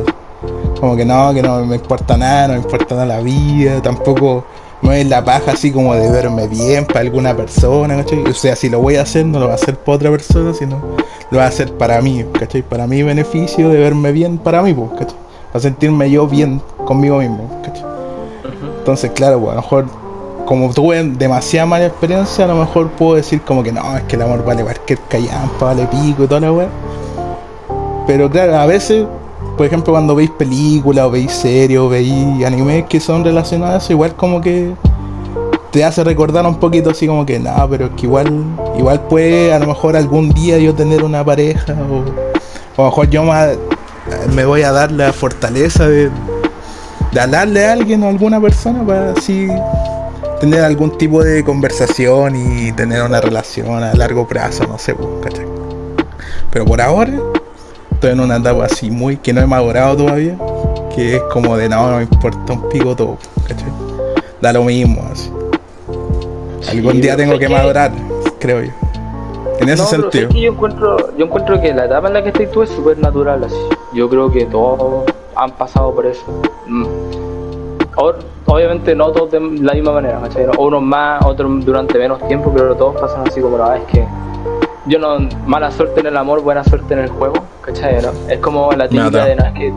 [0.80, 4.46] Como que no, que no me importa nada, no me importa nada la vida, tampoco
[4.82, 8.24] me doy la paja así como de verme bien para alguna persona, ¿cachai?
[8.24, 10.54] O sea, si lo voy a hacer, no lo voy a hacer para otra persona,
[10.54, 12.62] sino lo voy a hacer para mí, ¿cachai?
[12.62, 15.18] Para mi beneficio de verme bien para mí, pues, ¿cachai?
[15.52, 17.86] Para sentirme yo bien conmigo mismo, ¿cachai?
[18.80, 19.86] Entonces, claro, pues, a lo mejor,
[20.46, 24.16] como tuve demasiada mala experiencia, a lo mejor puedo decir como que no, es que
[24.16, 26.68] el amor vale cualquier callampa, vale pico y toda la weá.
[28.08, 29.06] Pero claro, a veces,
[29.62, 34.16] por ejemplo, cuando veis películas o veis series o veis animes que son eso, igual
[34.16, 34.74] como que
[35.70, 38.44] te hace recordar un poquito así como que no, pero es que igual,
[38.76, 42.00] igual puede a lo mejor algún día yo tener una pareja o,
[42.76, 43.50] a lo mejor yo ma-
[44.34, 46.10] me voy a dar la fortaleza de,
[47.12, 49.48] de hablarle a alguien o a alguna persona para así
[50.40, 55.08] tener algún tipo de conversación y tener una relación a largo plazo, no sé, pues,
[55.22, 55.46] ¿cachai?
[56.50, 57.14] Pero por ahora
[58.02, 60.36] estoy en una etapa así muy que no he madurado todavía,
[60.96, 63.70] que es como de no, no me importa un pico todo, ¿cachai?
[64.42, 65.32] Da lo mismo, así.
[66.72, 67.92] Algún día pero tengo que que- madurar,
[68.40, 68.72] creo yo.
[69.60, 70.30] En ese No, pero sentido.
[70.30, 72.72] es que yo encuentro, yo encuentro que la etapa en la que estás tú es
[72.72, 73.56] súper natural así.
[73.94, 75.04] Yo creo que todos
[75.36, 76.24] han pasado por eso.
[76.66, 76.86] Mm.
[78.48, 80.48] Obviamente no todos de la misma manera, ¿cachai?
[80.58, 84.04] Unos más, otros durante menos tiempo, pero todos pasan así como la es que
[84.88, 88.02] yo no, mala suerte en el amor, buena suerte en el juego, ¿cachai?
[88.02, 88.12] ¿no?
[88.30, 89.74] Es como la típica de no, es que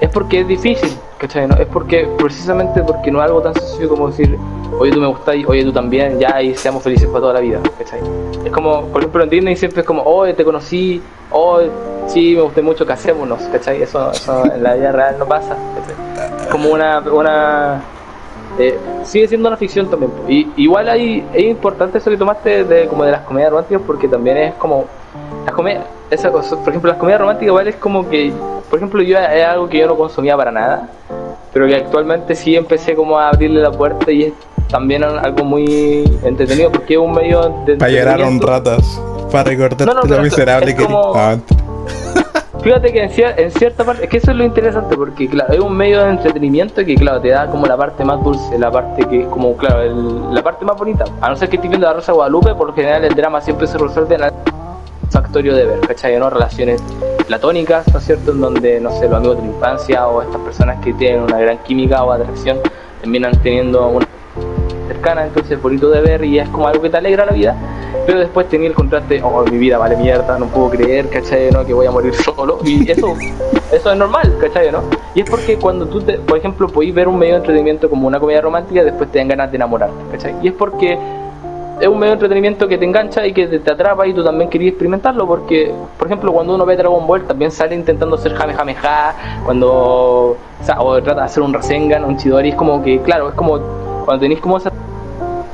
[0.00, 1.46] es porque es difícil, ¿cachai?
[1.46, 1.56] ¿no?
[1.56, 4.38] Es porque, precisamente porque no es algo tan sencillo como decir,
[4.78, 7.60] oye tú me gustas, oye tú también, ya y seamos felices para toda la vida,
[7.78, 8.00] ¿cachai?
[8.44, 11.70] Es como, por ejemplo en Disney siempre es como, oye te conocí, oye
[12.06, 13.82] sí me gusté mucho, casémonos, ¿cachai?
[13.82, 16.40] Eso, eso en la vida real no pasa, ¿cachai?
[16.40, 17.82] Es como una, una
[18.58, 20.12] eh, sigue siendo una ficción también.
[20.28, 24.08] Y igual ahí es importante eso que tomaste de como de las comedias románticas porque
[24.08, 24.86] también es como
[25.44, 28.32] las comedias, esa cosa, por ejemplo las comedias románticas igual es como que,
[28.68, 30.88] por ejemplo yo es algo que yo no consumía para nada,
[31.52, 34.32] pero que actualmente sí empecé como a abrirle la puerta y es
[34.70, 39.00] también algo muy entretenido porque es un medio de Para llorar un ratas,
[39.32, 41.36] para recordarte No, no, lo miserable que como- Ah,
[42.62, 45.50] Fíjate que en, cier- en cierta parte, es que eso es lo interesante, porque claro,
[45.54, 48.70] es un medio de entretenimiento que claro, te da como la parte más dulce, la
[48.70, 51.04] parte que es como, claro, el- la parte más bonita.
[51.22, 53.66] A no ser que estés viendo la Rosa Guadalupe, por lo general el drama siempre
[53.66, 54.30] se resuelve en el
[55.10, 56.18] factorio de ver, ¿cachai?
[56.18, 56.30] ¿no?
[56.30, 56.82] Relaciones
[57.26, 58.32] platónicas, ¿no es cierto?
[58.32, 61.38] En donde, no sé, los amigos de la infancia o estas personas que tienen una
[61.38, 62.58] gran química o atracción
[63.00, 64.06] terminan teniendo una
[64.88, 67.56] cercana, entonces es bonito de ver y es como algo que te alegra la vida,
[68.06, 71.50] pero después tenía el contraste, oh, mi vida vale mierda, no puedo creer, ¿cachai?
[71.50, 71.64] ¿no?
[71.64, 73.16] Que voy a morir solo, y eso,
[73.72, 74.72] eso es normal, ¿cachai?
[74.72, 74.82] ¿no?
[75.14, 78.06] Y es porque cuando tú, te, por ejemplo, podéis ver un medio de entretenimiento como
[78.06, 80.34] una comedia romántica, después te dan ganas de enamorarte, ¿cachai?
[80.42, 80.98] Y es porque
[81.80, 84.50] es un medio de entretenimiento que te engancha y que te, atrapa y tú también
[84.50, 88.52] querías experimentarlo porque, por ejemplo, cuando uno ve Dragon Ball también sale intentando ser Jame
[88.52, 90.36] Jame Ja, cuando
[90.78, 93.58] o trata de hacer un Rasengan, un Chidori, es como que, claro, es como
[94.04, 94.70] cuando tenéis como esa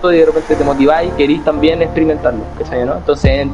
[0.02, 2.84] y de repente te motiváis y queréis también experimentarlo, ¿cachai?
[2.84, 2.96] ¿no?
[2.96, 3.48] Entonces,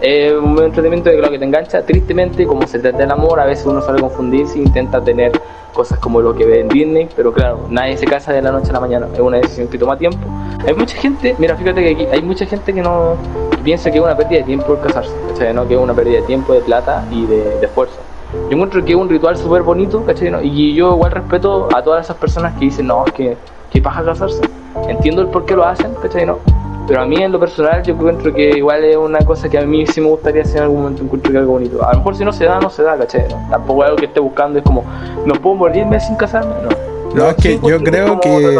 [0.00, 1.82] es un entretenimiento que, claro, que te engancha.
[1.82, 5.32] Tristemente, como se trata del amor, a veces uno suele confundirse e intenta tener
[5.72, 8.70] cosas como lo que ve en Disney, pero claro, nadie se casa de la noche
[8.70, 10.18] a la mañana, es una decisión que toma tiempo.
[10.66, 13.16] Hay mucha gente, mira, fíjate que aquí hay mucha gente que no
[13.64, 15.54] piensa que es una pérdida de tiempo el casarse, ¿cachai?
[15.54, 15.66] ¿no?
[15.66, 17.98] Que es una pérdida de tiempo, de plata y de, de esfuerzo.
[18.32, 20.30] Yo encuentro que es un ritual súper bonito, ¿cachai?
[20.30, 20.42] ¿no?
[20.42, 23.36] Y yo igual respeto a todas esas personas que dicen, no, es que,
[23.70, 24.42] que paja casarse.
[24.88, 26.26] Entiendo el por qué lo hacen, ¿cachai?
[26.26, 26.38] ¿no?
[26.86, 29.62] Pero a mí en lo personal yo encuentro que igual es una cosa que a
[29.62, 31.86] mí sí me gustaría hacer en algún momento, encuentro que algo bonito.
[31.86, 33.28] A lo mejor si no se da, no se da, ¿cachai?
[33.28, 33.46] ¿no?
[33.50, 34.84] Tampoco es algo que esté buscando, es como,
[35.24, 36.54] ¿no puedo morirme sin casarme?
[36.62, 36.92] No.
[37.14, 38.58] No, es que sí yo creo que-.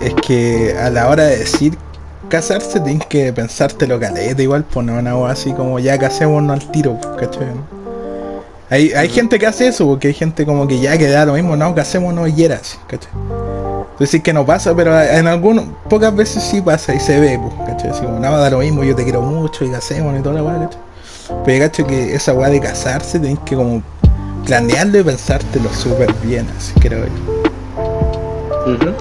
[0.00, 1.76] Es que a la hora de decir
[2.28, 6.70] casarse tienes que pensártelo caleta igual, pues no una cosa así como ya casémonos al
[6.70, 7.46] tiro, pues, ¿cachai?
[7.46, 7.80] no?
[8.70, 11.32] Hay, hay gente que hace eso, porque hay gente como que ya que da lo
[11.32, 13.10] mismo, no, casémonos y era así, ¿cachai?
[14.00, 17.68] Entonces que no pasa, pero en algunas, pocas veces sí pasa y se ve, pues,
[17.68, 17.90] ¿cachai?
[17.90, 20.42] Así como, no, da lo mismo, yo te quiero mucho y casémonos y toda la
[20.42, 20.70] weá.
[21.44, 23.82] Pero cacho que esa weá de casarse tenés que como
[24.46, 28.72] planearlo y pensártelo súper bien, así creo yo.
[28.72, 28.94] Ujú.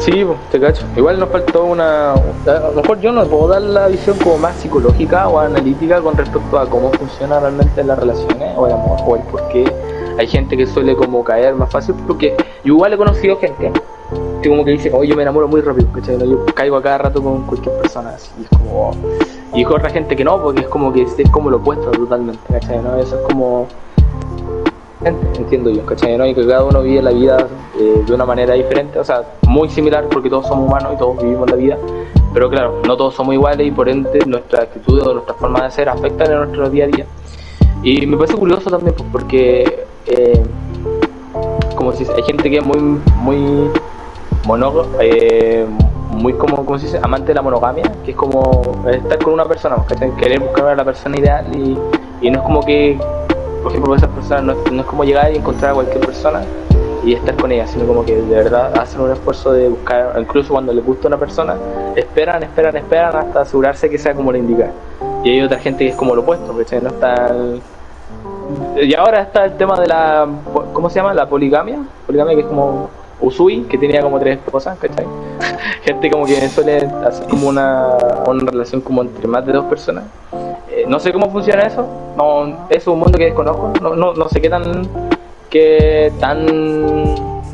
[0.00, 0.84] Sí, pues, te cacho.
[0.96, 2.14] Igual nos faltó una.
[2.14, 6.16] A lo mejor yo no puedo dar la visión como más psicológica o analítica con
[6.16, 9.72] respecto a cómo funciona realmente las relaciones o el amor o el por qué
[10.18, 11.94] hay gente que suele como caer más fácil.
[12.06, 12.34] Porque
[12.64, 13.80] yo igual he conocido gente gente
[14.48, 16.18] como que dice, oye, yo me enamoro muy rápido, ¿cachai?
[16.18, 18.92] Yo caigo a cada rato con cualquier persona, así, y es como...
[19.54, 22.40] Y hay otra gente que no, porque es como que es, como lo opuesto totalmente,
[22.50, 22.78] ¿cachai?
[22.78, 22.96] ¿no?
[22.96, 23.66] Eso es como...
[25.04, 25.82] Entiendo yo.
[26.16, 26.26] ¿no?
[26.26, 27.46] Y que cada uno vive la vida
[27.78, 31.22] eh, de una manera diferente, o sea, muy similar porque todos somos humanos y todos
[31.22, 31.78] vivimos la vida,
[32.32, 35.70] pero claro, no todos somos iguales y por ende nuestra actitud o nuestra forma de
[35.70, 37.06] ser afectan en nuestro día a día.
[37.82, 39.84] Y me parece curioso también pues, porque...
[40.06, 40.42] Eh,
[41.76, 43.70] como si hay gente que es muy muy
[44.46, 45.66] monógamo eh,
[46.14, 49.44] muy como, como se dice, amante de la monogamia, que es como estar con una
[49.44, 49.76] persona,
[50.18, 51.76] querer buscar a la persona ideal y,
[52.20, 52.98] y, no es como que,
[53.62, 56.42] por ejemplo, esa persona no, no, es como llegar y encontrar a cualquier persona
[57.04, 60.52] y estar con ella, sino como que de verdad hacen un esfuerzo de buscar, incluso
[60.52, 61.56] cuando les gusta una persona,
[61.96, 64.70] esperan, esperan, esperan hasta asegurarse que sea como le indica.
[65.22, 67.34] Y hay otra gente que es como lo opuesto, No está
[68.76, 70.26] y ahora está el tema de la.
[70.72, 71.14] ¿Cómo se llama?
[71.14, 71.78] La poligamia.
[72.06, 72.90] Poligamia que es como
[73.20, 75.06] Usui, que tenía como tres esposas, ¿cachai?
[75.84, 77.96] Gente como que suele hacer como una,
[78.26, 80.04] una relación como entre más de dos personas.
[80.70, 81.86] Eh, no sé cómo funciona eso.
[82.16, 83.72] No, es un mundo que desconozco.
[83.80, 84.88] No, no, no sé qué tan.
[85.50, 86.46] qué tan.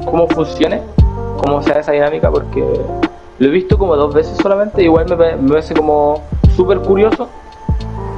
[0.04, 0.82] cómo funcione.
[1.44, 2.62] Cómo sea esa dinámica, porque
[3.38, 4.82] lo he visto como dos veces solamente.
[4.82, 6.22] Igual me, me parece como
[6.56, 7.28] súper curioso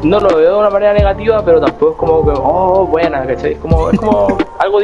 [0.03, 3.53] no lo veo de una manera negativa, pero tampoco es como que, oh, buena, ¿cachai?
[3.53, 4.27] Es como, es como
[4.59, 4.79] algo,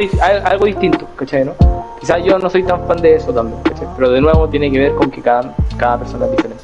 [0.45, 1.45] algo distinto, ¿cachai?
[1.45, 1.53] ¿no?
[1.99, 3.87] Quizás yo no soy tan fan de eso también, ¿cachai?
[3.95, 6.63] Pero de nuevo tiene que ver con que cada, cada persona es diferente.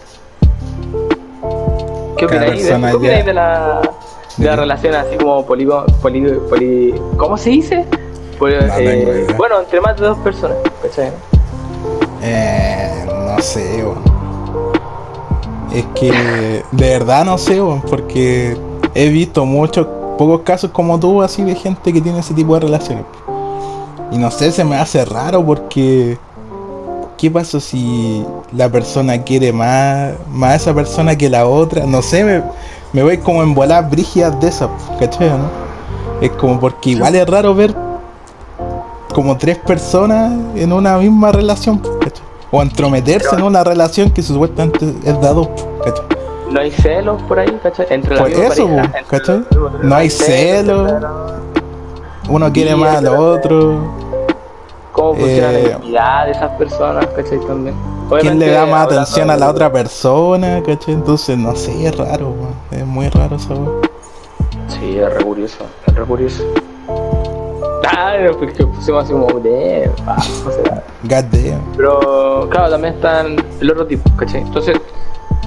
[2.17, 3.81] ¿Qué opináis de, ¿qué opináis de la,
[4.37, 7.85] de la relación así como polígono, poli, poli, ¿cómo se dice?
[8.39, 11.11] Pues, eh, bueno, entre más de dos personas, ¿cachai?
[12.21, 14.14] Eh, no sé, bueno
[15.73, 18.57] es que de verdad no sé, porque
[18.93, 19.87] he visto muchos,
[20.17, 23.05] pocos casos como tú, así de gente que tiene ese tipo de relaciones.
[24.11, 26.17] Y no sé, se me hace raro porque...
[27.17, 31.85] ¿Qué pasa si la persona quiere más, más a esa persona que la otra?
[31.85, 32.43] No sé,
[32.91, 34.69] me, voy como en volar brígidas de esas,
[34.99, 35.29] ¿cachai?
[35.29, 35.49] ¿no?
[36.19, 37.73] Es como porque igual es raro ver
[39.13, 41.81] como tres personas en una misma relación.
[42.55, 45.51] O entrometerse en una relación que supuestamente es dado,
[45.83, 46.05] ¿cachai?
[46.49, 47.87] No hay celos por ahí, ¿cachai?
[47.89, 48.69] Entre por eso,
[49.09, 49.43] ¿cachai?
[49.83, 50.93] No hay celos.
[52.29, 53.93] Uno quiere más al otro.
[54.93, 57.39] ¿Cómo funciona la eh, intimidad de esas personas, cachai?
[57.45, 57.75] También.
[58.21, 60.93] ¿Quién le da más atención a la otra persona, cachai?
[60.93, 62.33] Entonces, no sé, es raro,
[62.71, 63.81] es muy raro eso.
[64.69, 66.43] Sí, es re curioso, es re curioso.
[67.89, 69.89] Claro, porque pusimos así como de.
[70.05, 70.63] no sé.
[71.03, 71.25] God
[71.77, 74.41] Pero claro, también están el otro tipo, ¿cachai?
[74.41, 74.77] Entonces,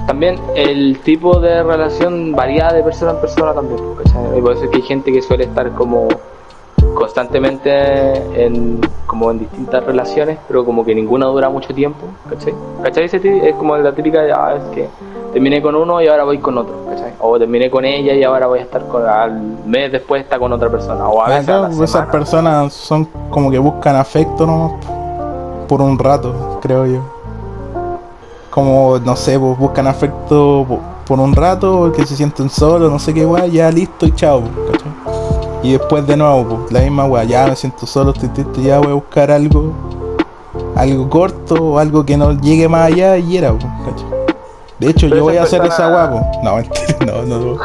[0.07, 4.37] también el tipo de relación varía de persona en persona también, ¿cachai?
[4.37, 6.07] Y puede ser que hay gente que suele estar como
[6.93, 8.13] constantemente
[8.45, 12.53] en como en distintas relaciones, pero como que ninguna dura mucho tiempo, ¿cachai?
[12.83, 13.05] ¿Cachai?
[13.05, 14.87] Es como la típica de, ah, es que
[15.31, 17.13] terminé con uno y ahora voy con otro, ¿cachai?
[17.19, 20.51] O terminé con ella y ahora voy a estar con, al mes después está con
[20.53, 21.07] otra persona.
[21.07, 24.79] O a veces esas personas son como que buscan afecto no
[25.67, 27.01] por un rato, creo yo.
[28.49, 30.65] Como, no sé, pues buscan afecto
[31.05, 34.43] por un rato, que se sienten solos, no sé qué guay, ya listo y chao,
[34.71, 34.91] ¿cachai?
[35.61, 38.79] Y después de nuevo, pues, la misma weá, ya me siento solo, estoy triste, ya
[38.79, 39.73] voy a buscar algo,
[40.75, 44.18] algo corto o algo que no llegue más allá y era, pues, ¿cachai?
[44.79, 46.25] De hecho, yo voy a hacer esa guapo.
[46.41, 46.57] No,
[47.05, 47.57] no, no, no.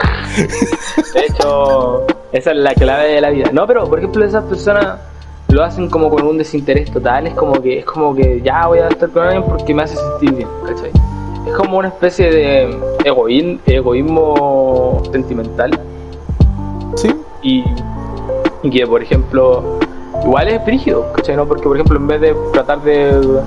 [1.15, 3.51] De hecho, esa es la clave de la vida.
[3.53, 4.99] No, pero por ejemplo, esas personas
[5.49, 7.29] lo hacen como con un desinterés total.
[7.29, 9.97] Es como que, es como que ya voy a estar con alguien porque me hace
[9.97, 10.91] sentir bien, ¿cachai?
[11.47, 15.79] Es como una especie de egoísmo, egoísmo sentimental.
[16.97, 17.15] Sí.
[17.43, 17.65] Y,
[18.65, 19.79] y que, por ejemplo,
[20.25, 21.37] igual es frígido, ¿cachai?
[21.37, 21.47] ¿no?
[21.47, 23.41] Porque, por ejemplo, en vez de tratar de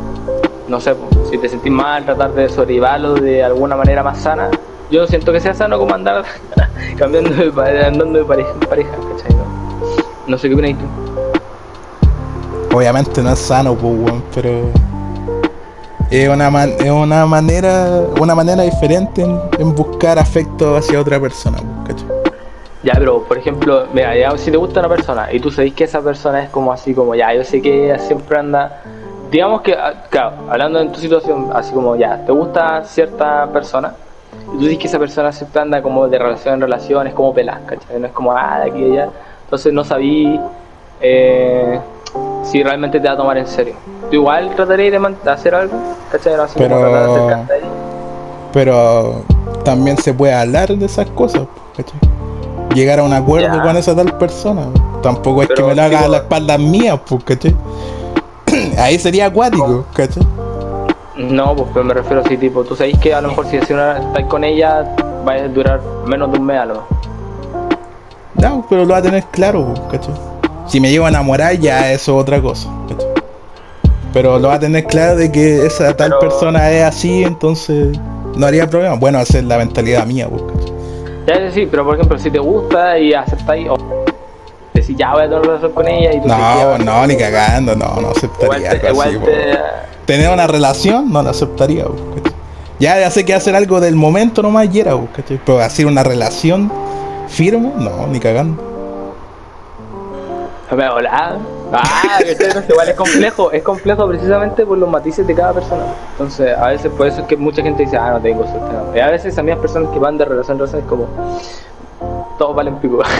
[0.67, 0.95] no sé,
[1.29, 4.49] si te sentís mal, tratar de sobrellevarlo de alguna manera más sana.
[4.91, 6.23] Yo siento que sea sano como andar
[6.97, 9.35] cambiando de, andando de pareja ¿cachai?
[9.35, 9.45] No,
[10.27, 10.85] no sé qué opinas tú.
[12.75, 14.69] Obviamente no es sano, pues, pero
[16.11, 22.07] es una, es una manera una manera diferente en, buscar afecto hacia otra persona, ¿cachai?
[22.83, 25.85] Ya, pero por ejemplo, mira, ya, si te gusta una persona y tú sabes que
[25.85, 28.81] esa persona es como así, como ya, yo sé que ella siempre anda
[29.31, 33.93] digamos que, ah, claro, hablando en tu situación, así como ya, te gusta cierta persona,
[34.53, 37.33] y tú dices que esa persona siempre anda como de relación en relación, es como
[37.33, 37.99] pelas, ¿cachai?
[37.99, 39.09] No es como, ah, de aquí y allá.
[39.43, 40.39] Entonces no sabí
[41.01, 41.79] eh,
[42.43, 43.75] si realmente te va a tomar en serio.
[44.09, 45.73] ¿Tú igual tratarías de hacer algo?
[46.11, 46.35] ¿cachai?
[46.35, 47.47] No, así pero, como
[48.53, 49.21] pero
[49.63, 51.43] también se puede hablar de esas cosas,
[51.75, 51.99] ¿cachai?
[52.73, 54.67] Llegar a un acuerdo con esa tal persona.
[55.01, 57.55] Tampoco es que me la haga a la espalda mía, pues, ¿cachai?
[58.77, 60.25] Ahí sería acuático, ¿cachai?
[61.17, 63.99] No, pues pero me refiero así, tipo, tú sabes que a lo mejor si estás
[64.29, 64.83] con ella,
[65.27, 66.87] va a durar menos de un mes a lo mejor.
[68.35, 70.13] No, pero lo va a tener claro, ¿cachai?
[70.67, 73.07] Si me llevo a enamorar, ya eso es otra cosa, ¿cachai?
[74.13, 77.97] Pero lo va a tener claro de que esa tal Pero- persona es así, entonces
[78.35, 78.95] no haría problema.
[78.95, 80.73] Bueno, esa es la mentalidad mía, pues, ¿cachai?
[81.27, 83.75] Ya sí, pero por ejemplo, si te gusta y aceptáis, o
[84.87, 87.75] decís ya voy a tener relación con ella y tú te No, no, ni cagando,
[87.75, 89.57] no, no aceptaría algo igual te-
[90.05, 91.85] Tener una relación, no la aceptaría.
[92.79, 94.93] Ya, ya sé que hacer algo del momento nomás y era.
[95.45, 96.71] Pero hacer una relación
[97.27, 98.63] firme, no, ni cagando.
[100.71, 101.37] Me hola.
[101.73, 102.19] Ah,
[102.69, 105.83] igual es complejo, es complejo precisamente por los matices de cada persona.
[106.11, 108.73] Entonces, a veces por eso es que mucha gente dice, ah, no tengo suerte.
[108.73, 108.95] no.
[108.95, 111.07] Y a veces a mí las personas que van de relación en relación es como,
[112.37, 112.99] todos valen pico.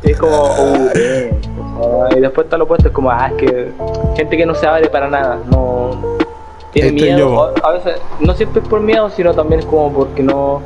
[0.00, 3.72] Es como, uh, y después está lo opuesto, es como, ah, es que
[4.16, 5.90] gente que no se abre para nada, no
[6.72, 7.52] tiene Estoy miedo.
[7.64, 10.62] A veces, no siempre es por miedo, sino también es como porque no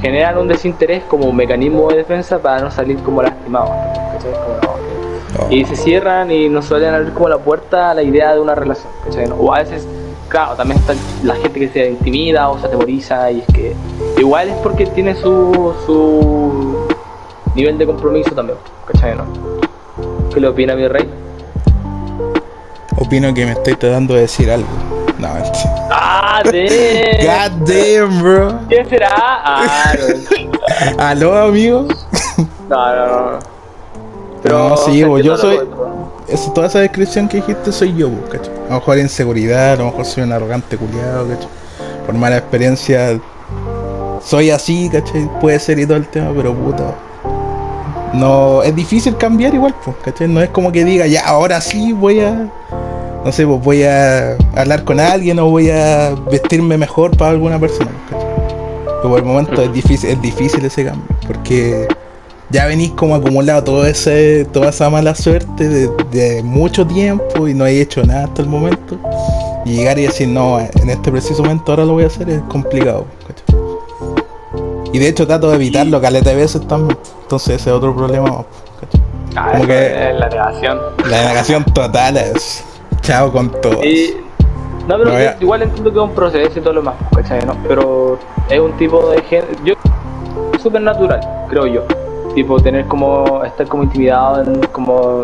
[0.00, 3.70] generan un desinterés como un mecanismo de defensa para no salir como lastimados.
[4.12, 4.32] ¿cachai?
[4.32, 5.52] Como, no, No.
[5.52, 8.54] y se cierran y no suelen abrir como la puerta a la idea de una
[8.54, 8.92] relación.
[9.04, 9.26] ¿cachai?
[9.36, 9.86] O a veces,
[10.28, 13.74] claro, también está la gente que se intimida o se atemoriza y es que
[14.18, 16.86] igual es porque tiene su, su
[17.54, 18.58] nivel de compromiso también.
[18.86, 19.16] ¿cachai?
[19.16, 19.24] ¿no?
[20.32, 21.08] ¿Qué le opina mi rey?
[22.98, 24.68] Opino que me estoy tratando de decir algo.
[25.18, 25.88] No, mentira.
[25.90, 27.18] ¡Ah, de!
[27.22, 28.58] God damn, bro.
[28.68, 29.10] ¿Quién será?
[29.16, 30.98] Ah, no.
[30.98, 31.86] ¿Aló, amigo?
[32.68, 33.55] No, no, no.
[34.48, 35.60] No, sí, bo, yo soy-.
[36.28, 38.52] Eso, toda esa descripción que dijiste soy yo, ¿cachai?
[38.66, 41.48] A lo mejor inseguridad, a lo mejor soy un arrogante culiado, ¿cachai?
[42.04, 43.20] Por mala experiencia
[44.24, 45.30] soy así, ¿cachai?
[45.40, 46.94] Puede ser y todo el tema, pero puta.
[48.12, 50.26] No, es difícil cambiar igual, pues, ¿cachai?
[50.26, 52.50] No es como que diga, ya, ahora sí voy a,
[53.24, 57.58] no sé, pues voy a hablar con alguien o voy a vestirme mejor para alguna
[57.58, 58.26] persona, ¿cachai?
[58.84, 61.86] Pero por el momento es difícil, es difícil ese cambio, porque
[62.50, 67.54] ya venís como acumulado todo ese, toda esa mala suerte de, de mucho tiempo y
[67.54, 68.98] no hay hecho nada hasta el momento.
[69.64, 72.40] Y llegar y decir, no, en este preciso momento ahora lo voy a hacer es
[72.42, 73.04] complicado.
[73.26, 73.56] ¿cachai?
[74.92, 76.96] Y de hecho trato de evitarlo caleta de veces también.
[77.22, 78.44] Entonces ese es otro problema.
[79.34, 80.78] Ah, como que- es la negación.
[81.10, 82.62] La negación total es
[83.02, 83.84] chao con todo.
[83.84, 84.14] Y,
[84.88, 85.36] no, pero No, yo ya.
[85.40, 87.44] igual entiendo que es un proceso y todo lo más, ¿cachai?
[87.44, 87.56] ¿no?
[87.66, 88.18] Pero
[88.48, 89.48] es un tipo de gente.
[89.64, 89.74] Yo.
[90.62, 91.20] súper natural,
[91.50, 91.82] creo yo.
[92.36, 93.42] Tipo, tener como.
[93.44, 95.22] estar como intimidado en como.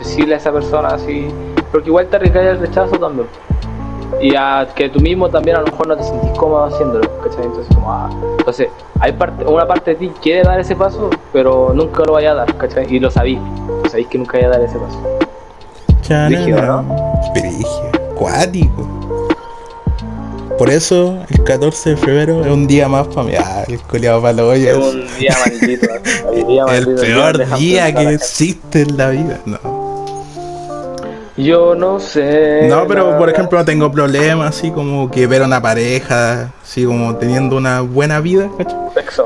[0.00, 1.28] decirle a esa persona así.
[1.70, 3.28] Porque igual te arriesgas el rechazo también.
[4.20, 7.44] Y a que tú mismo también a lo mejor no te sentís cómodo haciéndolo, ¿cachai?
[7.44, 8.68] Entonces, como, ah, entonces,
[8.98, 12.34] hay parte, una parte de ti quiere dar ese paso, pero nunca lo vaya a
[12.34, 12.92] dar, ¿cachai?
[12.92, 13.38] Y lo sabís,
[13.88, 16.26] sabéis que nunca vaya a dar ese paso.
[16.26, 16.84] Brígido, ¿no?
[17.34, 18.97] Brígido, cuático.
[20.58, 23.32] Por eso el 14 de febrero es un día más para mí.
[23.38, 25.86] Ah, el coleado para los Es un día maldito,
[26.34, 29.38] el, día maldito, peor día que existe en la vida.
[29.46, 29.88] No.
[31.36, 32.66] Yo no sé.
[32.68, 36.84] No, pero por ejemplo no tengo problemas así como que ver a una pareja, así
[36.84, 38.50] como teniendo una buena vida.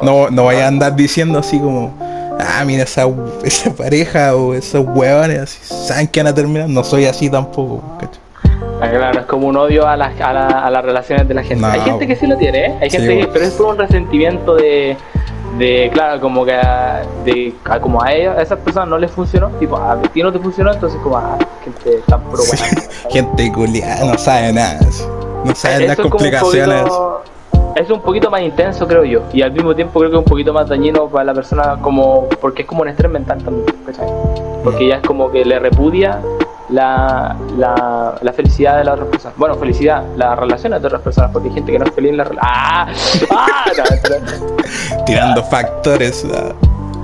[0.03, 1.97] No, no vaya a andar diciendo así como,
[2.39, 3.07] ah, mira esa,
[3.43, 6.69] esa pareja o esos huevones, así, saben que van a terminar.
[6.69, 8.22] No soy así tampoco, ¿cachai?
[8.81, 11.43] Ah, claro, es como un odio a, las a, la- a las relaciones de la
[11.43, 11.63] gente.
[11.65, 11.69] No.
[11.73, 12.79] Hay gente que sí lo tiene, ¿eh?
[12.83, 14.97] Hay Sí, gente que, pero es por un resentimiento de,
[15.59, 19.11] de claro, como que a, de, a- como a, ellos, a esas personas no les
[19.13, 22.57] funcionó, tipo, a ti no te funcionó, entonces como a gente tan pro Sí,
[23.11, 24.81] gente culiada, no sabe nada,
[25.45, 26.83] no sabe las complicaciones.
[26.83, 27.23] poquito-
[27.77, 29.23] Es un poquito más intenso, creo yo.
[29.33, 32.27] Y al mismo tiempo creo que es un poquito más dañino para la persona, como
[32.41, 34.07] porque es como un estrés mental también, ¿cachai?
[34.65, 36.19] Porque ya es como que le repudia
[36.73, 39.39] la, la, la felicidad de las otras personas.
[39.39, 42.17] Bueno, felicidad, las relaciones de otras personas, porque hay gente que no es feliz en
[42.17, 42.51] la relación.
[42.51, 42.93] ¡Ah!
[43.31, 43.65] ¡Ah!
[44.09, 46.27] No, tirando factores.
[46.35, 46.53] ah.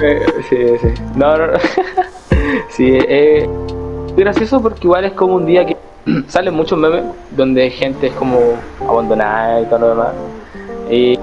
[0.00, 1.02] eh, sí, sí.
[1.14, 1.46] No, no,
[2.70, 3.48] sí, eh,
[4.08, 5.76] es gracioso porque igual es como un día que
[6.28, 8.38] salen muchos memes donde gente es como
[8.88, 10.12] abandonada y todo lo demás.
[10.90, 11.18] Y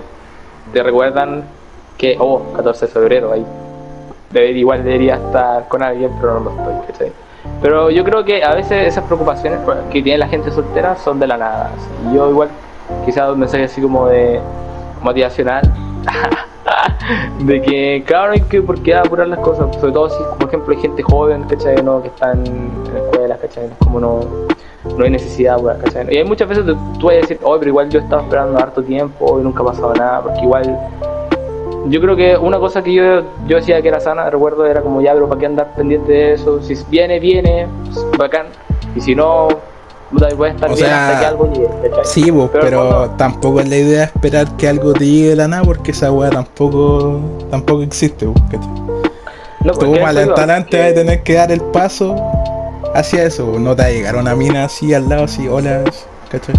[0.71, 1.43] te recuerdan
[1.97, 3.45] que, oh, 14 de febrero, ahí
[4.29, 7.24] debería, igual debería estar con alguien, pero no lo estoy, ¿cachai?
[7.61, 9.59] Pero yo creo que a veces esas preocupaciones
[9.91, 11.71] que tiene la gente soltera son de la nada.
[12.13, 12.49] yo igual,
[13.05, 14.39] quizás un mensaje así como de
[15.01, 15.63] motivacional,
[17.39, 20.75] de que claro, hay que por qué apurar las cosas, sobre todo si, por ejemplo,
[20.75, 21.81] hay gente joven, ¿cachai?
[21.81, 22.01] ¿no?
[22.01, 23.69] Que están en escuelas, ¿cachai?
[23.79, 24.19] Como no,
[24.97, 26.13] no hay necesidad, ¿cachai?
[26.13, 26.65] Y hay muchas veces
[26.99, 29.65] tú vas a decir, oh, pero igual yo estaba esperando harto tiempo y nunca ha
[29.65, 30.77] pasado nada, porque igual
[31.85, 35.01] yo creo que una cosa que yo, yo decía que era sana, recuerdo, era como
[35.01, 36.61] ya, pero ¿para qué andar pendiente de eso?
[36.61, 37.67] Si viene, viene,
[38.17, 38.47] bacán.
[38.95, 39.47] Y si no,
[40.11, 41.69] puta, puedes estar O bien sea, hasta que algo llegue.
[42.03, 45.35] Sí, pues, Pero pero, cuando- tampoco es la idea esperar que algo te llegue de
[45.35, 47.19] la nada porque esa weá tampoco,
[47.51, 48.69] tampoco existe, pues, ¿cachai?
[49.63, 51.61] No, pues, Tú que más eso iba, adelante que- vas a tener que dar el
[51.61, 52.15] paso
[52.93, 55.83] hacia eso, pues, no te va a llegar una mina así al lado, así, hola,
[56.29, 56.55] ¿cachai?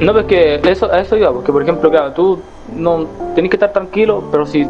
[0.00, 2.40] No, pues que eso, a eso iba, porque por ejemplo, claro, tú
[2.74, 4.66] no tenés que estar tranquilo, pero si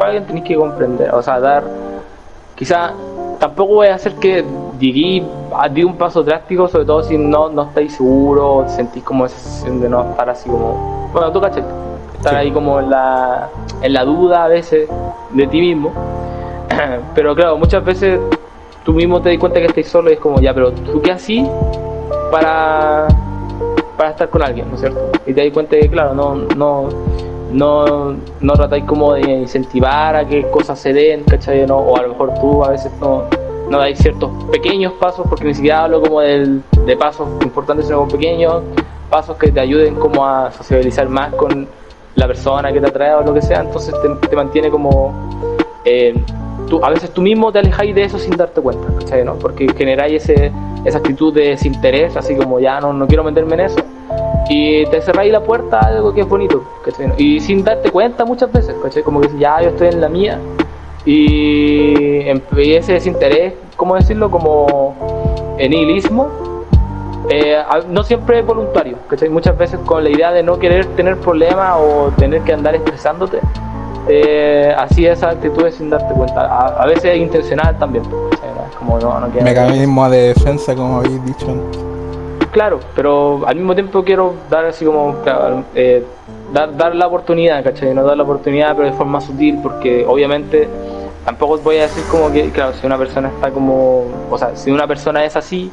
[0.00, 1.64] alguien tenés que comprender, o sea, dar,
[2.54, 2.92] quizá
[3.38, 4.44] tampoco voy a hacer que
[4.78, 5.26] digui,
[5.56, 9.36] a- di un paso drástico, sobre todo si no, no estáis seguros, sentís como esa
[9.38, 11.62] sensación de no estar así como, bueno, tú cachai,
[12.14, 12.38] estar Sí.
[12.38, 13.48] ahí como en la,
[13.82, 14.88] en la duda a veces
[15.30, 15.92] de ti mismo,
[17.14, 18.20] pero claro, muchas veces
[18.84, 21.12] tú mismo te das cuenta que estás solo y es como, ya, pero tú qué
[21.12, 21.46] así
[22.30, 23.06] para
[24.00, 25.10] para estar con alguien, ¿no es cierto?
[25.26, 26.88] Y te das cuenta que, claro, no, no,
[27.52, 31.66] no, no tratáis como de incentivar a que cosas se den, ¿cachai?
[31.66, 31.76] ¿No?
[31.80, 33.24] O a lo mejor tú a veces no,
[33.68, 38.08] no dais ciertos pequeños pasos, porque ni siquiera hablo como del, de pasos importantes, sino
[38.08, 38.62] pequeños
[39.10, 41.68] pasos que te ayuden como a sociabilizar más con
[42.14, 43.94] la persona que te atrae o lo que sea, entonces
[44.30, 45.12] te, mantiene como...
[45.84, 46.18] eh,
[46.82, 49.26] a veces tú mismo te alejáis de eso sin darte cuenta, ¿cachai?
[49.26, 49.34] ¿no?
[49.34, 50.50] Porque generáis ese,
[50.84, 53.80] esa actitud de desinterés, así como ya no, no quiero meterme en eso,
[54.48, 57.12] y te cerráis la puerta a algo que es bonito, ¿cachai?
[57.18, 59.02] Y sin darte cuenta muchas veces, ¿cachai?
[59.02, 60.38] Como que ya yo estoy en la mía,
[61.04, 64.30] y, em- y ese desinterés, ¿cómo decirlo?
[64.30, 66.28] Como nihilismo,
[67.28, 69.28] eh, no siempre es voluntario, ¿cachai?
[69.28, 73.38] Muchas veces con la idea de no querer tener problemas o tener que andar estresándote,
[74.08, 76.40] eh, así esas actitudes sin darte cuenta.
[76.40, 78.02] A, a veces es intencional también,
[78.74, 81.80] como no, no quiero- Mecanismo de defensa, como habéis dicho antes.
[82.52, 85.14] Claro, pero al mismo tiempo quiero dar así como,
[85.74, 86.04] eh,
[86.52, 87.94] dar, dar la oportunidad, ¿cachai?
[87.94, 90.68] No dar la oportunidad, pero de forma sutil, porque obviamente
[91.24, 94.70] tampoco voy a decir como que, claro, si una persona está como, o sea, si
[94.72, 95.70] una persona es así,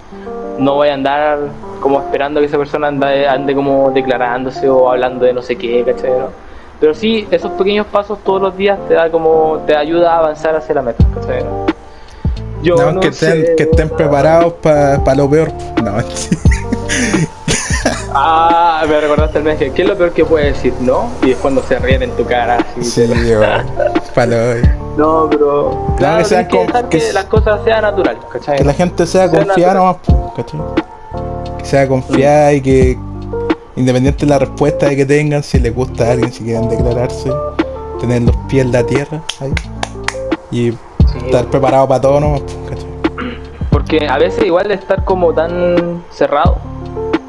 [0.60, 1.40] no voy a andar
[1.80, 5.84] como esperando que esa persona ande, ande como declarándose o hablando de no sé qué,
[5.84, 6.12] ¿cachai?
[6.12, 6.28] ¿no?
[6.80, 10.56] Pero sí, esos pequeños pasos todos los días te da como, te ayuda a avanzar
[10.56, 11.44] hacia la meta, ¿cachai?
[11.44, 11.67] ¿no?
[12.64, 13.98] Yo No, no que, estén, sé, que estén weón.
[13.98, 15.52] preparados para lo peor.
[15.84, 15.98] No.
[18.20, 20.74] Ah, me recordaste el mes que ¿qué es lo peor que puedes decir?
[20.82, 21.08] ¿No?
[21.22, 22.58] Y es cuando se ríen en tu cara.
[22.80, 23.34] Así, Sí,
[24.16, 24.56] para
[24.98, 25.94] No, pero.
[25.98, 28.58] Claro, que tienes que dejar que que, las cosas sean naturales, ¿cachai?
[28.58, 29.98] que la gente sea Sea confiada nomás,
[30.36, 30.60] ¿cachai?
[31.60, 32.98] Que sea confiada y que
[33.76, 37.32] independiente de la respuesta de que tengan, si les gusta a alguien, si quieren declararse,
[38.00, 39.54] tener los pies en la tierra ahí
[40.50, 40.74] y
[41.12, 42.20] Sí, estar preparado para todo
[42.70, 42.88] ¿cachai?
[43.70, 46.58] Porque a veces, igual de estar como tan cerrado,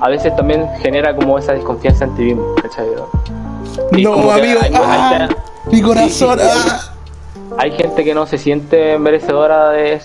[0.00, 2.86] a veces también genera como esa desconfianza en ti mismo, ¿cachai?
[3.92, 5.28] No, que amigo, hay- ¡ah!
[5.30, 6.46] hay- mi corazón, sí.
[6.70, 6.92] ¡ah!
[7.58, 10.00] hay gente que no se siente merecedora de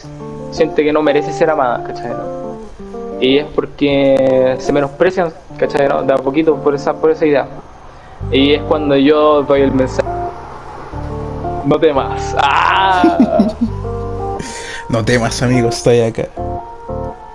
[0.51, 2.09] siente que no merece ser amada, ¿cachai?
[2.09, 2.33] no?
[3.19, 5.87] Y es porque se menosprecian, ¿cachai?
[5.87, 6.03] no?
[6.03, 7.47] De a poquito por esa, por esa idea.
[8.31, 10.02] Y es cuando yo doy el mensaje.
[11.65, 12.35] No temas.
[12.37, 13.17] ¡Ah!
[14.89, 16.27] No temas, amigo, estoy acá.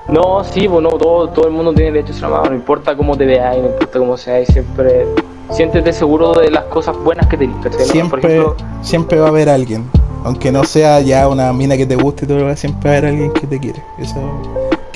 [0.08, 3.16] No, sí, bueno, todo, todo el mundo tiene derecho a ser amado, no importa cómo
[3.16, 5.06] te veas, no importa cómo seas, siempre
[5.50, 7.72] siéntete seguro de las cosas buenas que tenés, no?
[7.72, 9.90] Siempre, ejemplo, siempre va a haber alguien.
[10.24, 13.32] Aunque no sea ya una mina que te guste todo, siempre va a haber alguien
[13.32, 13.82] que te quiere.
[13.98, 14.20] Eso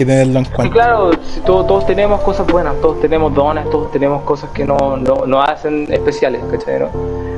[0.04, 0.72] que tenerlo en cuenta.
[0.74, 4.96] claro, si todos, todos tenemos cosas buenas, todos tenemos dones, todos tenemos cosas que no,
[4.96, 6.80] no, no hacen especiales, ¿cachai?
[6.80, 6.88] no?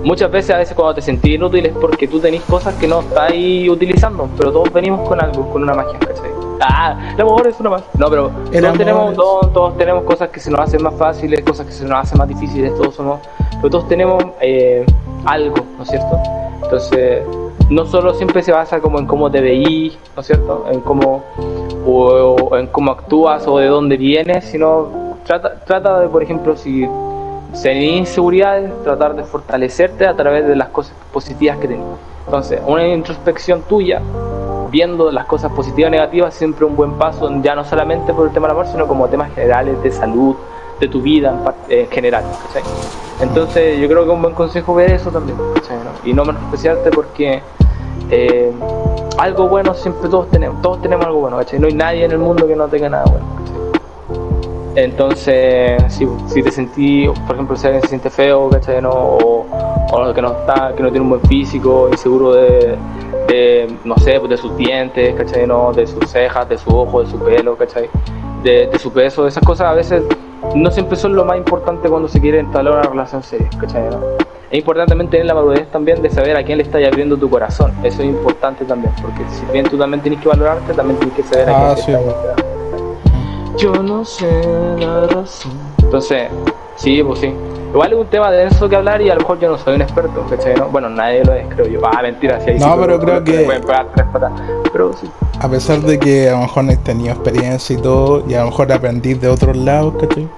[0.05, 3.01] Muchas veces, a veces cuando te sentís inútil es porque tú tenés cosas que no
[3.01, 6.31] estáis utilizando, pero todos venimos con algo, con una magia, ¿cachai?
[6.61, 7.87] Ah, el amor es una magia.
[7.99, 10.95] No, pero El todos tenemos es- don, todos tenemos cosas que se nos hacen más
[10.95, 13.21] fáciles, cosas que se nos hacen más difíciles, todos somos,
[13.57, 14.85] pero todos tenemos eh,
[15.25, 16.19] algo, ¿no es cierto?
[16.63, 17.23] Entonces,
[17.71, 20.67] no solo siempre se basa como en cómo te veís, ¿no es cierto?
[20.71, 21.25] En cómo
[21.87, 26.87] o, en cómo actúas o de dónde vienes, sino trata, trata de, por ejemplo, si
[27.63, 31.87] tenés inseguridades, tratar de fortalecerte a través de las cosas positivas que tenés.
[32.27, 34.01] Entonces, una introspección tuya,
[34.71, 38.33] viendo las cosas positivas o negativas, siempre un buen paso, ya no solamente por el
[38.33, 40.35] tema del amor, sino como temas generales de salud,
[40.81, 41.35] de tu vida
[41.69, 42.25] en, en general.
[42.47, 42.63] ¿cachai?
[43.21, 45.79] Entonces, yo creo que es un buen consejo ver eso también, ¿cachai?
[45.79, 46.09] ¿no?
[46.09, 47.41] y no menospreciarte porque
[48.11, 48.53] eh,
[49.19, 51.59] algo bueno siempre todos tenemos, todos tenemos algo bueno, ¿cachai?
[51.59, 53.25] No hay nadie en el mundo que no tenga nada bueno.
[54.77, 58.51] Entonces, si, si te sentí, por ejemplo, si alguien se siente feo.
[58.83, 58.91] ¿no?
[58.91, 59.47] O,
[60.13, 62.77] que no está, que no tiene un buen físico, inseguro de,
[63.29, 65.47] de, no sé, pues de sus dientes, ¿cachai?
[65.47, 65.73] ¿no?
[65.73, 67.89] De sus cejas, de su ojo, de su pelo, ¿cachai?
[68.45, 70.03] De, de su peso, esas cosas a veces
[70.55, 73.89] no siempre son lo más importante cuando se quiere entablar una relación seria, ¿cachai?
[73.89, 74.01] ¿no?
[74.51, 77.29] Es importante también tener la madurez también de saber a quién le estás abriendo tu
[77.31, 77.73] corazón.
[77.83, 81.23] Eso es importante también, porque si bien tú también tienes que valorarte, también tienes que
[81.23, 81.93] saber a Ah, quién sí.
[81.93, 82.45] le estás
[83.57, 85.53] Yo no sé la razón.
[85.83, 86.29] Entonces,
[86.77, 87.33] sí, pues sí.
[87.75, 89.83] Igual es un tema denso que hablar y a lo mejor yo no soy un
[89.83, 90.55] experto, ¿cachai?
[90.55, 90.69] ¿no?
[90.69, 91.81] Bueno, nadie lo es, creo yo.
[91.85, 94.31] Ah, mentira, sí hay No, pero creo que- pueden pegar tres patas.
[94.73, 95.11] Pero sí.
[95.41, 98.41] A pesar de que a lo mejor no has tenido experiencia y todo, y a
[98.45, 100.29] lo mejor aprendís de otros lados, ¿cachai?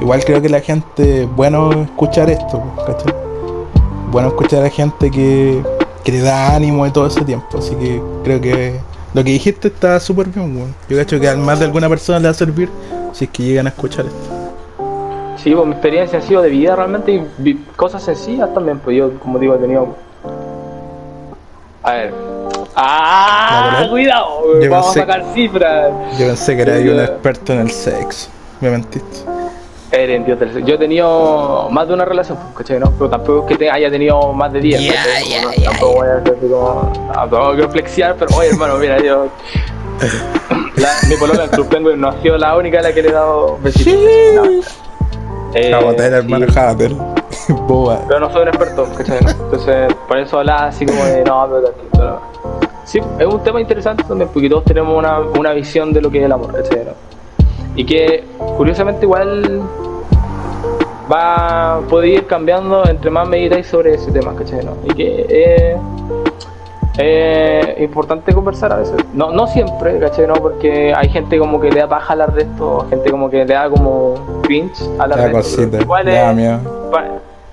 [0.00, 3.12] Igual creo que la gente, bueno escuchar esto, ¿cachai?
[4.12, 5.60] Bueno escuchar a gente que,
[6.04, 8.78] que le da ánimo y todo ese tiempo, así que creo que
[9.14, 10.74] lo que dijiste está súper bien, weón.
[10.88, 12.68] Yo cacho que al más de alguna persona le va a servir
[13.12, 14.31] si es que llegan a escuchar esto.
[15.42, 19.18] Sí, pues mi experiencia ha sido de vida realmente y cosas sencillas también, pues yo,
[19.18, 19.88] como digo, he tenido...
[21.82, 22.14] A ver.
[22.76, 23.86] ¡Ah!
[23.90, 24.60] ¡Cuidado!
[24.60, 25.90] Yo Vamos pensé- a sacar cifras.
[26.18, 28.30] Yo pensé que era Yo- un experto en el sexo.
[28.60, 29.20] Me mentiste.
[30.24, 32.78] Dios del- Yo he tenido más de una relación, pues, ¿cachai?
[32.78, 32.90] ¿no?
[32.92, 34.80] Pero tampoco es que te haya tenido más de 10.
[34.80, 35.28] Ya, ¿cachai?
[35.28, 36.92] ya, Como no- ya, tampoco voy a hacer así como.
[37.12, 39.26] Tampoco quiero flexiar, pero oye, hermano, mira, yo.
[40.76, 43.08] La- mi polola en Club Penguin no ha sido la única a la que le
[43.08, 43.94] he dado besitos.
[44.34, 44.81] No.
[45.54, 46.52] Eh, Jabater, hermano, sí.
[46.52, 46.92] Jabater.
[47.66, 48.00] Boba.
[48.08, 49.18] Pero no soy un experto, ¿cachai?
[49.18, 52.20] Entonces, por eso hablaba así como de, no, pero, tranquilo, pero-
[52.84, 56.18] Sí, es un tema interesante también, porque todos tenemos una, una visión de lo que
[56.18, 56.84] es el amor, ¿cachai?
[56.84, 56.92] no?
[57.76, 58.24] Y que,
[58.56, 59.62] curiosamente, igual
[61.10, 64.64] va puede ir cambiando entre más meditáis sobre ese tema, ¿cachai?
[64.64, 64.76] no?
[64.84, 65.76] Y que es
[66.98, 68.96] es importante conversar a veces.
[69.14, 70.26] No, no siempre, ¿cachai?
[70.26, 73.44] No, porque hay gente como que le da paja hablar de esto, gente como que
[73.44, 75.62] le da como cringe hablar La de esto.
[75.80, 76.60] Igual es,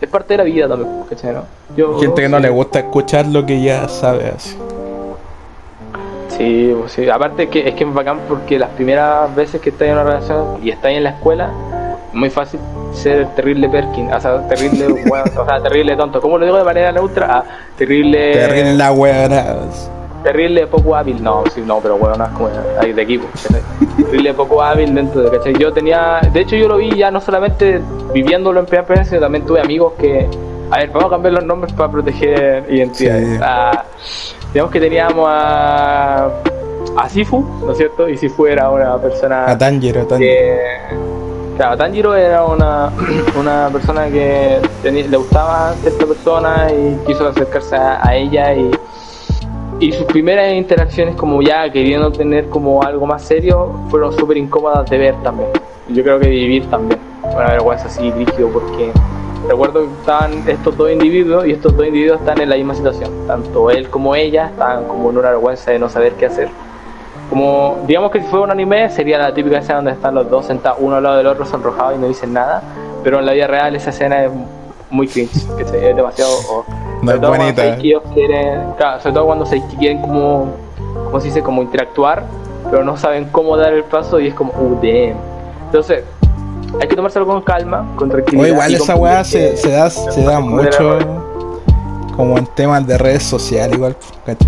[0.02, 1.34] es parte de la vida también, ¿cachai?
[1.34, 1.44] No?
[1.76, 4.58] Yo, Gente que no le gusta escuchar lo que ya sabe así.
[6.40, 7.10] Sí, pues sí.
[7.10, 10.60] Aparte que es que es bacán porque las primeras veces que estás en una relación
[10.64, 11.69] y estás en la escuela, es
[12.14, 12.60] muy fácil
[12.94, 14.88] ser terrible Perkin, o sea, terrible,
[15.38, 16.22] o sea, terrible tonto.
[16.22, 17.28] ¿Cómo lo digo de manera neutra?
[17.30, 17.44] Ah,
[17.78, 19.58] terrible, Terrible la weá.
[20.24, 21.22] terrible poco hábil.
[21.24, 22.50] No, sí, no, pero es como
[22.80, 23.28] ahí de equipo.
[23.98, 25.54] terrible poco hábil dentro de, ¿cachai?
[25.58, 27.82] Yo tenía, de hecho yo lo vi ya no solamente
[28.14, 30.28] viviéndolo en primera experiencia, sino también tuve amigos que,
[30.72, 33.38] a ver, vamos a cambiar los nombres para proteger identidades.
[33.38, 33.40] Sí.
[33.44, 33.84] Ah,
[34.54, 36.30] digamos que teníamos a,
[36.98, 38.10] a Sifu, ¿no es cierto?
[38.10, 40.32] Y Sifu era una persona A Tanjiro, a Tanjiro.
[40.34, 41.19] que
[41.60, 42.90] Tanjiro era una,
[43.38, 48.72] una persona que le gustaba a cierta persona y quiso acercarse a, a ella y,
[49.82, 54.90] y sus primeras interacciones como ya queriendo tener como algo más serio fueron súper incómodas
[54.90, 55.50] de ver también.
[55.90, 56.98] Yo creo que de vivir también.
[57.24, 58.94] Una vergüenza así rígido porque
[59.46, 63.12] recuerdo que estaban estos dos individuos y estos dos individuos están en la misma situación.
[63.28, 66.48] Tanto él como ella estaban como en una vergüenza de no saber qué hacer
[67.30, 70.46] como, digamos que si fuera un anime, sería la típica escena donde están los dos
[70.46, 72.62] sentados uno al lado del otro, sonrojados y no dicen nada.
[73.04, 74.32] Pero en la vida real esa escena es
[74.90, 76.32] muy cringe, que es demasiado.
[76.50, 76.66] o-
[77.02, 77.66] No sobre todo cuando bonita.
[77.78, 80.48] ellos quieren, claro, sobre todo cuando se quieren como,
[81.06, 82.24] como se dice, como interactuar,
[82.70, 85.16] pero no saben cómo dar el paso y es como, uh, damn.
[85.68, 86.04] Entonces,
[86.82, 88.48] hay que tomárselo con calma, con O tranquilidad.
[88.48, 90.98] igual y esa weá se, se da, se da mucho
[92.16, 93.96] como en temas de redes sociales igual,
[94.26, 94.48] ¿cachai?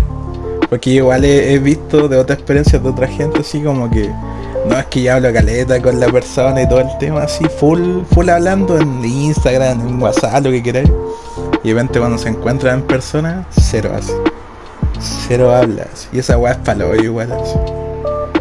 [0.72, 4.10] Porque igual he, visto de otras experiencias de otra gente así como que
[4.66, 8.04] no es que ya hablo caleta con la persona y todo el tema así, full,
[8.10, 10.90] full hablando en Instagram, en WhatsApp, lo que queráis.
[11.62, 14.14] Y de repente cuando se encuentran en persona, cero así.
[15.28, 16.08] Cero hablas.
[16.10, 17.58] Y esa weá es palo igual así.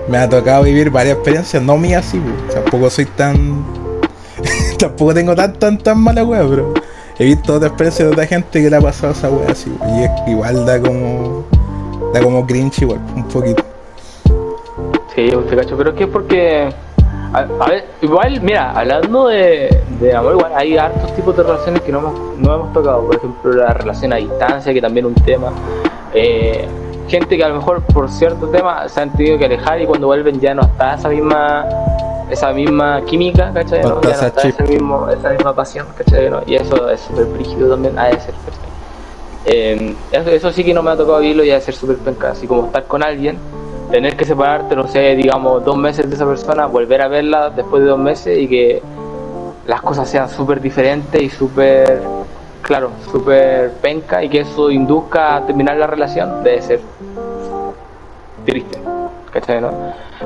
[0.08, 2.56] Me ha tocado vivir varias experiencias, no mías así, pues.
[2.56, 3.66] tampoco soy tan
[4.80, 6.74] tampoco tengo tan tan tan mala wea, pero
[7.20, 9.70] he visto otra experiencia de otra gente que le ha pasado esa wea así.
[9.98, 11.51] Y es igual da como.
[12.14, 13.64] Da como cringe igual, un poquito.
[15.16, 16.70] Sí, usted cacho, pero es que es porque.
[17.34, 21.82] A, a ver, igual, mira, hablando de, de amor, igual hay hartos tipos de relaciones
[21.82, 23.06] que no hemos, no hemos tocado.
[23.06, 25.52] Por ejemplo, la relación a distancia, que también es un tema.
[26.14, 26.68] Eh,
[27.08, 30.08] gente que a lo mejor por cierto tema se han tenido que alejar y cuando
[30.08, 31.66] vuelven ya no está esa misma
[32.30, 33.82] esa misma química, ¿cachai?
[33.84, 36.30] No Ya no está ese mismo, esa misma pasión, ¿cachai?
[36.30, 36.42] ¿no?
[36.48, 38.71] Y eso es súper brígido también, ha de ser, ¿cachai?
[39.46, 42.48] Eh, eso, sí que no me ha tocado vivirlo y ha ser súper penca, así
[42.48, 43.38] como estar con alguien,
[43.90, 47.84] tener que separarte, no sé, digamos, dos meses de esa persona, volver a verla después
[47.84, 48.82] de dos meses y que
[49.68, 52.02] las cosas sean súper diferentes y súper,
[52.62, 56.80] claro, súper penca y que eso induzca a terminar la relación, debe ser
[58.46, 58.80] triste,
[59.32, 59.62] ¿cachai?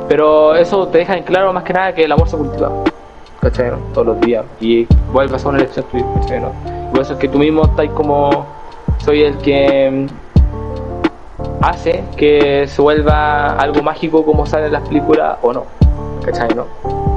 [0.07, 2.69] Pero eso te deja en claro más que nada que el amor se cultiva,
[3.39, 3.71] ¿cachai?
[3.93, 6.41] Todos los días y vuelve a ser una elección tuya, ¿cachai?
[6.91, 8.45] por eso es que tú mismo estás como,
[8.99, 15.37] soy el que mm, hace que se vuelva algo mágico como sale en las películas
[15.41, 15.65] o no,
[16.23, 16.49] ¿cachai?
[16.55, 16.65] No?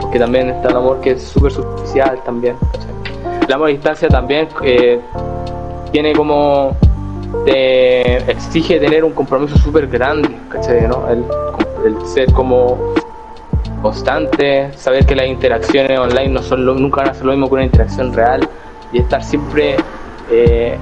[0.01, 3.45] Porque también está el amor que es súper superficial también, ¿cachai?
[3.47, 5.01] El amor a distancia también eh,
[5.93, 6.77] tiene como
[7.45, 10.87] te exige tener un compromiso súper grande, ¿cachai?
[10.87, 11.09] ¿no?
[11.09, 11.25] El,
[12.07, 12.95] ser como
[13.81, 17.49] constante, saber que las interacciones online no son lo, nunca van a ser lo mismo
[17.49, 18.49] que una interacción real
[18.93, 19.77] y estar siempre
[20.31, 20.77] eh,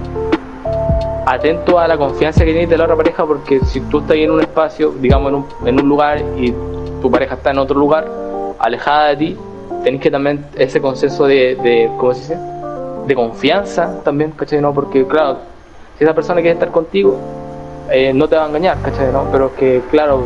[1.27, 4.31] atento a la confianza que tienes de la otra pareja porque si tú estás en
[4.31, 6.55] un espacio, digamos en un, en un lugar y
[7.03, 8.07] tu pareja está en otro lugar,
[8.61, 9.37] alejada de ti,
[9.83, 12.39] tenés que también ese consenso de, de ¿cómo se dice?
[13.07, 14.61] De confianza también, ¿cachai?
[14.61, 14.73] ¿no?
[14.73, 15.39] Porque claro,
[15.99, 17.19] si esa persona quiere estar contigo,
[17.91, 19.13] eh, no te va a engañar, ¿cachai?
[19.13, 19.27] ¿no?
[19.33, 20.23] Pero que claro,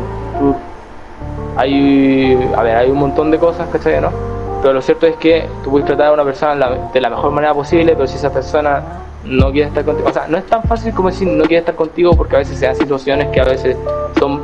[1.57, 3.99] hay, a ver, hay un montón de cosas, ¿cachai?
[3.99, 4.11] ¿no?
[4.61, 7.55] Pero lo cierto es que tú puedes tratar a una persona de la mejor manera
[7.55, 8.83] posible, pero si esa persona
[9.25, 10.09] no quiere estar contigo.
[10.09, 12.57] O sea, no es tan fácil como decir no quiere estar contigo porque a veces
[12.57, 13.77] se dan situaciones que a veces
[14.19, 14.41] son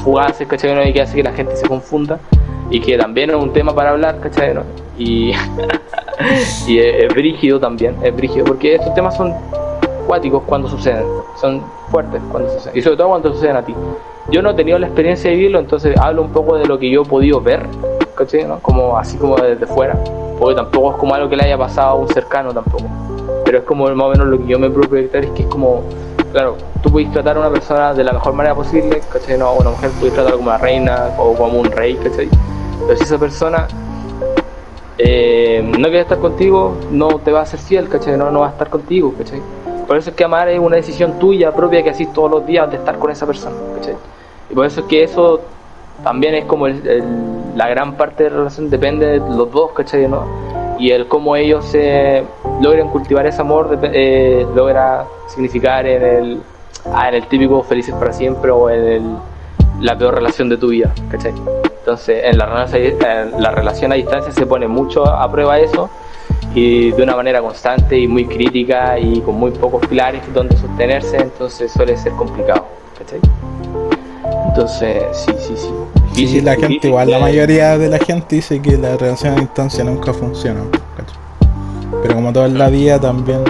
[0.00, 0.88] fugaces, ¿cachai?
[0.88, 2.18] Y que hace que la gente se confunda
[2.70, 4.54] y que también es un tema para hablar, ¿cachai?
[4.98, 5.32] Y,
[6.68, 9.34] y es, brígido también, es brígido porque estos temas son
[10.06, 11.04] cuáticos cuando suceden,
[11.40, 13.74] son fuertes cuando suceden y sobre todo cuando suceden a ti.
[14.30, 16.90] Yo no he tenido la experiencia de vivirlo, entonces hablo un poco de lo que
[16.90, 17.64] yo he podido ver,
[18.16, 18.46] ¿cachai?
[18.62, 19.96] Como así como desde fuera,
[20.38, 22.84] porque tampoco es como algo que le haya pasado a un cercano tampoco
[23.44, 25.48] pero es como más o menos lo que yo me puedo proyectar es que es
[25.48, 25.82] como,
[26.32, 29.38] claro, tú puedes tratar a una persona de la mejor manera posible, ¿cachai?
[29.38, 32.28] No, una mujer puedes tratarla como una reina o como un rey, ¿cachai?
[32.86, 33.66] Pero si esa persona
[34.98, 38.16] eh, no quiere estar contigo, no te va a ser fiel, ¿cachai?
[38.16, 39.40] No, no va a estar contigo, ¿cachai?
[39.86, 42.68] Por eso es que amar es una decisión tuya propia que haces todos los días
[42.70, 43.94] de estar con esa persona, ¿cachai?
[44.50, 45.40] Y por eso es que eso
[46.02, 50.08] también es como la gran parte de la relación depende de los dos, ¿cachai?
[50.08, 50.24] ¿no?
[50.78, 52.24] Y el cómo ellos se
[52.60, 56.40] logran cultivar ese amor eh, logra significar en el,
[56.92, 59.16] ah, típico felices para siempre o en el,
[59.80, 61.32] la peor relación de tu vida, ¿cachai?
[61.78, 65.88] Entonces en la, en la relación a distancia se pone mucho a prueba eso
[66.54, 71.18] y de una manera constante y muy crítica y con muy pocos pilares donde sostenerse,
[71.18, 72.66] entonces suele ser complicado,
[72.98, 73.20] ¿cachai?
[74.56, 76.26] Entonces, sí, sí, sí.
[76.26, 79.84] Sí, la gente, igual la mayoría de la gente dice que la relación a distancia
[79.84, 80.62] nunca funciona.
[82.00, 83.44] Pero como todo en la vida también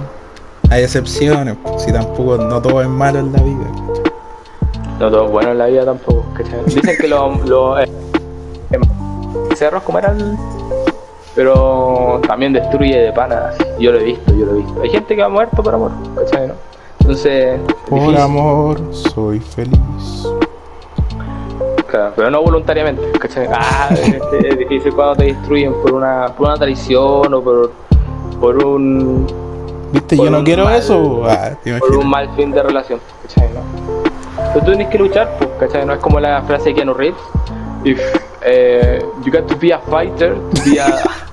[0.69, 3.71] hay excepciones, si tampoco no todo es malo en la vida.
[4.99, 6.27] No todo es bueno en la vida tampoco,
[6.67, 7.89] Dicen que los lo, eh,
[9.55, 10.37] cerros como eran
[11.37, 13.55] pero también destruye de panas.
[13.79, 14.83] Yo lo he visto, yo lo he visto.
[14.83, 16.51] Hay gente que ha muerto por amor, ¿cachai?
[16.99, 17.61] Entonces.
[17.89, 19.79] Por amor, soy feliz
[21.91, 23.03] pero no voluntariamente,
[23.53, 27.73] Ah, es, difícil cuando te destruyen por una, por una traición o por,
[28.41, 29.27] por un...
[29.93, 31.23] Viste, yo no quiero eso.
[31.27, 33.49] Ah, por un mal fin de relación, ¿cachai?
[33.53, 33.61] ¿no?
[34.53, 35.87] Pero tú tienes que luchar, pues, ¿cachai?
[35.87, 37.21] No es como la frase de Keanu Reeves.
[37.85, 38.01] If
[38.43, 40.87] eh, you got to be a fighter, to be a...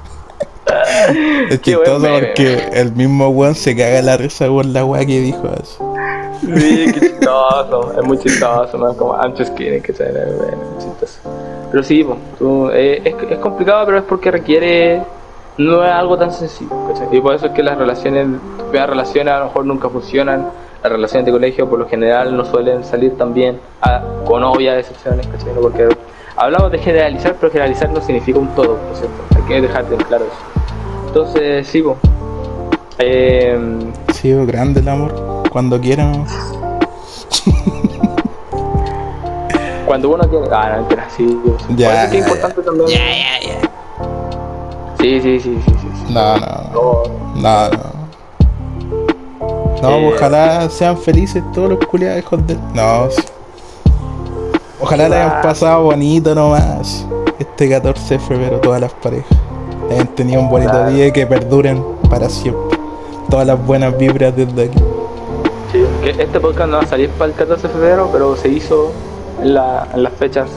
[1.49, 5.49] es chistoso porque el mismo weón se caga la risa por la weá que dijo
[5.61, 5.93] eso.
[6.43, 8.95] Sí, qué chistoso, es muy chistoso, ¿no?
[8.95, 10.11] Como just kidding, que se
[10.77, 11.19] chistoso.
[11.71, 12.05] Pero sí,
[12.73, 15.01] eh, es, es, complicado, pero es porque requiere.
[15.57, 17.07] No es algo tan sencillo, ¿cachai?
[17.11, 18.27] Y por eso es que las relaciones,
[18.73, 20.47] las relaciones a lo mejor nunca funcionan.
[20.81, 24.79] Las relaciones de colegio, por lo general, no suelen salir tan bien, a, con obvias
[24.79, 25.53] excepciones, ¿cachai?
[25.53, 25.87] Porque
[26.35, 29.15] hablamos de generalizar, pero generalizar no significa un todo, por cierto.
[29.35, 31.07] Hay que dejarte en claro eso.
[31.07, 31.97] Entonces, sí, pues.
[32.97, 33.57] Eh,
[34.11, 36.25] sí, grande el amor cuando quieran.
[39.85, 40.47] cuando uno quiere.
[40.51, 41.39] Ah, no, sí.
[41.77, 42.05] Ya.
[42.05, 42.89] Es importante también.
[42.89, 43.61] Ya, ya, ya.
[44.99, 45.73] Sí, sí, sí, sí,
[46.07, 46.13] sí.
[46.13, 47.03] No, no.
[47.35, 47.93] No, no.
[49.81, 52.57] No, eh, ojalá sean felices todos los culiados hijos de.
[52.73, 53.21] No, sí.
[54.81, 57.05] Ojalá le hayan pasado bonito nomás.
[57.37, 59.37] Este 14 de febrero, todas las parejas.
[59.91, 62.79] Hayan tenido un bonito día y que perduren para siempre.
[63.29, 64.81] Todas las buenas vibras desde aquí
[66.09, 68.91] este podcast no va a salir para el 14 de febrero, pero se hizo
[69.41, 70.49] en, la, en las fechas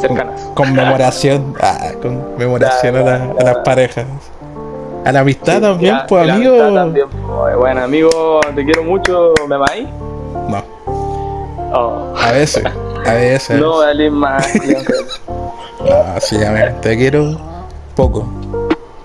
[0.00, 0.40] cercanas.
[0.54, 4.06] conmemoración, ah, conmemoración a, las parejas.
[5.04, 6.56] A la amistad también, pues amigo.
[6.74, 9.86] También, pues, bueno, amigo, te quiero mucho, ¿me vais?
[10.48, 10.64] No.
[11.72, 12.14] Oh.
[12.16, 12.64] A veces,
[13.04, 13.60] a veces.
[13.60, 14.48] no, dale más.
[15.80, 17.36] no, sí, a ver, te quiero
[17.94, 18.26] poco,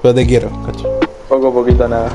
[0.01, 0.87] pero te quiero, cacho.
[1.27, 2.09] Poco, poquito, nada.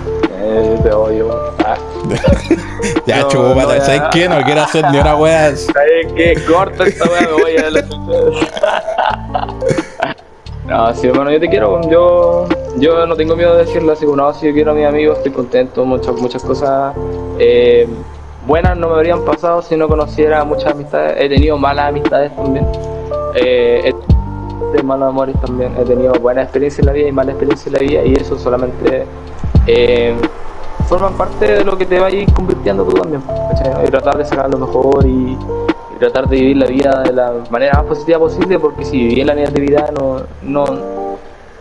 [0.47, 1.55] Eh, te odio.
[1.65, 1.77] Ah.
[3.07, 4.29] ya, no, chúpate, ¿sabes qué?
[4.29, 5.57] No quiero hacer ni una wea.
[5.57, 6.39] ¿Sabes qué?
[6.47, 7.71] Corta esta wea, me voy a
[10.67, 11.81] No, sí, hermano, yo te quiero.
[11.89, 12.47] Yo,
[12.77, 14.05] yo no tengo miedo de decirlo así.
[14.07, 15.85] No, si yo quiero a mis amigos, estoy contento.
[15.87, 16.95] Muchas, muchas cosas
[17.39, 17.89] eh,
[18.47, 21.17] buenas no me habrían pasado si no conociera muchas amistades.
[21.19, 22.67] He tenido malas amistades también.
[23.35, 23.95] Eh,
[24.77, 25.75] he malos amores también.
[25.79, 28.05] He tenido buenas experiencias en la vida y malas experiencias en la vida.
[28.05, 29.07] Y eso solamente
[29.67, 30.15] eh,
[30.87, 33.23] forman parte de lo que te va a ir convirtiendo tú también,
[33.87, 35.37] Y tratar de sacar lo mejor y,
[35.99, 39.35] tratar de vivir la vida de la manera más positiva posible, porque si vivís la
[39.35, 40.65] negatividad no, no,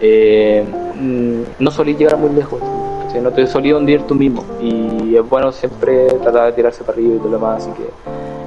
[0.01, 0.65] eh,
[1.59, 2.59] no solís llegar muy lejos,
[3.21, 7.15] no te solís hundir tú mismo, y es bueno siempre tratar de tirarse para arriba
[7.15, 7.89] y todo lo demás, así que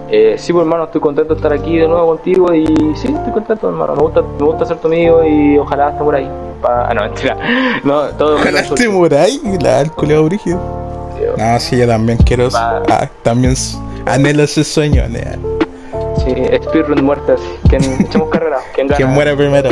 [0.08, 3.32] eh, sí, pues hermano, estoy contento de estar aquí de nuevo contigo y sí, estoy
[3.32, 6.45] contento hermano, me gusta, me gusta ser tu amigo y ojalá esté por ahí.
[6.60, 6.86] Pa...
[6.88, 7.36] Ah, no, mentira.
[7.84, 10.58] No, todo esté por ahí, la culeo brígido.
[11.36, 12.48] No, sí, yo también quiero.
[12.54, 13.54] Ah, también
[14.06, 15.04] anhelo ese sueño.
[15.04, 15.58] anhelo.
[16.24, 17.44] Sí, speedrun muerte así.
[17.68, 18.58] ¿Quién, echemos carrera?
[18.74, 18.96] ¿Quién gana?
[18.96, 19.70] Quien muere primero.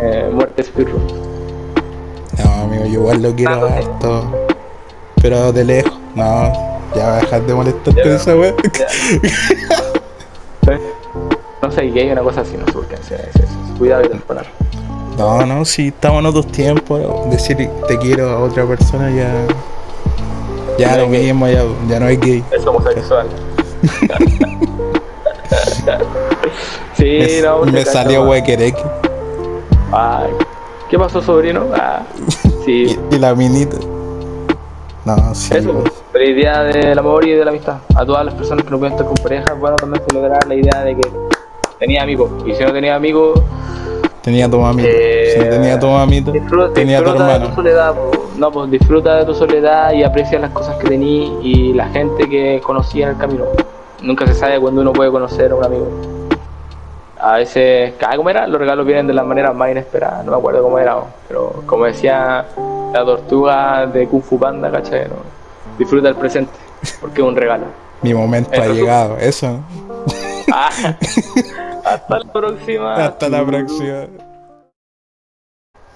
[0.00, 1.02] Eh, muerte speedrun.
[2.42, 4.24] No, amigo, yo igual lo quiero Ah, harto.
[5.20, 5.92] Pero de lejos.
[6.14, 6.52] No,
[6.94, 8.02] ya va a dejar de molestar Ya.
[8.02, 8.32] con esa.
[8.34, 8.54] ¿Eh?
[11.62, 13.38] No sé, gay, una cosa así, no sé por qué sea eso.
[13.42, 13.52] eso.
[13.78, 14.46] Cuidado y temporal.
[15.20, 19.30] No, no, si estamos en otros tiempos, decir te quiero a otra persona ya.
[20.78, 21.24] Ya No lo gay.
[21.24, 22.42] mismo, ya, ya no es gay.
[22.50, 23.26] Es homosexual.
[26.96, 28.82] sí, Me, no, me salió huequereque.
[29.92, 30.30] Ay,
[30.88, 31.66] ¿qué pasó, sobrino?
[31.74, 32.00] Ah,
[32.64, 33.76] sí, Y, y la minita.
[35.04, 35.52] No, sí.
[35.54, 37.76] Eso, feliz día del amor y de la amistad.
[37.94, 40.82] A todas las personas que no pueden estar con pareja, bueno, también celebrar la idea
[40.82, 41.10] de que
[41.78, 42.30] tenía amigos.
[42.46, 43.38] Y si no tenía amigos,
[44.22, 44.88] Tenía tu mamita.
[44.90, 47.54] Eh, si no tenía tu mamita, disfruta, tenía tu disfruta de tu hermano.
[47.54, 47.94] soledad.
[47.94, 48.10] po.
[48.36, 52.28] No, pues disfruta de tu soledad y aprecia las cosas que tení y la gente
[52.28, 53.44] que conocí en el camino.
[54.02, 55.88] Nunca se sabe cuándo uno puede conocer a un amigo.
[57.18, 58.46] A veces, cada ¿cómo era?
[58.46, 60.24] Los regalos vienen de las maneras más inesperadas.
[60.24, 60.96] No me acuerdo cómo era,
[61.28, 62.46] pero como decía
[62.94, 65.06] la tortuga de Kung Fu Panda, ¿cachai?
[65.08, 65.16] No?
[65.78, 66.52] Disfruta el presente,
[67.00, 67.64] porque es un regalo.
[68.02, 69.18] Mi momento En ha llegado.
[69.18, 69.48] Eso.
[69.48, 69.64] ¿no?
[70.52, 70.70] Ah,
[71.94, 72.94] hasta la próxima.
[72.94, 74.06] Hasta la próxima.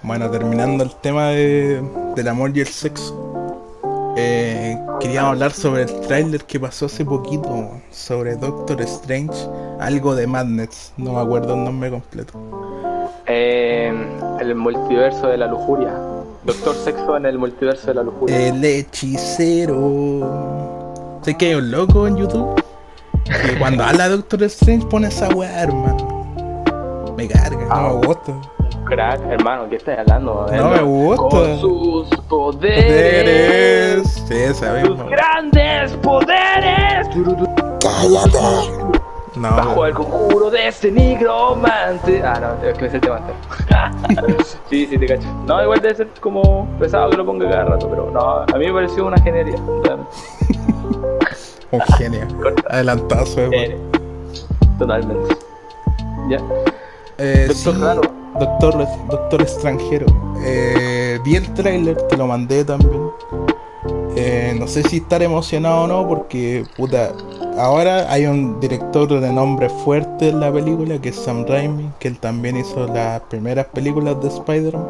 [0.03, 1.83] Bueno, terminando el tema de,
[2.15, 3.21] del amor y el sexo.
[4.17, 9.35] eh, queríamos hablar sobre el tráiler que pasó hace poquito sobre Doctor Strange,
[9.81, 12.33] algo de Madness, no me acuerdo el nombre completo.
[13.27, 13.93] Eh,
[14.41, 15.95] el multiverso de la lujuria.
[16.45, 18.49] Doctor Sexo en el multiverso de la lujuria.
[18.49, 20.21] El hechicero.
[21.23, 22.64] Sé que hay un loco en YouTube
[23.59, 27.15] cuando habla de Doctor Strange pone esa weá, hermano.
[27.17, 27.83] Me carga, Ah.
[27.83, 28.33] no me gusta.
[28.87, 30.47] Crack, hermano, ¿qué estás hablando?
[30.53, 31.23] No me gusta.
[31.29, 32.85] Con sus poderes.
[32.85, 34.25] Poderes.
[34.29, 37.09] Sí, esa Sus grandes poderes.
[39.37, 42.23] No, Bajo el conjuro de este nigromante.
[42.23, 43.21] Ah, no, es que me sé el tema
[44.71, 45.27] sí, sí, te cacho.
[45.47, 48.67] No, igual debe ser como pesado que lo ponga cada rato, pero no, a mí
[48.67, 49.59] me pareció una genialidad.
[51.73, 52.27] un genio.
[52.43, 52.63] Corta.
[52.71, 53.57] Adelantado a su época.
[53.57, 53.79] Eh,
[54.79, 55.37] Totalmente.
[56.31, 56.39] Ya.
[57.19, 58.01] Eh, Doctor sí, Raro.
[58.39, 60.07] Doctor, doctor extranjero.
[60.45, 63.11] Eh, vi el tráiler, te lo mandé también.
[64.17, 67.11] Eh, no sé si estar emocionado o no, porque puta,
[67.59, 72.09] ahora hay un director de nombre fuerte en la película que es Sam Raimi, que
[72.09, 74.87] él también hizo las primeras películas de Spider-Man.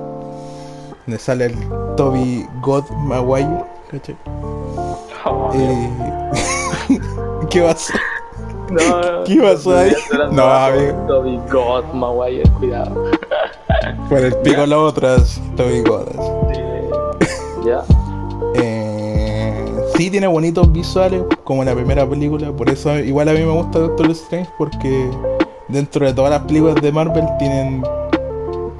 [1.06, 1.54] Donde sale el
[1.96, 4.16] Toby God Maguire, ¿cachai?
[5.24, 5.90] Oh, Eh,
[7.50, 7.92] ¿Qué pasó?
[8.70, 9.92] no, ¿Qué pasó ahí?
[10.32, 10.92] No, amigo.
[11.08, 13.10] Toby God, Maguire, cuidado.
[14.08, 16.08] Por el pico lo otras, Toby God.
[17.64, 17.82] Ya.
[18.56, 18.83] Eh,
[19.96, 23.52] sí tiene bonitos visuales, como en la primera película, por eso igual a mí me
[23.52, 25.10] gusta Doctor Strange, porque
[25.68, 27.82] dentro de todas las películas de Marvel tienen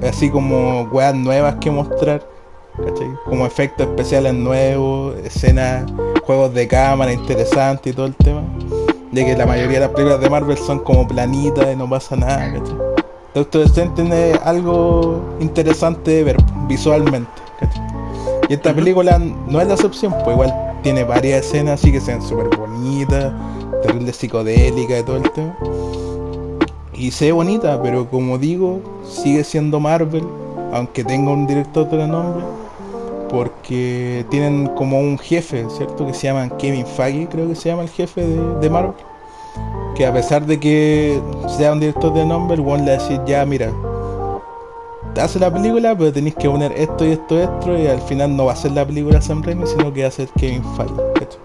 [0.07, 2.27] así como weas nuevas que mostrar,
[2.77, 3.07] ¿cachai?
[3.25, 5.85] Como efectos especiales nuevos, escenas,
[6.23, 8.41] juegos de cámara interesantes y todo el tema.
[9.11, 12.15] De que la mayoría de las películas de Marvel son como planitas y no pasa
[12.15, 12.75] nada, ¿cachai?
[13.33, 16.37] Doctor Strange tiene algo interesante de ver
[16.67, 17.81] visualmente, ¿cachai?
[18.49, 22.21] Y esta película no es la excepción, pues igual tiene varias escenas así que sean
[22.21, 23.33] súper bonitas,
[23.81, 25.57] terrible psicodélica y todo el tema.
[26.93, 30.23] Y se ve bonita, pero como digo, sigue siendo Marvel,
[30.71, 32.45] aunque tenga un director de nombre,
[33.31, 36.05] porque tienen como un jefe, ¿cierto?
[36.05, 38.93] Que se llama Kevin Feige, creo que se llama el jefe de, Marvel.
[39.95, 41.19] Que a pesar de que
[41.57, 43.71] sea un director de nombre, el weón le va ya mira,
[45.17, 48.35] hace la película, pero tenéis que poner esto y esto y esto, y al final
[48.35, 50.93] no va a ser la película Sam Raimi, sino que va a ser Kevin Feige,
[51.15, 51.39] ¿cachai?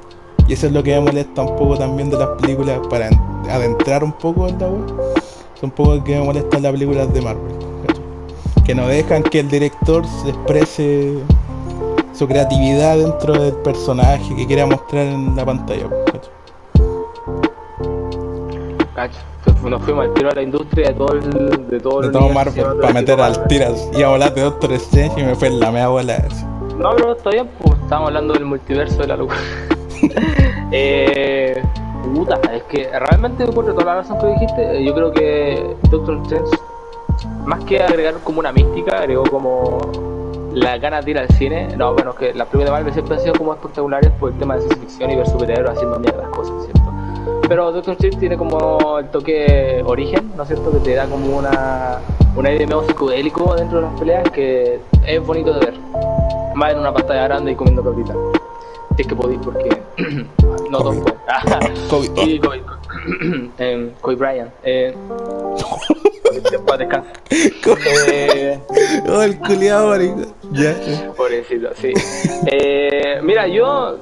[0.48, 3.20] Y eso es lo que me molesta un poco también de las películas, para en-
[3.50, 4.92] adentrar un poco en la web,
[5.56, 7.52] es un poco que me molesta en las películas de Marvel,
[7.86, 8.04] ¿cachai?
[8.64, 11.18] Que no dejan que el director se exprese
[12.12, 16.30] su creatividad dentro del personaje que quiera mostrar en la pantalla, ¿cachai?
[19.62, 21.68] Nos fuimos al tiro a la industria de todo el.
[21.68, 23.88] De todo, De el todo Marvel, para meter al tiras.
[23.92, 26.24] Iba a hablar de Doctor Strange y me fue en la mea bola.
[26.78, 29.38] No, pero está bien, pues estamos hablando del multiverso de la locura.
[30.72, 31.62] eh,
[32.14, 36.20] Puta, es que realmente por toda la razón que dijiste, eh, yo creo que Doctor
[36.22, 36.56] Strange,
[37.44, 39.78] más que agregar como una mística, agregó como
[40.52, 41.68] la ganas de ir al cine.
[41.76, 44.56] No, bueno, que las películas de Marvel siempre han sido como espectaculares por el tema
[44.56, 46.89] de ciencia ficción y ver superhéroes haciendo mierdas cosas, ¿cierto?
[47.50, 50.70] Pero Doctor Strange tiene como el toque origen, ¿no es cierto?
[50.70, 51.98] Que te da como una,
[52.36, 55.74] un aire medio psicodélico dentro de las peleas que es bonito de ver.
[56.54, 58.16] Más en una pantalla grande y comiendo papitas.
[58.94, 59.68] Si es que podéis, porque
[60.70, 61.12] no todos COVID.
[61.50, 61.88] pueden.
[61.88, 62.10] COVID.
[62.24, 62.62] Sí, Kobe,
[63.58, 64.52] eh, Kobe Bryant.
[64.62, 64.94] Eh,
[66.52, 67.10] después descansa.
[68.12, 68.60] Eh,
[69.08, 69.96] Oh, el culiado.
[70.52, 70.76] Ya.
[71.16, 71.92] pobrecito, sí.
[72.46, 73.96] Eh, mira, yo.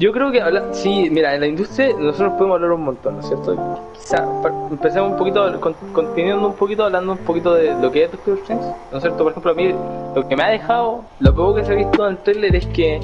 [0.00, 3.20] Yo creo que habla, sí, mira, en la industria nosotros podemos hablar un montón, ¿no
[3.20, 3.54] es cierto?
[3.92, 4.24] Quizá
[4.70, 8.38] empecemos un poquito, con- continuando un poquito, hablando un poquito de lo que es Doctor
[8.38, 9.22] Strange, ¿no es cierto?
[9.24, 9.74] Por ejemplo, a mí
[10.14, 12.66] lo que me ha dejado, lo poco que se ha visto en el trailer es
[12.68, 12.98] que,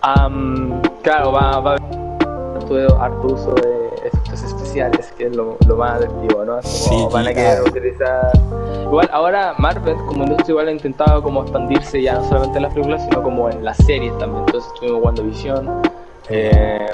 [0.00, 5.76] am, claro, va, va a haber harto uso de efectos especiales, que es lo, lo
[5.76, 6.52] más atractivo, ¿no?
[6.52, 8.30] Como Sí, van a querer utilizar...
[8.82, 12.72] Igual ahora Marvel como industria igual ha intentado como expandirse ya no solamente en las
[12.74, 14.44] películas, sino como en las series también.
[14.46, 15.82] Entonces tuvimos WandaVision,
[16.30, 16.86] eh,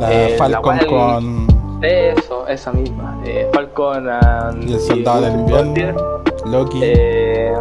[0.00, 3.18] La Eh, la Falcon cual- con eso, esa misma.
[3.24, 5.34] Eh, Falcon and- Y el Soldado del
[5.66, 6.02] Invierno.
[6.46, 6.80] Loki.
[6.82, 7.52] eh,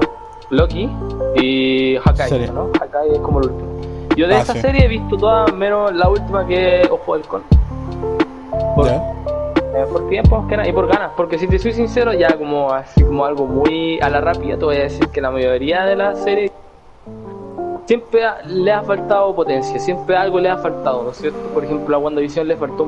[0.50, 0.90] Loki
[1.36, 2.48] y Hawkeye.
[2.52, 2.70] ¿no?
[2.80, 3.70] Hawkeye es como el último.
[4.16, 4.60] Yo de Ah, esa sí.
[4.62, 7.42] serie he visto todas menos la última que es Ojo del Con.
[8.76, 9.02] Por, eh,
[9.92, 12.72] por tiempo más que nada, y por ganas, porque si te soy sincero, ya como
[12.72, 15.96] así como algo muy a la rápida, te voy a decir que la mayoría de
[15.96, 16.52] las series
[17.86, 21.40] siempre ha- le ha faltado potencia, siempre algo le ha faltado, ¿no es cierto?
[21.54, 22.88] Por ejemplo, a WandaVision le faltó,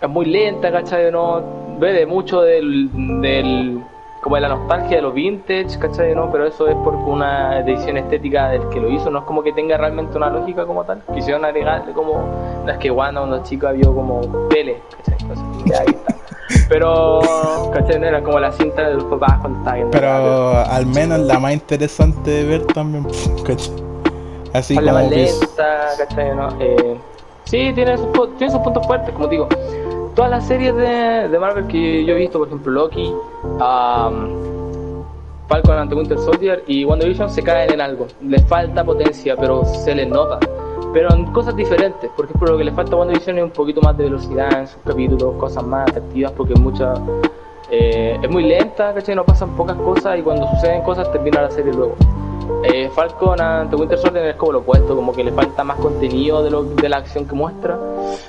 [0.00, 1.10] es muy lenta, ¿cachai?
[1.10, 1.42] No
[1.78, 2.88] bebe mucho del,
[3.20, 3.82] del,
[4.22, 6.14] como de la nostalgia de los vintage, ¿cachai?
[6.14, 6.30] ¿no?
[6.30, 9.52] Pero eso es por una decisión estética del que lo hizo, no es como que
[9.52, 13.92] tenga realmente una lógica como tal, quisieron agregarle como, es que Wanda cuando chica vio
[13.92, 15.16] como tele, ¿cachai?
[15.20, 16.14] Entonces, ya ahí está.
[16.68, 17.20] Pero,
[17.72, 17.98] ¿cachai?
[17.98, 21.40] No era como la cinta de los papás cuando estaba viendo Pero al menos la
[21.40, 23.04] más interesante de ver también,
[23.44, 23.74] ¿cachai?
[24.52, 26.36] Así como más lenta, ¿cachai?
[26.36, 26.48] ¿no?
[26.60, 26.96] Eh,
[27.44, 29.48] sí, tiene sus, tiene sus puntos fuertes, como digo.
[30.14, 33.14] Todas las series de, Marvel que yo he visto, por ejemplo Loki,
[35.48, 38.06] Falcon ante Winter Soldier y WandaVision se caen en algo.
[38.22, 40.38] Les falta potencia, pero se les nota.
[40.92, 42.10] Pero en cosas diferentes.
[42.10, 44.66] Por ejemplo, lo que le falta a WandaVision es un poquito más de velocidad en
[44.66, 46.94] sus capítulos, cosas más atractivas, porque mucha,
[47.70, 49.14] eh, es muy lenta, ¿cachai?
[49.14, 51.96] No pasan pocas cosas y cuando suceden cosas termina la serie luego.
[52.64, 56.42] Eh, Falcon ante Winter Soldier es como lo opuesto, como que le falta más contenido
[56.42, 57.78] de, lo, de la acción que muestra.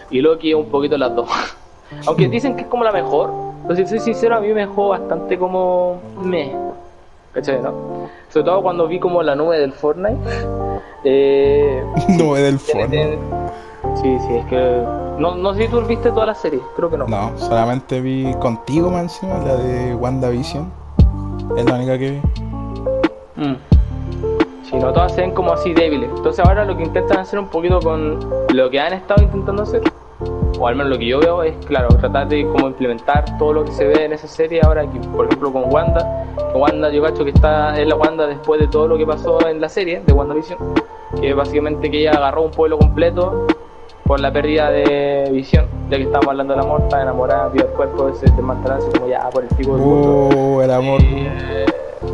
[0.09, 1.29] Y Loki es un poquito las dos.
[2.07, 3.31] Aunque dicen que es como la mejor,
[3.63, 6.53] pero si soy sincero, a mí me dejó bastante como me.
[7.33, 8.09] ¿Cachai, no?
[8.29, 10.17] Sobre todo cuando vi como la nube del Fortnite.
[11.05, 13.17] Eh, es del tiene-
[14.01, 14.83] sí, sí, es que.
[15.19, 17.07] No, no sé si tú viste toda la serie, creo que no.
[17.07, 20.71] No, solamente vi contigo más encima, la de WandaVision.
[21.57, 22.21] Es la única que vi.
[23.35, 23.55] Mm.
[24.63, 26.09] Si no, todas se ven como así débiles.
[26.15, 28.17] Entonces ahora lo que intentan hacer un poquito con
[28.53, 29.81] lo que han estado intentando hacer,
[30.59, 33.65] o al menos lo que yo veo, es claro, tratar de como implementar todo lo
[33.65, 36.25] que se ve en esa serie ahora aquí, por ejemplo con Wanda.
[36.53, 39.59] Wanda yo cacho que está es la Wanda después de todo lo que pasó en
[39.59, 40.57] la serie de WandaVision.
[41.19, 43.47] Que básicamente que ella agarró un pueblo completo
[44.05, 47.69] por la pérdida de visión, ya que estábamos hablando del amor, estaba enamorada, vio el
[47.69, 50.99] cuerpo de ese desmantelarse como ya por el pico del mundo Oh, el amor.
[51.01, 51.65] eh,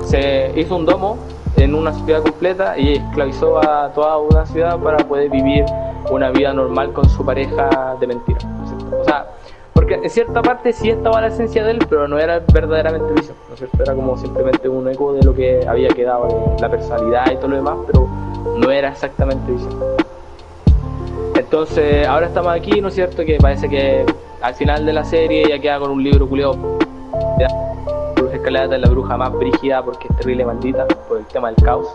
[0.06, 1.18] se hizo un domo
[1.58, 5.66] en una ciudad completa y esclavizó a toda una ciudad para poder vivir
[6.10, 8.40] una vida normal con su pareja de mentira.
[8.44, 9.00] ¿no?
[9.02, 9.28] O sea,
[9.74, 13.38] porque en cierta parte sí estaba la esencia de él, pero no era verdaderamente visión,
[13.48, 13.82] ¿no es cierto?
[13.82, 17.56] Era como simplemente un eco de lo que había quedado la personalidad y todo lo
[17.58, 18.08] demás, pero
[18.58, 19.76] no era exactamente visión.
[21.36, 23.24] Entonces, ahora estamos aquí, ¿no es cierto?
[23.24, 24.06] Que parece que
[24.42, 26.79] al final de la serie ya queda con un libro culiado
[28.50, 31.88] Escarlata es la bruja más brígida porque es terrible maldita por el tema del caos.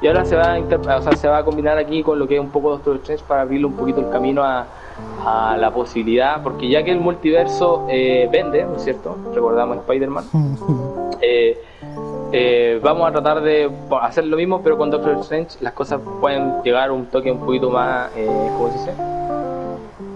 [0.00, 2.36] Y ahora se va a, o sea, se va a combinar aquí con lo que
[2.36, 4.66] es un poco Doctor Strange para abrirle un poquito el camino a,
[5.24, 9.16] a la posibilidad, porque ya que el multiverso eh, vende, ¿no es cierto?
[9.34, 10.24] Recordamos Spider-Man.
[11.20, 11.60] Eh,
[12.30, 13.68] eh, vamos a tratar de
[14.00, 17.40] hacer lo mismo, pero con Doctor Strange las cosas pueden llegar a un toque un
[17.40, 18.12] poquito más,
[18.56, 18.92] ¿cómo se dice?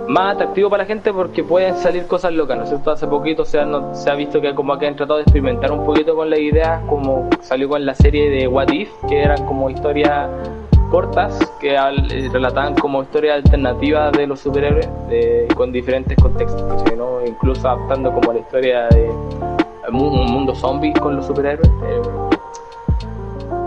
[0.08, 2.90] Más atractivo para la gente porque pueden salir cosas locas, ¿no es cierto?
[2.90, 5.70] Hace poquito se ha, no- se ha visto que como que han tratado de experimentar
[5.72, 9.44] un poquito con las ideas, como salió con la serie de What If, que eran
[9.46, 10.28] como historias
[10.90, 16.62] cortas que eh, relataban como historias alternativas de los superhéroes de- con diferentes contextos,
[17.26, 19.08] incluso adaptando como la historia de
[19.90, 21.68] mu- un mundo zombie con los superhéroes.
[21.68, 22.00] eh.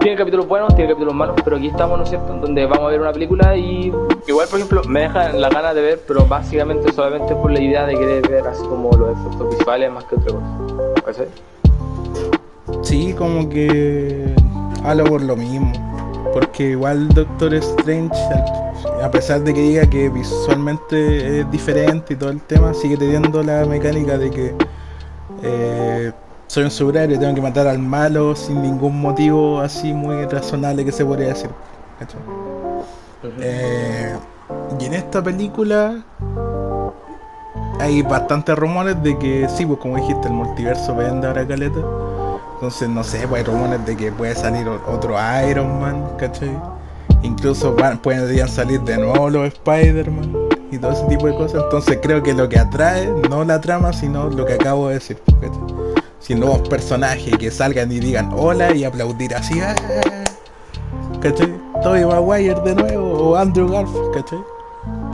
[0.05, 2.89] Tiene capítulos buenos, tiene capítulos malos, pero aquí estamos, ¿no es cierto?, donde vamos a
[2.89, 3.91] ver una película y
[4.27, 7.87] igual, por ejemplo, me dejan la gana de ver, pero básicamente solamente por la idea
[7.87, 10.45] de querer ver así como los efectos visuales más que otra cosa.
[11.05, 11.27] ¿Cachai?
[12.83, 14.35] Sí, como que
[14.83, 15.71] hablo por lo mismo.
[16.33, 18.15] Porque igual Doctor Strange,
[19.01, 23.41] a pesar de que diga que visualmente es diferente y todo el tema, sigue teniendo
[23.41, 24.53] la mecánica de que
[25.41, 26.11] eh,
[26.47, 30.85] soy un superior y tengo que matar al malo sin ningún motivo así muy razonable
[30.85, 31.49] que se podría decir.
[33.39, 34.15] Eh,
[34.79, 36.03] y en esta película
[37.79, 41.79] hay bastantes rumores de que sí, pues como dijiste, el multiverso vende ahora caleta.
[42.55, 45.15] Entonces, no sé, pues hay rumores de que puede salir otro
[45.49, 46.57] Iron Man, ¿cachai?
[47.21, 50.33] Incluso van, pueden salir de nuevo los Spider-Man
[50.71, 51.63] y todo ese tipo de cosas.
[51.63, 55.21] Entonces creo que lo que atrae, no la trama, sino lo que acabo de decir,
[55.41, 55.84] ¿cachai?
[56.19, 59.75] Si nuevos personajes que salgan y digan hola y aplaudir así, ¡ah!
[61.21, 61.53] ¿cachai?
[61.83, 64.39] Tobey Maguire de nuevo o Andrew Garfield, ¿cachai?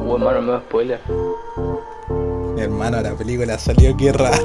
[0.05, 0.99] Uh, hermano, me spoiler.
[2.57, 4.37] Hermano, la película salió que rato.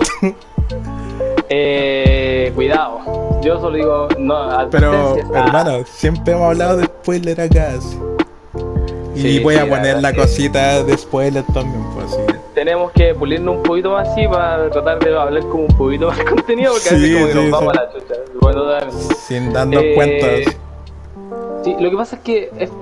[1.48, 2.98] Eh, cuidado.
[3.42, 7.68] Yo solo digo, no, Pero, hermano, siempre hemos hablado de spoiler acá.
[7.78, 7.96] así.
[9.14, 12.38] Y Sí, voy sí, a poner la que- cosita de spoiler también, pues así.
[12.56, 16.18] Tenemos que pulirnos un poquito más así para tratar de hablar como un poquito más
[16.24, 17.78] contenido porque a veces Sí, como que sí, nos vamos sí.
[17.78, 18.14] a la chucha.
[18.40, 18.90] Bueno.
[19.14, 20.26] Sin darnos Eh, cuenta.
[21.62, 22.72] Sí, lo que pasa es que es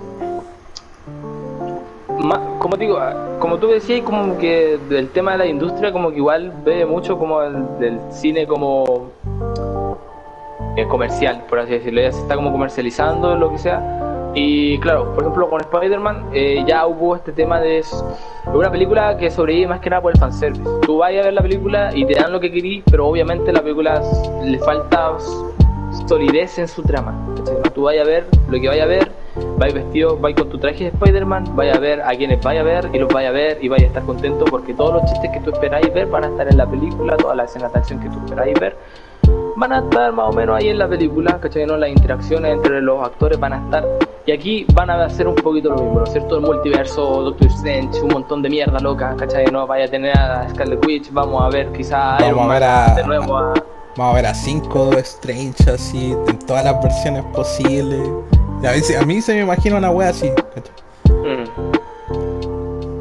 [2.58, 6.18] como digo, ah, como tú decías, como que del tema de la industria, como que
[6.18, 9.10] igual ve mucho como el, del cine como
[10.76, 13.80] eh, comercial, por así decirlo, ya se está como comercializando, lo que sea.
[14.34, 17.84] Y claro, por ejemplo, con Spider-Man eh, ya hubo este tema de
[18.52, 20.68] una película que sobrevive más que nada por el fanservice.
[20.82, 23.62] Tú vas a ver la película y te dan lo que querís, pero obviamente la
[23.62, 24.02] película
[24.42, 25.16] le falta
[26.08, 27.14] solidez en su trama.
[27.74, 29.12] Tú vayas a ver lo que vaya a ver,
[29.56, 32.64] vais vestido, vais con tu traje de Spider-Man, vaya a ver a quienes vaya a
[32.64, 35.30] ver y los vaya a ver y vaya a estar contento porque todos los chistes
[35.30, 38.00] que tú esperáis ver van a estar en la película, todas las escenas de acción
[38.00, 38.76] que tú esperáis ver
[39.56, 41.66] van a estar más o menos ahí en la película, ¿cachai?
[41.66, 41.76] ¿no?
[41.76, 43.84] Las interacciones entre los actores van a estar.
[44.26, 46.36] Y aquí van a hacer un poquito lo mismo, ¿no es cierto?
[46.36, 49.46] El multiverso, Doctor Strange, un montón de mierda loca, ¿cachai?
[49.46, 52.94] No vaya a tener a Scarlet Witch, vamos a ver quizá Vamos a ver a-
[52.94, 53.52] de nuevo a...
[53.96, 58.00] Vamos a ver a 5 Strange así, en todas las versiones posibles.
[58.66, 60.72] A, mí, se- a mí se me imagina una wea así, ¿cachai?
[61.22, 61.44] Mm.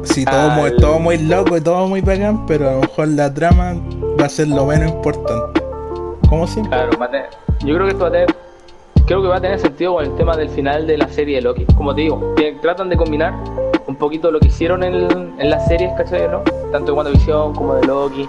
[0.04, 3.32] Sí, todo, muy, todo muy loco y todo muy bacán, pero a lo mejor la
[3.34, 3.74] trama
[4.20, 5.63] va a ser lo menos importante.
[6.28, 6.76] Como siempre.
[6.76, 7.28] Claro, va a tener-
[7.64, 8.34] yo creo que esto va a tener,
[9.06, 11.42] creo que va a tener sentido con el tema del final de la serie de
[11.42, 11.64] Loki.
[11.76, 13.32] Como te digo, que tratan de combinar
[13.86, 16.28] un poquito lo que hicieron en, en las series, ¿cachai?
[16.28, 16.40] ¿no?
[16.72, 18.28] Tanto de WandaVision como de Loki.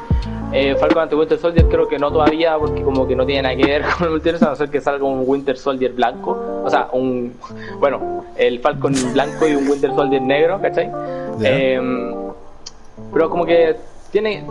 [0.54, 3.56] Eh, Falcon ante Winter Soldier creo que no todavía, porque como que no tiene nada
[3.56, 6.62] que ver con el multiverso, a no ser que salga un Winter Soldier blanco.
[6.64, 7.34] O sea, un,
[7.80, 10.92] bueno, el Falcon blanco y un Winter Soldier negro, ¿cachai?
[11.42, 12.14] Eh,
[13.12, 13.76] pero como que
[14.12, 14.46] tiene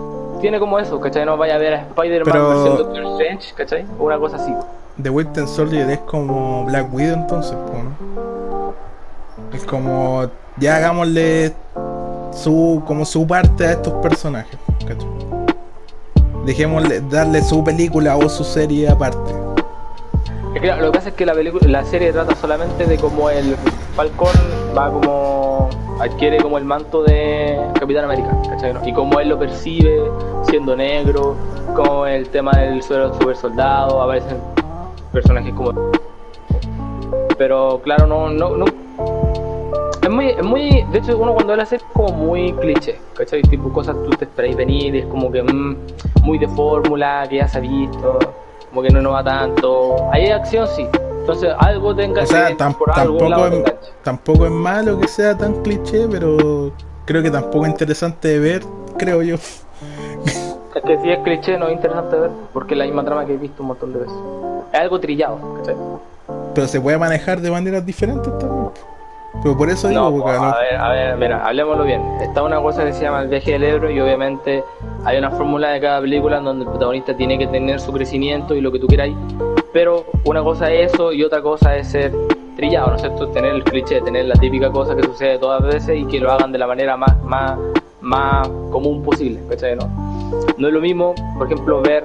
[0.44, 1.24] tiene como eso, ¿cachai?
[1.24, 3.86] No vaya a ver a Spider-Man Pero- versión Doctor Strange, ¿cachai?
[3.98, 4.52] Una cosa así.
[5.02, 8.74] The Winter Soldier es como Black Widow entonces, ¿no?
[9.54, 10.26] Es como
[10.58, 11.54] ya hagámosle
[12.34, 15.08] su como su parte a estos personajes, ¿cachai?
[16.44, 19.32] Dejémosle darle su película o su serie aparte.
[20.54, 22.98] Es que, claro, lo que pasa es que la película, la serie trata solamente de
[22.98, 23.56] cómo el
[23.96, 24.28] Falcon
[24.76, 28.72] va como adquiere como el manto de Capitán América, ¿cachai?
[28.72, 28.86] no?
[28.86, 30.02] Y cómo él lo percibe
[30.42, 31.36] siendo negro,
[31.74, 34.38] como el tema del super soldado, aparecen
[35.12, 35.72] personajes como
[37.36, 38.64] pero claro no no no
[40.04, 43.40] es muy, es muy, de hecho uno cuando habla así es como muy cliché, ¿cachai?
[43.40, 45.76] Tipo cosas tú te esperáis venir, es como que mm,
[46.22, 48.18] muy de fórmula, que ya se ha visto,
[48.68, 49.96] como que no nos va tanto.
[50.12, 50.86] Hay acción sí,
[51.24, 55.08] entonces algo tenga O sea, que tam- por tampoco, te es, tampoco es malo que
[55.08, 56.70] sea tan cliché, pero
[57.06, 58.62] creo que tampoco es interesante de ver,
[58.98, 59.36] creo yo.
[59.36, 63.32] Es que si es cliché no es interesante ver, porque es la misma trama que
[63.32, 64.14] he visto un montón de veces.
[64.70, 65.76] Es algo trillado, ¿cachai?
[66.54, 68.70] Pero se puede manejar de maneras diferentes también.
[69.42, 72.02] Pero por eso digo, No, porque no- a ver, a ver, mira, hablemoslo bien.
[72.20, 74.62] Está una cosa que se llama el viaje del Ebro y obviamente
[75.06, 78.54] hay una fórmula de cada película en donde el protagonista tiene que tener su crecimiento
[78.54, 79.16] y lo que tú queráis.
[79.74, 82.12] Pero una cosa es eso y otra cosa es ser
[82.56, 83.28] trillado, ¿no es cierto?
[83.28, 86.30] Tener el cliché, tener la típica cosa que sucede todas las veces y que lo
[86.30, 87.58] hagan de la manera más, más,
[88.00, 89.74] más común posible, ¿cachai?
[89.74, 89.90] No?
[90.58, 92.04] no es lo mismo, por ejemplo, ver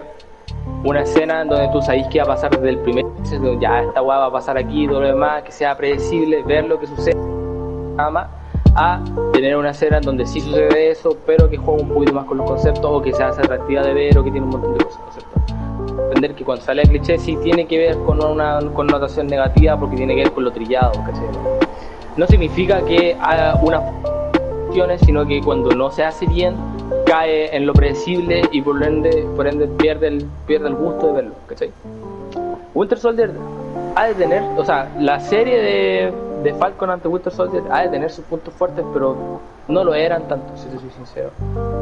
[0.84, 3.06] una escena en donde tú sabes que va a pasar desde el primer
[3.60, 6.80] ya esta weá va a pasar aquí, todo lo demás, que sea predecible, ver lo
[6.80, 7.16] que sucede
[7.96, 8.28] nada más,
[8.76, 12.26] a tener una escena en donde sí sucede eso, pero que juega un poquito más
[12.26, 14.78] con los conceptos o que se hace atractiva de ver o que tiene un montón
[14.78, 15.39] de cosas, ¿no es cierto?
[16.10, 20.16] Que cuando sale el cliché sí tiene que ver con una connotación negativa porque tiene
[20.16, 21.28] que ver con lo trillado, ¿cachai?
[22.18, 23.82] No significa que haya unas
[24.66, 26.56] funciones, sino que cuando no se hace bien
[27.06, 31.14] cae en lo predecible y por ende, por ende pierde, el, pierde el gusto de
[31.14, 31.72] verlo, ¿cachai?
[32.74, 33.32] Winter Soldier
[33.96, 37.90] ha de tener, o sea, la serie de, de Falcon ante Winter Soldier ha de
[37.90, 41.32] tener sus puntos fuertes, pero no lo eran tanto, si te soy sincero.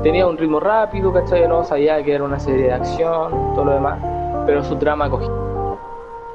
[0.04, 1.48] Tenía un ritmo rápido, ¿cachai?
[1.48, 4.00] No sabía que era una serie de acción, todo lo demás,
[4.46, 5.30] pero su trama cogía.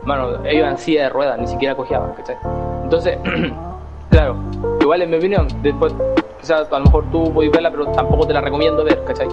[0.04, 2.36] Bueno, ellos en silla de ruedas, ni siquiera cojeaban, ¿cachai?
[2.82, 3.18] Entonces,
[4.10, 4.36] claro,
[4.80, 5.92] igual en mi opinión, después,
[6.40, 9.28] quizás a lo mejor tú puedes verla, pero tampoco te la recomiendo ver, ¿cachai?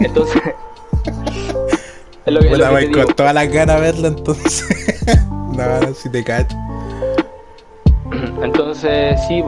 [0.00, 0.42] Entonces.
[2.26, 4.66] es lo que, bueno, es lo que con toda la gana verla, entonces.
[5.28, 6.48] no, si te caes.
[8.42, 9.42] Entonces, sí,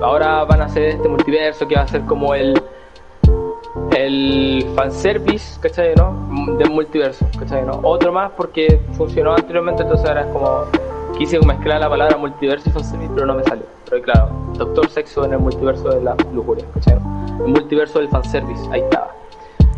[0.00, 2.60] ahora van a hacer este multiverso que va a ser como el
[3.96, 5.94] el fanservice, ¿cachai?
[5.94, 6.56] ¿no?
[6.58, 7.64] Del multiverso, ¿cachai?
[7.64, 7.80] ¿no?
[7.82, 10.64] Otro más porque funcionó anteriormente, entonces ahora es como
[11.16, 13.64] quise mezclar la palabra multiverso y fanservice, pero no me salió.
[13.88, 16.94] Pero claro, Doctor Sexo en el multiverso de la lujuria, ¿cachai?
[16.94, 19.10] El multiverso del fanservice, ahí estaba.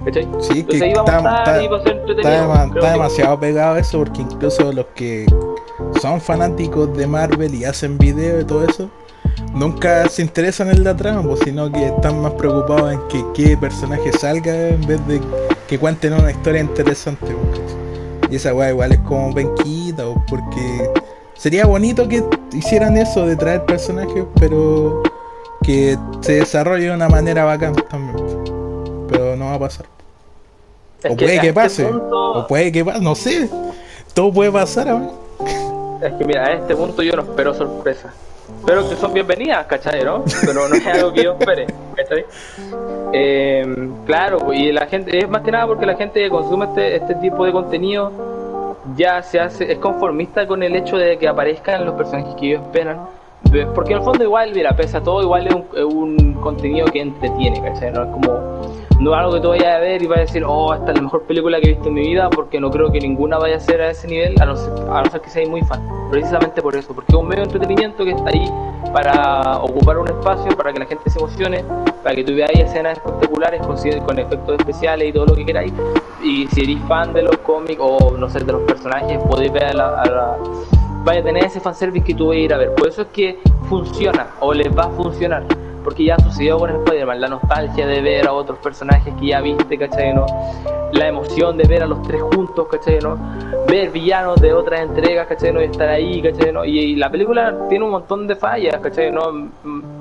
[0.04, 0.28] ¿Cachai?
[0.38, 5.26] Sí, que está, está, demasiado pegado eso porque incluso los que
[6.00, 8.90] son fanáticos de Marvel y hacen video y todo eso,
[9.52, 13.56] nunca se interesan en la trama, pues, sino que están más preocupados en que qué
[13.56, 15.20] personaje salga en vez de
[15.68, 17.26] que cuenten una historia interesante.
[17.26, 20.90] Pues, y esa weá igual es como penquita, pues, porque
[21.34, 25.02] sería bonito que hicieran eso de traer personajes, pero
[25.62, 28.16] que se desarrolle de una manera bacán también.
[29.08, 29.86] Pero no va a pasar.
[31.08, 33.48] o puede que, pase, o puede que pase, no sé.
[34.14, 34.88] Todo puede pasar,
[36.02, 38.12] Es que mira, a este punto yo no espero sorpresa
[38.64, 40.04] pero que son bienvenidas, ¿cachai?
[40.04, 40.24] ¿no?
[40.44, 42.24] Pero no es algo que yo espere, ¿cachai?
[43.12, 46.96] Eh, claro, y la gente, es más que nada porque la gente que consume este,
[46.96, 51.84] este tipo de contenido ya se hace, es conformista con el hecho de que aparezcan
[51.84, 53.00] los personajes que ellos esperan.
[53.74, 56.86] Porque en el fondo igual, mira, pese a todo, igual es un, es un contenido
[56.86, 57.92] que entretiene, ¿cachai?
[57.92, 58.55] No es como
[58.98, 60.96] no es algo que tú vayas a ver y vayas a decir, oh, esta es
[60.96, 63.56] la mejor película que he visto en mi vida, porque no creo que ninguna vaya
[63.56, 65.86] a ser a ese nivel, a no ser, a no ser que seas muy fan.
[66.10, 68.50] Precisamente por eso, porque es un medio de entretenimiento que está ahí
[68.92, 71.62] para ocupar un espacio, para que la gente se emocione,
[72.02, 75.72] para que tú veas escenas espectaculares con, con efectos especiales y todo lo que queráis.
[76.22, 79.64] Y si eres fan de los cómics o no sé, de los personajes, podéis ver
[79.64, 80.38] a la,
[81.04, 82.74] vaya a tener ese fanservice que tú vas a ir a ver.
[82.74, 85.44] Por eso es que funciona o les va a funcionar
[85.86, 89.78] porque ya sucedió con Spider-Man, la nostalgia de ver a otros personajes que ya viste,
[89.78, 90.12] ¿cachai?
[90.12, 90.26] ¿no?
[90.90, 92.98] La emoción de ver a los tres juntos, ¿cachai?
[92.98, 93.16] ¿no?
[93.68, 95.52] Ver villanos de otras entregas, ¿cachai?
[95.52, 95.62] ¿no?
[95.62, 96.52] Y estar ahí, ¿cachai?
[96.52, 96.64] ¿no?
[96.64, 99.12] Y, la película tiene un montón de fallas, ¿cachai?
[99.12, 99.48] ¿no?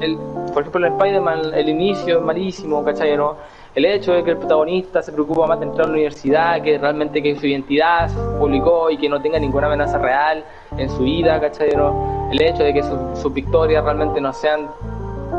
[0.02, 0.18] El,
[0.52, 3.16] por ejemplo, en Spider-Man el inicio es malísimo, ¿cachai?
[3.16, 3.36] ¿no?
[3.76, 6.78] el hecho de que el protagonista se preocupa más de entrar a la universidad, que
[6.78, 10.46] realmente que su identidad se publicó y que no tenga ninguna amenaza real
[10.78, 11.72] en su vida, ¿cachai?
[11.76, 12.30] ¿no?
[12.32, 14.70] El hecho de que sus victorias realmente no sean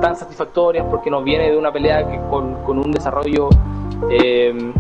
[0.01, 3.49] tan satisfactorias porque nos viene de una pelea que con, con un desarrollo
[4.11, 4.73] eh,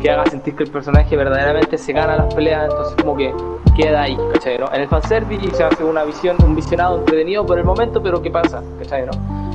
[0.00, 3.32] que haga sentir que el personaje verdaderamente se gana las peleas, entonces como que
[3.76, 4.58] queda ahí, ¿cachai?
[4.58, 4.66] ¿no?
[4.72, 8.30] En el fanservice se hace una visión, un visionado entretenido por el momento, pero ¿qué
[8.30, 8.62] pasa?
[8.78, 9.06] ¿cachai?
[9.06, 9.12] ¿no?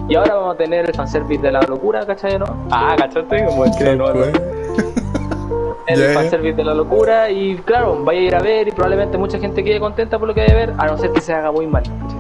[0.10, 2.38] Y ahora vamos a tener el fanservice de la locura, ¿cachai?
[2.38, 2.46] ¿no?
[2.72, 3.46] Ah, ¿cachai?
[3.46, 4.06] Como el que no,
[5.88, 9.40] el fanservice de la locura y claro, vaya a ir a ver y probablemente mucha
[9.40, 11.52] gente quede contenta por lo que vaya a ver, a no ser que se haga
[11.52, 12.20] muy mal, ¿cachai?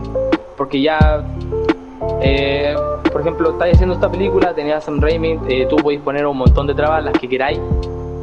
[0.57, 1.23] Porque ya
[2.21, 2.75] eh,
[3.11, 6.67] por ejemplo, estáis haciendo esta película, tenías Sam Raimi, eh, tú podéis poner un montón
[6.67, 7.59] de trabas, las que queráis,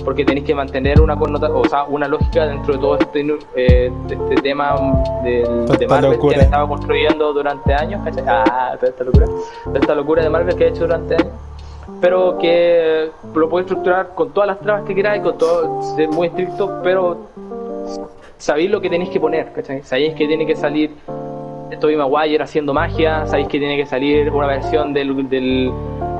[0.05, 4.35] porque tenéis que mantener una o sea, una lógica dentro de todo este, eh, este
[4.43, 4.77] tema
[5.23, 9.27] del, de Marvel que han estado construyendo durante años, Ah, esta locura,
[9.75, 11.33] esta locura de Marvel que ha hecho durante años.
[12.01, 16.29] Pero que lo podéis estructurar con todas las trabas que queráis, con todo, ser muy
[16.29, 17.16] estricto, pero
[18.37, 19.83] sabéis lo que tenéis que poner, ¿cachai?
[19.83, 20.95] Sabéis que tiene que salir
[21.77, 25.73] Tobey Maguire haciendo magia, sabéis que tiene que salir una versión del, del,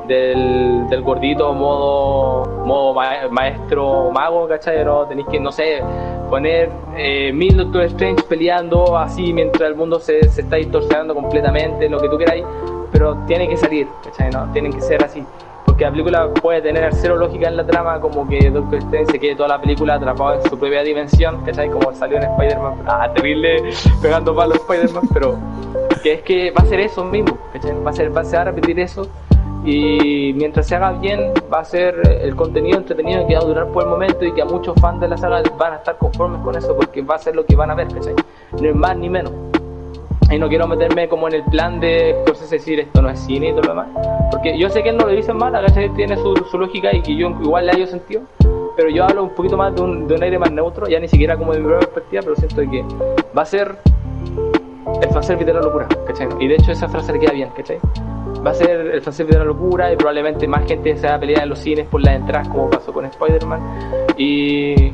[0.07, 2.93] del, gordito modo, modo
[3.31, 4.85] maestro mago, ¿cachai?
[5.07, 5.81] Tenéis que, no sé,
[6.29, 11.89] poner eh, mil Doctor Strange peleando así mientras el mundo se, se está distorsionando completamente,
[11.89, 12.45] lo que tú queráis,
[12.91, 14.29] pero tiene que salir, ¿cachai?
[14.31, 14.51] ¿no?
[14.51, 15.23] Tienen que ser así
[15.75, 19.19] que la película puede tener cero lógica en la trama, como que Doctor Strange se
[19.19, 21.69] quede toda la película atrapado en su propia dimensión, ¿cachai?
[21.69, 23.61] Como salió en Spider-Man, ah, terrible,
[24.01, 25.37] pegando palos Spider-Man, pero
[26.03, 27.77] que es que va a ser eso mismo, ¿cachai?
[27.83, 29.07] Va a, ser, va a repetir eso
[29.65, 33.67] y mientras se haga bien va a ser el contenido entretenido que va a durar
[33.67, 36.41] por el momento y que a muchos fans de la saga van a estar conformes
[36.41, 38.15] con eso porque va a ser lo que van a ver, ¿cachai?
[38.59, 39.33] No es más ni menos
[40.31, 43.49] y no quiero meterme como en el plan de cosas decir esto no es cine
[43.49, 43.87] y todo lo demás
[44.31, 45.89] porque yo sé que él no lo dice mal, ¿cachai?
[45.95, 48.21] tiene su, su, lógica y que yo igual le haya sentido
[48.79, 51.07] pero yo hablo un poquito más de un, de un aire más neutro, ya ni
[51.09, 52.85] siquiera como de mi propia perspectiva, pero siento que
[53.37, 53.77] va a ser
[55.01, 56.29] el fanservice de la locura, ¿cachai?
[56.39, 57.77] Y de hecho esa frase le queda bien, ¿cachai?
[58.45, 61.19] Va a ser el fanservice de la locura y probablemente más gente se va a
[61.19, 63.59] pelear en los cines por las entradas como pasó con Spider-Man.
[64.17, 64.93] Y,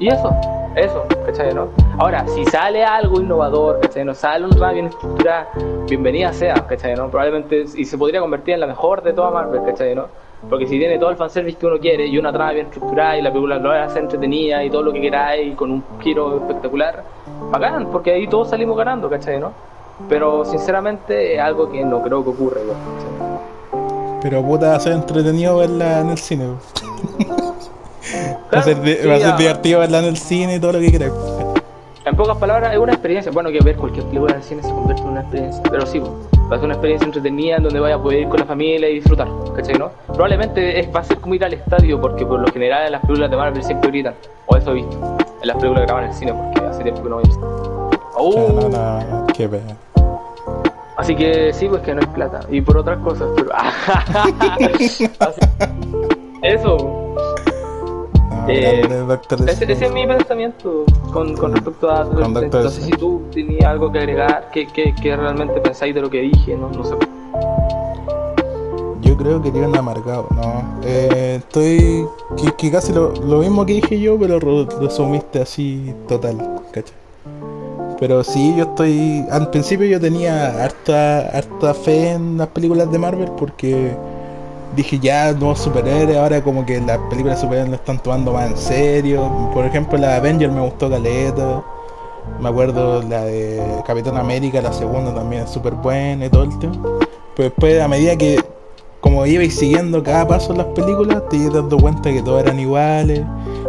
[0.00, 0.30] y eso,
[0.78, 1.52] eso, ¿cachai?
[1.54, 1.68] ¿no?
[1.98, 4.04] Ahora, si sale algo innovador, ¿cachai?
[4.04, 5.48] No sale un bien estructurada,
[5.86, 6.94] bienvenida sea, ¿cachai?
[6.94, 7.08] ¿no?
[7.10, 9.94] Probablemente, y se podría convertir en la mejor de todas Marvel, ¿cachai?
[9.94, 10.06] ¿no?
[10.48, 13.22] Porque si tiene todo el fanservice que uno quiere y una trama bien estructurada y
[13.22, 17.02] la película lo hace entretenida y todo lo que queráis con un giro espectacular,
[17.50, 19.40] bacán, porque ahí todos salimos ganando, ¿cachai?
[19.40, 19.52] ¿no?
[20.08, 24.20] Pero sinceramente es algo que no creo que ocurra ¿cachai?
[24.22, 26.54] Pero puta, ser entretenido verla en el cine.
[28.54, 29.36] va a ser, di- sí, va a ser ah.
[29.36, 31.12] divertido verla en el cine y todo lo que quieras.
[32.04, 33.30] En pocas palabras, es una experiencia.
[33.32, 35.62] Bueno, que ver cualquier película en el cine se convierte en una experiencia.
[35.70, 36.16] Pero sí, po,
[36.50, 38.88] va a ser una experiencia entretenida en donde vaya a poder ir con la familia
[38.88, 39.28] y disfrutar.
[39.54, 39.74] ¿Cachai?
[39.78, 39.90] ¿no?
[40.06, 43.02] Probablemente es, va a ser como ir al estadio, porque por lo general en las
[43.02, 44.14] películas de Marvel siempre gritan.
[44.46, 44.96] O eso he visto.
[45.42, 47.30] En las películas que graban en el cine, porque hace tiempo que no voy al
[47.32, 47.44] cine.
[47.44, 49.76] O sea, Uh, no, no, qué pena.
[50.96, 52.40] Así que sí, pues que no hay plata.
[52.50, 53.50] Y por otras cosas, pero.
[54.74, 55.08] Así-
[56.42, 57.14] Eso.
[58.48, 58.82] Eh,
[59.46, 62.04] Ese, ese es mi pensamiento con, con respecto a.
[62.04, 66.08] No sé si tú tenías algo que agregar, que, que, que realmente pensáis de lo
[66.08, 66.94] que dije, no, no sé.
[69.02, 70.78] Yo creo que tienen amargado, ¿no?
[70.82, 72.06] Eh, estoy.
[72.36, 76.36] Que, que casi lo, lo mismo que dije yo, pero lo resumiste así total,
[76.72, 76.94] ¿cachai?
[78.00, 79.24] Pero sí, yo estoy.
[79.30, 83.92] Al principio yo tenía harta, harta fe en las películas de Marvel porque
[84.76, 88.56] dije ya, nuevos superhéroes, ahora como que las películas superhéroes lo están tomando más en
[88.56, 89.50] serio.
[89.52, 91.64] Por ejemplo, la de Avenger me gustó Caleta.
[92.40, 96.58] Me acuerdo la de Capitán América, la segunda también es súper buena y todo el
[96.58, 96.76] tema.
[97.34, 98.38] Pero después, a medida que,
[99.00, 102.60] como ibais siguiendo cada paso en las películas, te ibas dando cuenta que todos eran
[102.60, 103.22] iguales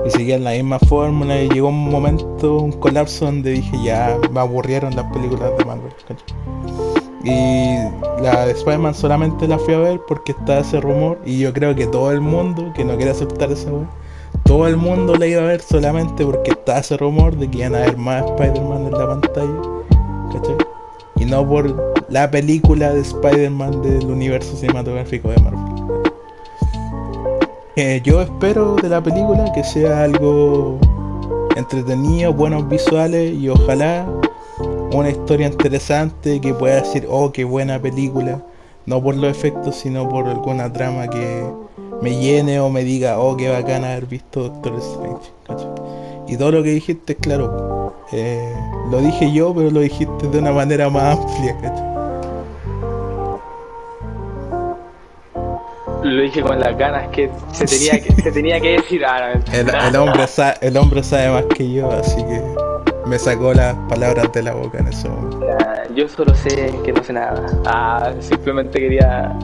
[0.06, 1.42] y seguían la misma fórmula.
[1.42, 5.94] Y llegó un momento, un colapso donde dije ya me aburrieron las películas de Marvel.
[6.08, 6.99] ¿cachai?
[7.24, 7.76] Y
[8.22, 11.20] la de Spider-Man solamente la fui a ver porque está ese rumor.
[11.26, 13.90] Y yo creo que todo el mundo que no quiere aceptar esa wea,
[14.44, 17.76] todo el mundo la iba a ver solamente porque está ese rumor de que iban
[17.76, 19.62] a haber más Spider-Man en la pantalla.
[20.32, 20.56] ¿Cachai?
[21.18, 25.70] Y no por la película de Spider-Man del universo cinematográfico de Marvel.
[27.76, 30.80] Eh, yo espero de la película que sea algo
[31.56, 34.06] entretenido, buenos visuales y ojalá
[34.92, 38.42] una historia interesante que pueda decir, oh, qué buena película.
[38.86, 41.44] No por los efectos, sino por alguna trama que
[42.02, 45.32] me llene o me diga, oh, qué bacán haber visto Doctor Strange.
[45.46, 45.68] ¿cachai?
[46.28, 48.54] Y todo lo que dijiste, claro, eh,
[48.90, 51.56] lo dije yo, pero lo dijiste de una manera más amplia.
[51.62, 51.90] ¿cachai?
[56.04, 59.04] Lo dije con las ganas que se tenía que, se tenía que decir.
[59.06, 62.42] Ah, no, El, el hombre sa- el hombre sabe más que yo, así que
[63.10, 64.88] me sacó las palabras de la boca en.
[64.88, 67.44] Ah, Yo solo sé que no sé nada.
[67.66, 69.36] Ah, simplemente quería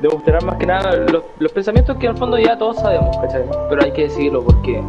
[0.00, 3.14] demostrar más que nada los, pensamientos que en el fondo ya todos sabemos.
[3.68, 4.82] Pero hay que decirlo porque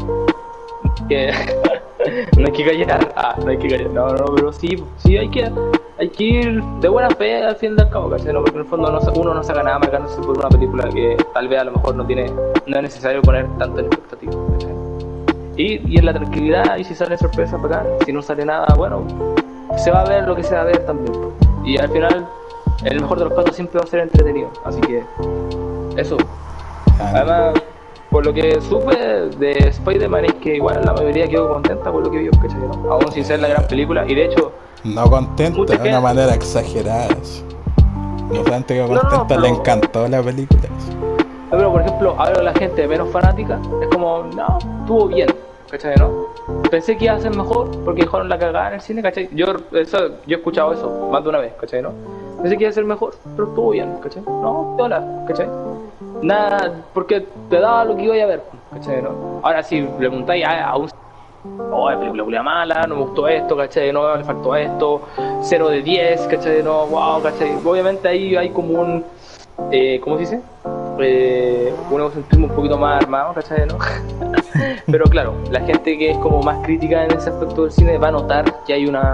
[1.09, 1.31] que
[2.37, 5.29] no hay que callar, ah, no hay que callar, no, no, pero sí, sí hay
[5.29, 5.51] que,
[5.99, 8.33] hay que ir de buena fe al fin y al cabo, ¿cachai?
[8.33, 11.59] Porque en el fondo uno no saca nada marcándose por una película que tal vez
[11.59, 12.31] a lo mejor no tiene,
[12.67, 14.72] no es necesario poner tanto en expectativa, ¿cachai?
[15.55, 19.05] Y, y en la tranquilidad, y si sale sorpresa bacán, si no sale nada, bueno,
[19.77, 21.15] se va a ver lo que se va a ver también.
[21.63, 22.27] Y al final,
[22.83, 25.03] el mejor de los casos siempre va a ser entretenido, así que
[25.95, 26.17] eso.
[26.99, 27.53] Además,
[28.09, 32.11] por lo que supe de Spider-Man es que igual la mayoría quedó contenta por lo
[32.11, 32.59] que vio, ¿cachai?
[32.59, 32.91] no?
[32.91, 34.51] Aún sin ser la gran película, y de hecho,
[34.83, 37.07] no contenta, de una manera exagerada.
[38.29, 40.61] No solamente que No, no, contenta, le encantó la película.
[41.57, 45.27] Pero por ejemplo, ahora la gente menos fanática es como, no, estuvo bien,
[45.69, 45.95] ¿cachai?
[45.97, 46.27] ¿no?
[46.71, 49.29] Pensé que iba a ser mejor porque dejaron la cagada en el cine, ¿cachai?
[49.33, 51.83] Yo, eso, yo he escuchado eso más de una vez, ¿cachai?
[51.83, 51.91] ¿no?
[52.41, 54.23] Pensé que iba a ser mejor, pero estuvo bien, ¿cachai?
[54.23, 55.47] No, hola, ¿cachai?
[56.23, 59.01] Nada, porque te daba lo que iba a ver, ¿cachai?
[59.03, 59.39] ¿no?
[59.43, 60.89] Ahora si le preguntáis a, a un
[61.71, 63.91] oh, la película mala, no me gustó esto, ¿cachai?
[63.91, 65.01] No, le faltó esto,
[65.41, 66.63] 0 de 10, ¿cachai?
[66.63, 67.55] No, wow, ¿cachai?
[67.63, 69.03] Obviamente ahí hay como un,
[69.71, 70.41] eh, ¿cómo se dice?
[70.99, 73.65] Eh, un egocentrismo un poquito más armado, ¿cachai?
[73.67, 73.77] ¿no?
[74.91, 78.09] Pero claro, la gente que es como más crítica en ese aspecto del cine va
[78.09, 79.13] a notar que hay una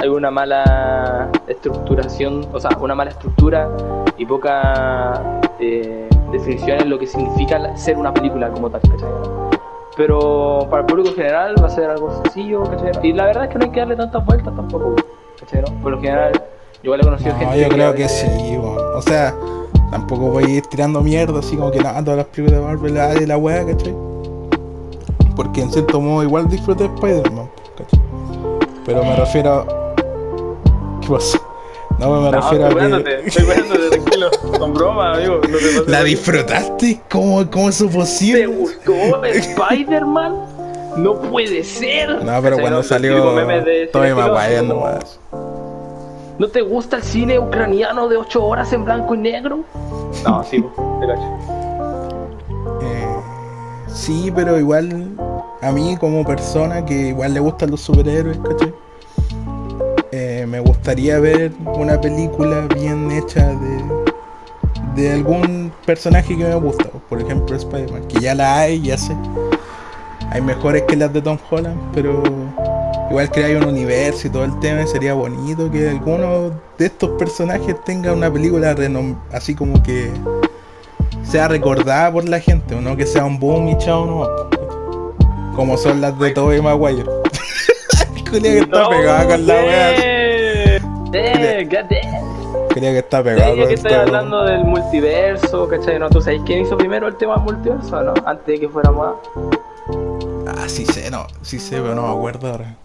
[0.00, 3.68] hay una mala estructuración, o sea, una mala estructura
[4.16, 9.08] y poca eh, definición en lo que significa ser una película como tal, ¿cachai?
[9.96, 12.92] Pero para el público en general va a ser algo sencillo, ¿cachai?
[13.02, 14.94] Y la verdad es que no hay que darle tantas vueltas tampoco,
[15.40, 15.62] ¿cachai?
[15.62, 15.82] ¿no?
[15.82, 16.40] Por lo general, yo
[16.84, 18.78] igual he conocido No, gente yo creo que a sí, weón.
[18.94, 19.34] O sea,
[19.90, 22.98] tampoco voy a ir tirando mierda así como que nada, todas las películas de Marvel,
[22.98, 23.94] ah, de la weá, ¿cachai?
[25.38, 28.00] porque en cierto modo igual disfruté de Spider-Man, ¿cachai?
[28.84, 29.66] Pero me refiero a...
[31.00, 31.38] ¿Qué pasó?
[32.00, 32.74] No, me No, refiero a estoy que...
[32.74, 34.30] weándote, estoy tranquilo.
[34.58, 35.40] Con broma, amigo.
[35.48, 37.00] No te ¿La disfrutaste?
[37.08, 38.46] ¿Cómo, cómo es eso ¿Te posible?
[38.46, 40.34] gustó Spider-Man?
[40.96, 42.08] No puede ser.
[42.24, 42.82] No, pero ¿Cachai, cuando no?
[42.82, 45.20] salió estilo, Maguire nomás.
[46.38, 49.64] ¿No te gusta el cine ucraniano de 8 horas en blanco y negro?
[50.24, 50.64] No, sí,
[51.00, 51.38] te cacho.
[52.80, 53.16] Eh,
[53.88, 55.10] sí, pero igual
[55.60, 58.72] a mí como persona que igual le gustan los superhéroes, ¿cachai?
[60.12, 66.88] Eh, me gustaría ver una película bien hecha de, de algún personaje que me gusta.
[67.08, 69.16] Por ejemplo, Spider-Man, que ya la hay, ya sé.
[70.30, 72.22] Hay mejores que las de Tom Holland, pero
[73.10, 77.76] igual hay un universo y todo el tema, sería bonito que alguno de estos personajes
[77.84, 78.74] tenga una película
[79.32, 80.10] así como que
[81.22, 84.48] sea recordada por la gente, o no que sea un boom y chao no.
[85.54, 87.04] Como son las de Tobey Maguire.
[88.24, 89.94] Creía que está No, pegada con la wea.
[92.68, 95.98] Creía que está Ya con que estoy hablando del multiverso, ¿cachai?
[95.98, 96.08] ¿No?
[96.10, 98.14] ¿Tú sabes quién hizo primero el tema del multiverso, no?
[98.24, 99.16] Antes de que fuera moda.
[100.68, 102.76] Ah, sí sé, no, sí sé, pero no me acuerdo ahora.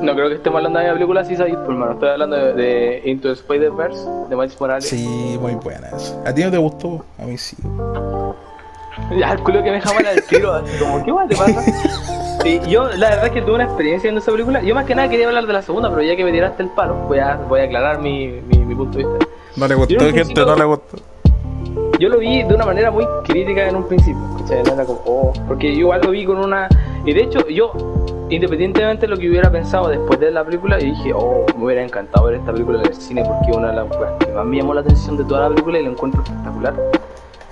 [0.00, 1.94] No creo que estemos hablando de la película, sí sabéis, pues, hermano.
[1.94, 4.88] Estoy hablando de, de Into the Spider-Verse, de Miles Morales.
[4.88, 6.22] Sí, muy buena eso.
[6.24, 7.04] ¿A ti no te gustó?
[7.18, 7.56] A mí sí.
[9.18, 11.62] Ya, el culo que me deja mal al tiro, así como, ¿qué más te pasa?
[12.44, 14.62] Sí, yo, la verdad es que tuve una experiencia viendo esa película.
[14.62, 16.68] Yo más que nada quería hablar de la segunda, pero ya que me tiraste el
[16.70, 19.26] palo, voy a, voy a aclarar mi, mi, mi punto de vista.
[19.56, 20.98] No le gustó, en gente, no le gustó.
[21.98, 24.22] Yo lo vi de una manera muy crítica en un principio,
[25.04, 26.68] oh, porque yo igual lo vi con una...
[27.04, 27.72] Y de hecho, yo,
[28.28, 31.82] independientemente de lo que hubiera pensado después de la película, y dije, oh, me hubiera
[31.82, 34.56] encantado ver esta película en el cine porque es una de las que más me
[34.56, 36.74] llamó la atención de toda la película y la encuentro espectacular.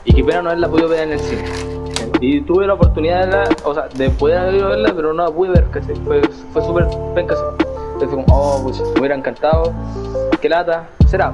[0.05, 1.43] Y qué pena no haberla podido ver en el cine.
[2.21, 5.51] Y tuve la oportunidad de, verla, o sea, de poder verla, pero no la pude
[5.51, 5.95] ver, ¿cachai?
[5.97, 6.23] Fue,
[6.53, 7.35] fue súper penca.
[7.95, 9.73] Entonces como, oh, pues me hubiera encantado,
[10.41, 11.33] qué lata, será.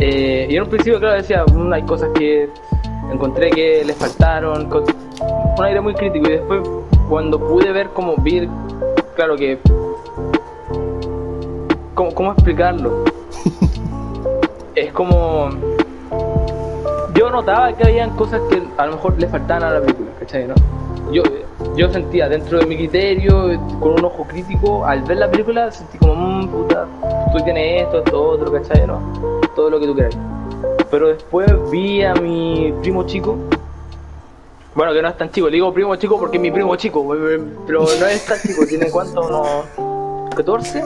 [0.00, 2.48] Eh, y en un principio, claro, decía, "Mm, hay cosas que
[3.12, 4.68] encontré que les faltaron,
[5.56, 6.26] un aire muy crítico.
[6.28, 6.60] Y después,
[7.08, 8.48] cuando pude ver como vi,
[9.14, 9.58] claro que.
[11.94, 13.04] ¿Cómo, cómo explicarlo?
[14.74, 15.50] es como.
[17.14, 20.48] Yo notaba que habían cosas que a lo mejor le faltaban a la película, ¿cachai?
[20.48, 20.54] ¿no?
[21.12, 21.22] Yo,
[21.76, 25.98] yo sentía dentro de mi criterio, con un ojo crítico, al ver la película, sentí
[25.98, 26.86] como, mmm, puta,
[27.32, 28.84] tú tienes esto, esto, otro, ¿cachai?
[28.86, 29.43] ¿no?
[29.54, 30.16] Todo lo que tú quieras.
[30.90, 33.36] Pero después vi a mi primo chico,
[34.74, 37.06] bueno, que no es tan chico, le digo primo chico porque es mi primo chico,
[37.66, 40.82] pero no es tan chico, tiene cuánto, unos 14,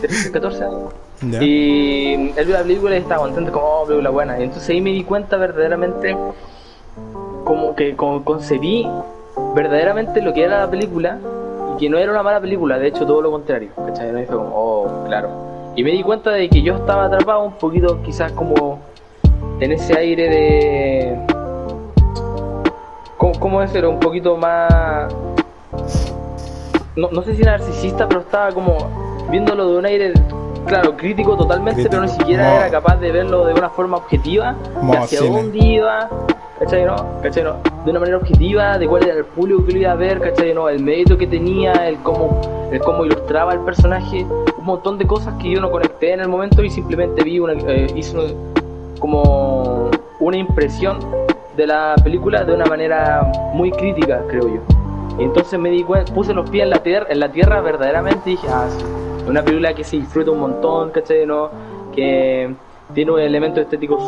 [0.00, 0.92] 13, 14 años.
[1.40, 4.40] Y él vio la película y estaba contento como, oh, película buena.
[4.40, 6.16] Y entonces ahí me di cuenta verdaderamente
[7.44, 8.88] como que como concebí
[9.54, 11.18] verdaderamente lo que era la película
[11.74, 14.12] y que no era una mala película, de hecho todo lo contrario, ¿cachai?
[14.12, 14.24] ¿No?
[14.24, 15.51] Fue como, oh, claro.
[15.74, 18.80] Y me di cuenta de que yo estaba atrapado un poquito quizás como
[19.60, 21.26] en ese aire de...
[23.16, 23.90] ¿Cómo, cómo decirlo?
[23.90, 25.14] Un poquito más...
[26.94, 28.76] No, no sé si narcisista, pero estaba como
[29.30, 30.12] viéndolo de un aire,
[30.66, 34.82] claro, crítico totalmente, pero ni siquiera era capaz de verlo de una forma objetiva, de
[34.82, 35.30] Modo hacia cine.
[35.30, 36.10] dónde iba,
[36.58, 36.84] ¿cachai?
[36.84, 36.96] No?
[37.22, 37.44] ¿cachai?
[37.44, 37.56] No?
[37.86, 40.52] De una manera objetiva, de cuál era el público que lo iba a ver, ¿cachai?
[40.52, 40.68] No?
[40.68, 44.26] El mérito que tenía, el cómo, el cómo ilustraba el personaje,
[44.62, 47.54] un montón de cosas que yo no conecté en el momento y simplemente vi una,
[47.54, 47.92] eh,
[49.00, 49.90] como
[50.20, 51.00] una impresión
[51.56, 54.60] de la película de una manera muy crítica, creo yo.
[55.18, 58.30] Y entonces me di cuenta, puse los pies en la tierra, en la tierra verdaderamente
[58.30, 58.84] y dije, ah, sí,
[59.28, 61.26] una película que se disfruta un montón, ¿cachai?
[61.26, 61.50] ¿No?
[61.92, 62.54] Que
[62.94, 63.98] tiene un elemento estético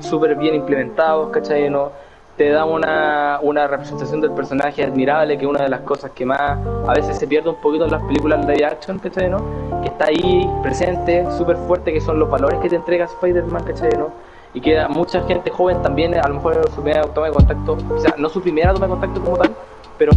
[0.00, 1.70] súper bien implementados, ¿cachai?
[1.70, 1.92] ¿No?
[2.36, 6.26] Te da una, una representación del personaje admirable, que es una de las cosas que
[6.26, 9.28] más a veces se pierde un poquito en las películas live action, ¿cachai?
[9.30, 9.38] ¿No?
[9.82, 13.90] Que está ahí presente, súper fuerte, que son los valores que te entrega Spider-Man, ¿cachai?
[13.96, 14.10] ¿No?
[14.52, 17.98] Y que mucha gente joven también, a lo mejor su primera toma de contacto, o
[17.98, 19.50] sea, no su primera toma de contacto como tal,
[19.98, 20.12] pero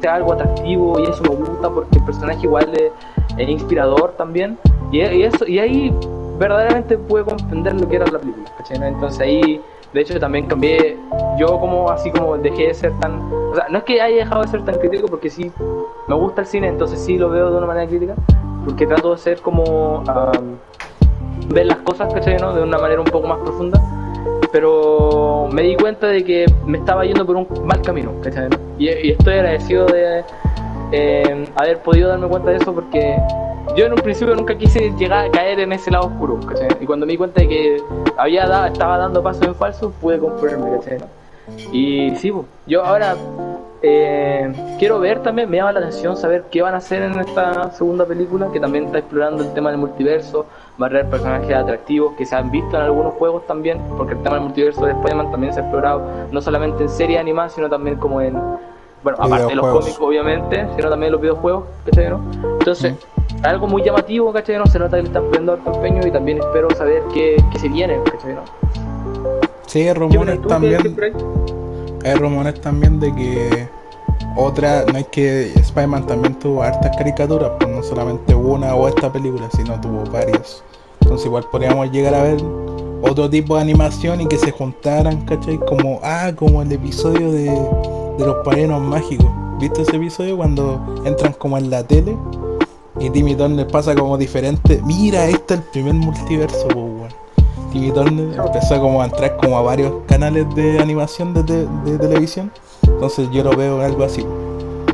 [0.00, 2.92] sea algo atractivo y eso me gusta porque el personaje igual es,
[3.38, 4.58] es inspirador también
[4.90, 5.94] y, y eso y ahí
[6.38, 8.78] verdaderamente pude comprender lo que era la película ¿cachai?
[8.78, 8.86] ¿no?
[8.86, 9.60] entonces ahí
[9.92, 10.96] de hecho también cambié
[11.38, 14.42] yo como así como dejé de ser tan o sea no es que haya dejado
[14.42, 15.50] de ser tan crítico porque sí
[16.08, 18.14] me gusta el cine entonces sí lo veo de una manera crítica
[18.64, 20.58] porque trato de ser como am,
[21.48, 22.38] ver las cosas ¿cachai?
[22.38, 22.54] ¿no?
[22.54, 23.80] de una manera un poco más profunda
[24.52, 28.50] pero me di cuenta de que me estaba yendo por un mal camino, ¿cachai?
[28.50, 28.58] no?
[28.78, 30.22] Y estoy agradecido de
[30.92, 33.16] eh, haber podido darme cuenta de eso porque
[33.76, 36.38] yo en un principio nunca quise llegar a caer en ese lado oscuro.
[36.80, 37.76] Y cuando me di cuenta de que
[38.16, 40.78] había da- estaba dando pasos en falso, pude comprarme.
[41.72, 42.32] Y sí,
[42.66, 43.16] yo ahora
[43.82, 47.70] eh, quiero ver también, me llama la atención saber qué van a hacer en esta
[47.72, 50.46] segunda película, que también está explorando el tema del multiverso,
[50.80, 54.22] va a traer personajes atractivos que se han visto en algunos juegos también, porque el
[54.22, 57.68] tema del multiverso de Spider-Man también se ha explorado no solamente en serie animada, sino
[57.68, 58.36] también como en,
[59.02, 62.10] bueno, aparte de los cómics obviamente, sino también los videojuegos, ¿cachai?
[62.10, 62.20] No?
[62.58, 62.94] Entonces,
[63.42, 64.58] algo muy llamativo, ¿cachai?
[64.58, 64.66] No?
[64.66, 67.68] Se nota que le están poniendo harto empeño y también espero saber qué, qué se
[67.68, 68.34] viene, ¿cachai?
[68.34, 68.42] No?
[69.66, 70.96] Sí, rumores también.
[72.04, 73.68] Hay rumores también de que
[74.36, 79.12] otra, no es que Spider-Man también tuvo hartas caricaturas, pues no solamente una o esta
[79.12, 80.62] película, sino tuvo varias.
[81.00, 82.42] Entonces igual podríamos llegar a ver
[83.02, 85.58] otro tipo de animación y que se juntaran, ¿cachai?
[85.58, 87.50] Como, ah, como el episodio de,
[88.18, 89.26] de los padrinos mágicos.
[89.58, 92.16] ¿Viste ese episodio cuando entran como en la tele?
[92.98, 94.80] Y Timmy Turner pasa como diferente.
[94.84, 97.14] Mira, este es el primer multiverso, pues,
[97.72, 102.50] Timmy Turner empezó como a entrar como a varios canales de animación de, de televisión
[103.02, 104.24] entonces yo lo veo algo así,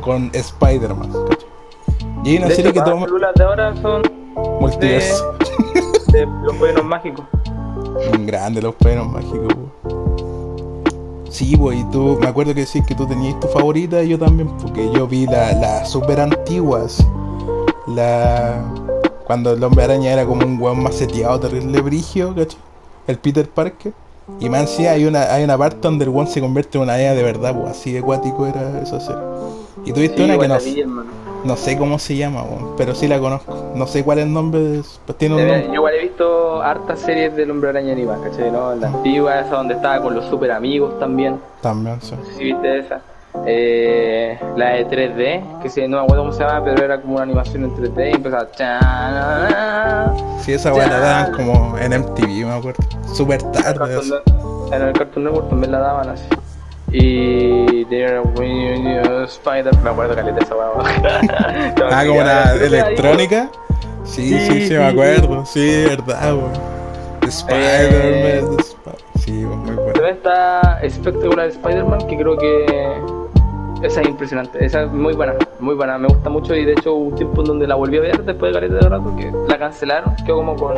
[0.01, 1.11] con Spider-Man.
[2.23, 3.05] Y hay una serie que toma.
[3.19, 4.01] Las de ahora son.
[4.59, 5.35] Multiverso.
[6.11, 7.23] De, los buenos mágicos.
[8.25, 9.53] Grande los buenos mágicos.
[11.29, 14.19] Sí, pues, y tú, me acuerdo que decís que tú tenías tu favorita y yo
[14.19, 17.05] también, porque yo vi las la super antiguas.
[17.87, 18.63] La.
[19.25, 22.59] Cuando el hombre araña era como un weón maceteado, terrible brigio, ¿cachai?
[23.07, 23.93] El Peter Parker.
[24.39, 26.99] Y más sí hay una, hay una parte donde el one se convierte en una
[26.99, 29.21] EA de verdad, pues así de acuático era eso serie.
[29.85, 30.57] Y tuviste una que no,
[31.43, 32.43] no sé cómo se llama,
[32.77, 33.71] pero sí la conozco.
[33.75, 35.67] No sé cuál es el nombre, pues tiene un nombre.
[35.67, 38.51] Yo igual he visto hartas series del Hombre Araña animada, ¿cachai?
[38.51, 38.75] ¿no?
[38.75, 41.39] La antigua, esa donde estaba con los super amigos también.
[41.61, 42.15] También, sí.
[42.15, 43.01] No sé si viste esa.
[43.45, 47.15] Eh, la de 3D, que si no me acuerdo cómo se llama, pero era como
[47.15, 48.47] una animación en 3D y empezaba.
[50.41, 52.83] Sí, esa weá la daban como en MTV, me acuerdo.
[53.13, 53.99] Super tarde.
[54.71, 56.25] En el Cartoon Network también la daban así.
[56.91, 57.85] Y
[59.29, 60.69] Spider, me acuerdo que esa weá.
[61.91, 63.49] ah, como una electrónica.
[64.03, 65.45] Sí, sí, sí, me acuerdo.
[65.45, 66.51] Sí, verdad, weón.
[67.27, 68.57] Spider-Man.
[68.57, 68.57] Eh,
[69.19, 69.93] sí, muy bueno.
[69.93, 73.01] También está espectacular Spider-Man, que creo que
[73.83, 76.95] esa es impresionante, esa es muy buena, muy buena, me gusta mucho y de hecho
[76.95, 79.31] hubo un tiempo en donde la volví a ver después de Garete de rato que
[79.47, 80.75] la cancelaron, quedó como con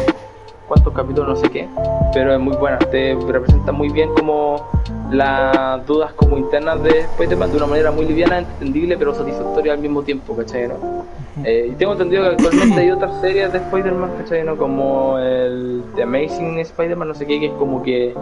[0.67, 1.67] cuántos capítulos, no sé qué,
[2.13, 4.67] pero es muy buena, te representa muy bien como
[5.11, 9.79] las dudas como internas de Spider-Man de una manera muy liviana, entendible, pero satisfactoria al
[9.79, 10.67] mismo tiempo, ¿cachai?
[10.67, 11.01] No?
[11.43, 14.43] Eh, y tengo entendido que actualmente hay otras series de Spider-Man, ¿cachai?
[14.43, 14.57] No?
[14.57, 18.13] Como el The Amazing Spider-Man, no sé qué, que es como que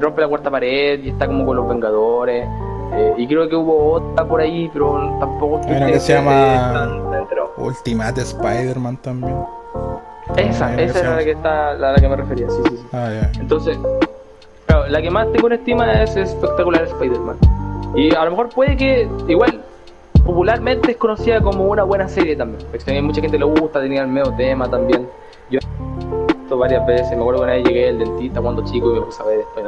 [0.00, 2.46] rompe la cuarta pared y está como con los Vengadores.
[2.94, 7.00] Eh, y creo que hubo otra por ahí, pero tampoco Hay una que se llama
[7.56, 9.36] Ultimate Spider-Man también.
[10.36, 12.86] Esa, esa era la que está, la, la que me refería, sí, sí, sí.
[12.92, 13.78] Ah, Entonces,
[14.88, 17.36] la que más tengo en estima es Espectacular Spider-Man.
[17.94, 19.62] Y a lo mejor puede que, igual,
[20.24, 22.66] popularmente es conocida como una buena serie también.
[22.70, 25.08] Porque mucha gente le gusta, tenía el medio tema también.
[25.50, 25.58] Yo
[26.56, 27.10] varias veces.
[27.10, 29.38] Me acuerdo que una vez llegué al dentista cuando chico y me puse a ver
[29.38, 29.66] después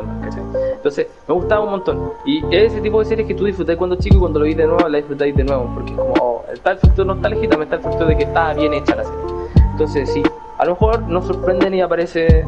[0.77, 2.13] Entonces, me gustaba un montón.
[2.25, 4.67] Y ese tipo de series que tú disfrutas cuando chico y cuando lo vi de
[4.67, 5.71] nuevo, la disfrutáis de nuevo.
[5.75, 8.55] Porque es como, oh, está el factor nostálgico, también está el factor de que está
[8.55, 9.25] bien hecha la serie.
[9.73, 10.23] Entonces, sí,
[10.59, 12.45] a lo mejor nos sorprenden y aparece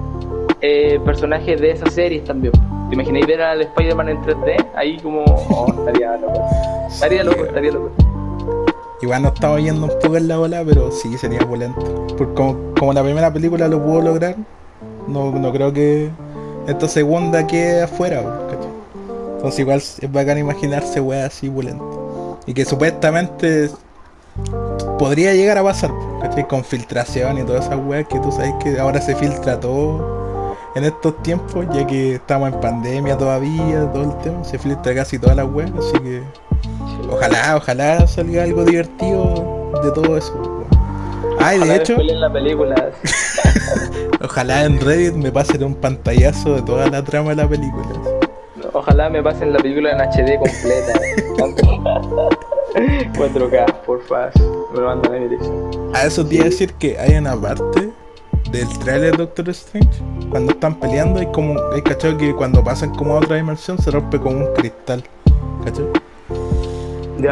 [0.61, 2.53] eh, personajes de esas series también.
[2.89, 4.67] ¿Te imagináis ver al Spider-Man en 3D?
[4.77, 6.41] Ahí como, oh, estaría loco.
[6.89, 7.91] Estaría loco, estaría loco.
[9.03, 11.85] Igual no estamos yendo un poco en la bola, pero sí sería volante.
[12.17, 12.33] Porque
[12.79, 14.37] como, la primera película lo pudo lograr,
[15.07, 16.09] no, no creo que
[16.67, 18.23] esta segunda quede afuera,
[19.37, 21.85] Entonces igual es bacán imaginarse weas así volante.
[22.47, 23.71] Y que supuestamente
[24.99, 25.91] podría llegar a pasar,
[26.49, 30.85] Con filtración y todas esas weas que tú sabes que ahora se filtra todo en
[30.85, 35.37] estos tiempos, ya que estamos en pandemia todavía, todo el tema, se filtra casi todas
[35.37, 36.23] las weas, así que
[37.11, 40.67] Ojalá, ojalá salga algo divertido de todo eso.
[41.39, 41.97] Ay, de hecho.
[41.99, 42.75] La película.
[44.23, 47.87] ojalá en Reddit me pasen un pantallazo de toda la trama de la película.
[48.73, 50.99] Ojalá me pasen la película en HD completa.
[53.17, 54.56] 4K, por favor.
[54.73, 55.71] Me lo mandan en dirección.
[55.95, 57.91] A eso te iba a decir que hay una parte
[58.51, 60.03] del trailer de Doctor Strange.
[60.31, 61.55] Cuando están peleando, hay como.
[61.73, 65.03] Hay cachado que cuando pasan como a otra dimensión se rompe como un cristal.
[65.65, 65.87] ¿Cachai?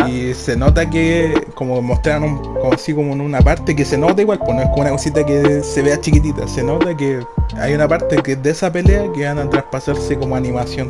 [0.08, 4.22] Y se nota que, como mostraron como así como en una parte que se nota
[4.22, 7.20] igual, pues no es como una cosita que se vea chiquitita, se nota que
[7.56, 10.88] hay una parte que de esa pelea que van a traspasarse como animación,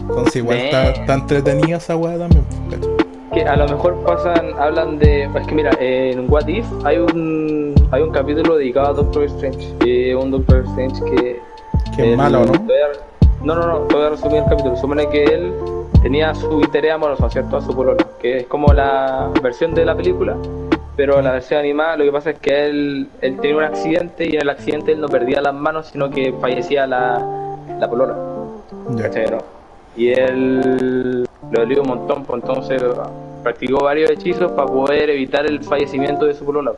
[0.00, 2.44] Entonces igual está, entretenida esa weá también,
[3.34, 5.24] Que a lo mejor pasan, hablan de.
[5.24, 10.14] Es que mira, en What If hay un hay un capítulo dedicado a Doctor Strange.
[10.14, 11.40] un Doctor Strange que.
[11.96, 12.52] Que es malo, ¿no?
[13.42, 14.76] No, no, no, voy a resumir el capítulo.
[14.76, 15.52] Supone que él
[16.02, 17.56] tenía su interés amoroso, ¿cierto?
[17.56, 20.36] A su polola, que es como la versión de la película,
[20.96, 24.36] pero la versión animada lo que pasa es que él, él tenía un accidente y
[24.36, 28.16] en el accidente él no perdía las manos, sino que fallecía la, la polola.
[28.90, 29.02] Ya.
[29.04, 29.38] ¿cachai, no?
[29.96, 32.82] Y él lo dolió un montón, pues entonces
[33.42, 36.72] practicó varios hechizos para poder evitar el fallecimiento de su polola.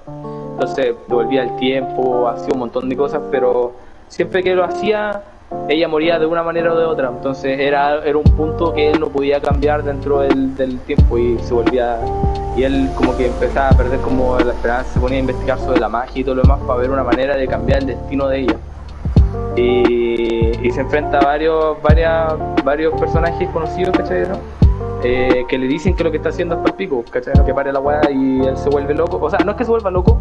[0.52, 3.72] Entonces devolvía el tiempo, hacía un montón de cosas, pero
[4.08, 5.22] siempre que lo hacía,
[5.68, 7.08] ella moría de una manera o de otra.
[7.08, 11.38] Entonces era, era un punto que él no podía cambiar dentro del, del tiempo y
[11.40, 11.98] se volvía.
[12.56, 15.78] Y él como que empezaba a perder como la esperanza, se ponía a investigar sobre
[15.78, 18.40] la magia y todo lo demás para ver una manera de cambiar el destino de
[18.40, 18.56] ella.
[19.56, 22.34] Y, se enfrenta a varios, varias,
[22.65, 24.28] varios personajes conocidos, ¿cachai?
[24.28, 24.39] no?
[25.02, 27.32] Eh, que le dicen que lo que está haciendo es palpico, ¿cachai?
[27.44, 29.18] Que pare la weá y él se vuelve loco.
[29.23, 30.18] O sea, no es que se vuelva loco,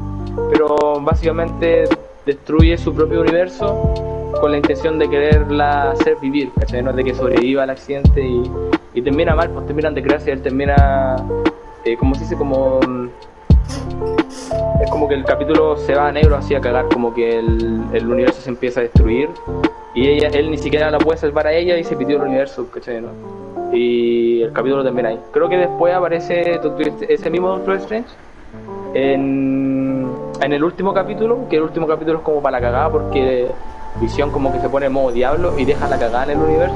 [0.52, 1.85] pero básicamente
[2.26, 3.94] destruye su propio universo
[4.40, 6.84] con la intención de quererla hacer vivir, ¿cachai?
[6.84, 8.22] No de que sobreviva al accidente
[8.94, 11.16] y, termina mal, pues terminan de crearse y él termina,
[11.84, 12.80] eh, como se dice, como...
[14.82, 17.84] Es como que el capítulo se va a negro así a cagar, como que el,
[17.94, 19.30] el universo se empieza a destruir
[19.94, 22.68] y ella, él ni siquiera la puede salvar a ella y se pidió el universo,
[22.69, 23.02] ¿cachai?
[23.02, 23.10] no?
[23.74, 25.19] Y el capítulo termina ahí.
[25.32, 26.60] Creo que después aparece
[27.08, 28.10] ese mismo Doctor Strange
[28.94, 30.11] en,
[30.42, 33.50] en el último capítulo, que el último capítulo es como para la cagada porque
[34.02, 36.76] Visión como que se pone en modo diablo y deja la cagada en el universo.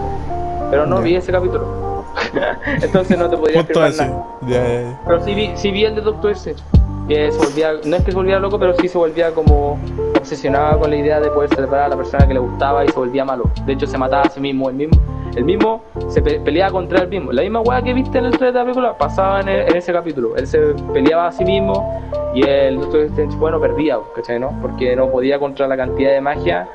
[0.72, 1.89] Pero no vi ese capítulo.
[2.82, 4.25] Entonces no te podría afirmar nada.
[4.48, 4.99] Ya.
[5.06, 6.64] Pero sí vi, sí vi el de Doctor Strange.
[7.08, 9.80] Que se volvía, no es que se volviera loco, pero sí se volvía como
[10.16, 12.93] obsesionado con la idea de poder salvar a la persona que le gustaba y se
[12.93, 13.45] volvía malo.
[13.66, 14.69] De hecho, se mataba a sí mismo.
[14.69, 14.99] El mismo,
[15.35, 17.32] el mismo se pe- peleaba contra él mismo.
[17.32, 19.75] La misma weá que viste en el trailer de la película pasaba en, el- en
[19.75, 20.35] ese capítulo.
[20.35, 20.59] Él se
[20.93, 21.99] peleaba a sí mismo
[22.35, 24.40] y el Doctor Strange, bueno, perdía, ¿cachai?
[24.40, 24.56] ¿no?
[24.61, 26.67] Porque no podía contra la cantidad de magia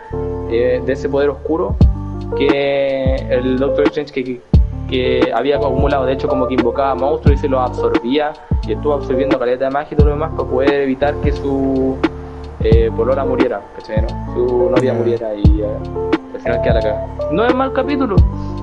[0.50, 1.76] eh, de ese poder oscuro
[2.36, 4.41] que el Doctor Strange que,
[4.89, 8.33] que, había acumulado, de hecho como que invocaba monstruos y se los absorbía
[8.67, 11.97] y estuvo absorbiendo caleta de magia y todo lo demás para poder evitar que su
[12.61, 14.03] eh, muriera, ¿cachai?
[14.03, 14.35] no?
[14.35, 15.67] Su novia muriera y eh,
[16.35, 17.07] al final queda la cagada.
[17.31, 18.17] No es mal capítulo,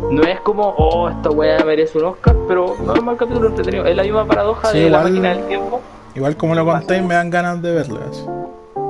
[0.09, 3.85] no es como, oh, esta weá merece un Oscar, pero no es mal capítulo entretenido.
[3.85, 5.81] Es la misma paradoja Sí, de la máquina del tiempo.
[6.15, 7.99] Igual como lo contáis, me dan ganas de verlo.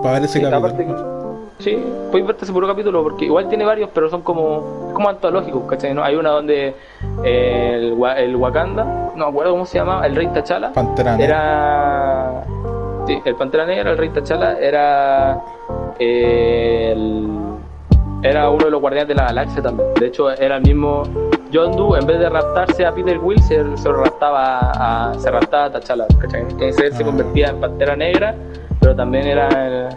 [0.02, 1.21] Para ver ese Sí, capítulo.
[1.62, 5.64] Sí, puedes verte ese puro capítulo porque igual tiene varios, pero son como, como antológicos,
[5.70, 5.94] ¿cachai?
[5.94, 6.04] ¿no?
[6.04, 6.74] Hay una donde
[7.24, 8.84] eh, el, el Wakanda,
[9.16, 11.26] no me acuerdo cómo se llama, el rey T'Challa, Pantera Negra.
[11.26, 12.44] era.
[13.08, 15.40] Sí, el Pantera Negra, el rey T'Challa, era.
[16.00, 17.28] eh, el-
[18.24, 19.88] era uno de los guardianes de la galaxia también.
[20.00, 21.04] De hecho, era el mismo.
[21.52, 24.60] John Doe, en vez de raptarse a Peter Will, se, se raptaba
[25.10, 26.42] a, se raptaba a T'Challa, ¿cachai?
[26.42, 27.06] Entonces él se Ah.
[27.08, 28.36] convertía en Pantera Negra,
[28.80, 29.90] pero también era el-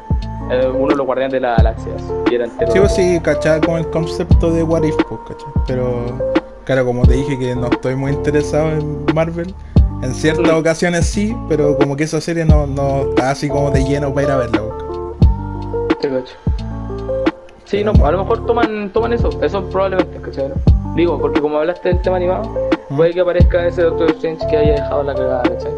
[0.76, 1.92] uno de los guardianes de la galaxia.
[2.30, 2.72] Y era entero.
[2.72, 5.52] Sí, pues sí, cachaba con el concepto de What If, pues, ¿cachai?
[5.66, 6.04] Pero,
[6.64, 9.54] claro, como te dije que no estoy muy interesado en Marvel,
[10.02, 10.58] en ciertas Mm.
[10.58, 14.26] ocasiones sí, pero como que esa serie no, no está así como de lleno para
[14.26, 14.60] ir a verla.
[14.60, 15.96] pues.
[16.00, 16.34] Sí, cacho.
[17.64, 20.48] Sí, no, a lo mejor toman, toman eso, eso probablemente, ¿cachai?
[20.50, 20.94] no?
[20.94, 22.42] Digo, porque como hablaste del tema animado,
[22.90, 22.96] Mm.
[22.96, 25.72] puede que aparezca ese Doctor Strange que haya dejado la cagada, ¿cachai?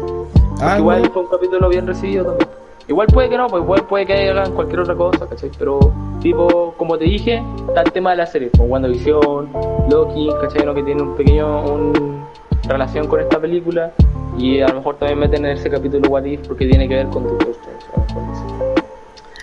[0.59, 2.49] Ah, igual fue un capítulo bien recibido también.
[2.87, 5.51] Igual puede que no, pues igual puede que hagan cualquier otra cosa, ¿cachai?
[5.59, 5.79] Pero,
[6.21, 9.49] tipo, como te dije, está el tema de la serie, como WandaVision,
[9.89, 10.65] Loki, ¿cachai?
[10.65, 10.73] ¿no?
[10.73, 12.25] Que tiene un pequeño un,
[12.67, 13.91] relación con esta película.
[14.37, 17.07] Y a lo mejor también meten en ese capítulo What If porque tiene que ver
[17.07, 17.61] con a dice.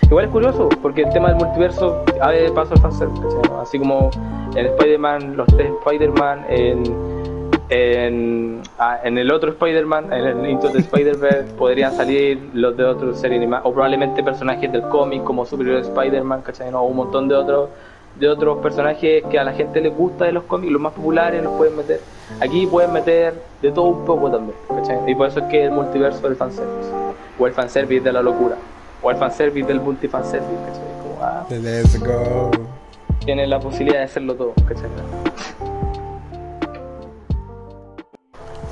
[0.03, 3.59] Igual es curioso, porque el tema del multiverso abre paso al fanservice, no?
[3.59, 4.09] Así como
[4.55, 6.83] en Spider-Man, los tres Spider-Man, en,
[7.69, 12.83] en, ah, en el otro Spider-Man, en el Into the Spider-Verse, podrían salir los de
[12.83, 16.71] otros series animadas, o probablemente personajes del cómic como Superior Spider-Man, ¿cachai?
[16.71, 16.81] no?
[16.81, 17.69] O un montón de otros
[18.19, 21.43] de otros personajes que a la gente les gusta de los cómics, los más populares
[21.43, 21.99] los pueden meter.
[22.39, 24.99] Aquí pueden meter de todo un poco también, ¿cachai?
[25.05, 26.89] Y por eso es que el multiverso del fanservice,
[27.37, 28.55] o el fanservice de la locura,
[29.01, 30.83] o el fanservice del multifanservice, ¿cachai?
[31.01, 32.51] Como, ah, Let's go.
[33.25, 34.89] tienen la posibilidad de hacerlo todo, ¿cachai?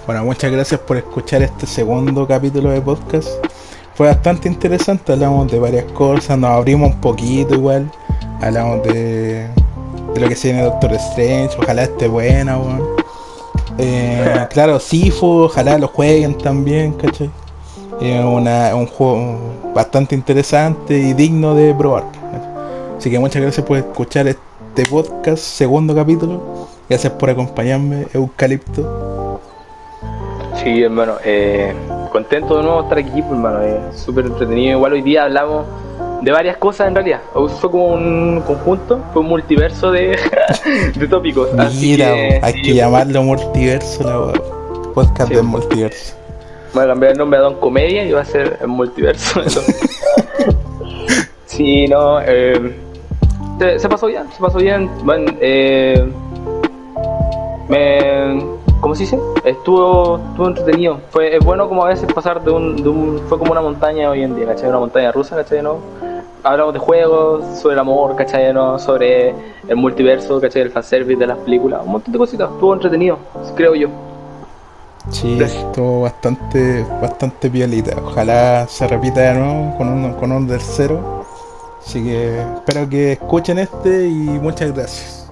[0.06, 3.30] Bueno, muchas gracias por escuchar este segundo capítulo de podcast.
[3.96, 7.90] Fue bastante interesante, hablamos de varias cosas, nos abrimos un poquito igual,
[8.42, 9.48] hablamos de,
[10.14, 12.82] de lo que se viene Doctor Strange, ojalá esté buena, weón.
[13.78, 17.30] Eh, claro, Sifu, ojalá lo jueguen también, ¿cachai?
[18.02, 19.38] Es una- un juego
[19.74, 22.06] bastante interesante y digno de probar.
[22.12, 22.50] ¿cachai?
[22.98, 26.68] Así que muchas gracias por escuchar este podcast, segundo capítulo.
[26.90, 29.23] Gracias por acompañarme, Eucalipto.
[30.64, 31.74] Sí, hermano, eh,
[32.12, 34.78] contento de nuevo estar aquí, pues, hermano, es súper entretenido.
[34.78, 35.66] Igual hoy día hablamos
[36.22, 37.20] de varias cosas en realidad.
[37.34, 40.18] Fue como un conjunto, fue un multiverso de,
[40.96, 41.50] de tópicos.
[41.82, 44.42] Mira, hay que llamarlo multiverso la
[44.94, 46.16] podcast del multiverso.
[46.74, 49.42] Voy a cambiar el nombre a Don Comedia y va a ser el multiverso.
[51.46, 52.74] sí, no, eh,
[53.78, 54.90] se, pasó bien, se pasó bien.
[55.04, 56.10] Bueno, eh,
[57.68, 59.18] me, ¿cómo se dice?
[59.46, 61.00] Estuvo, estuvo entretenido.
[61.10, 64.10] Fue es bueno como a veces pasar de un, de un, fue como una montaña
[64.10, 64.68] hoy en día, ¿cachai?
[64.68, 65.64] Una montaña rusa, ¿cachai?
[65.64, 65.78] ¿no?
[66.44, 68.54] Hablamos de juegos, sobre el amor, ¿cachai?
[68.54, 68.78] ¿no?
[68.78, 69.34] Sobre
[69.70, 70.64] el multiverso, ¿cachai?
[70.64, 72.52] El fanservice de las películas, un montón de cositas.
[72.52, 73.18] Estuvo entretenido,
[73.56, 73.88] creo yo.
[75.10, 77.96] Sí, estuvo bastante, bastante piolita.
[78.06, 81.24] Ojalá se repita de nuevo con un, con un del cero.
[81.80, 85.23] Así que espero que escuchen este y muchas gracias.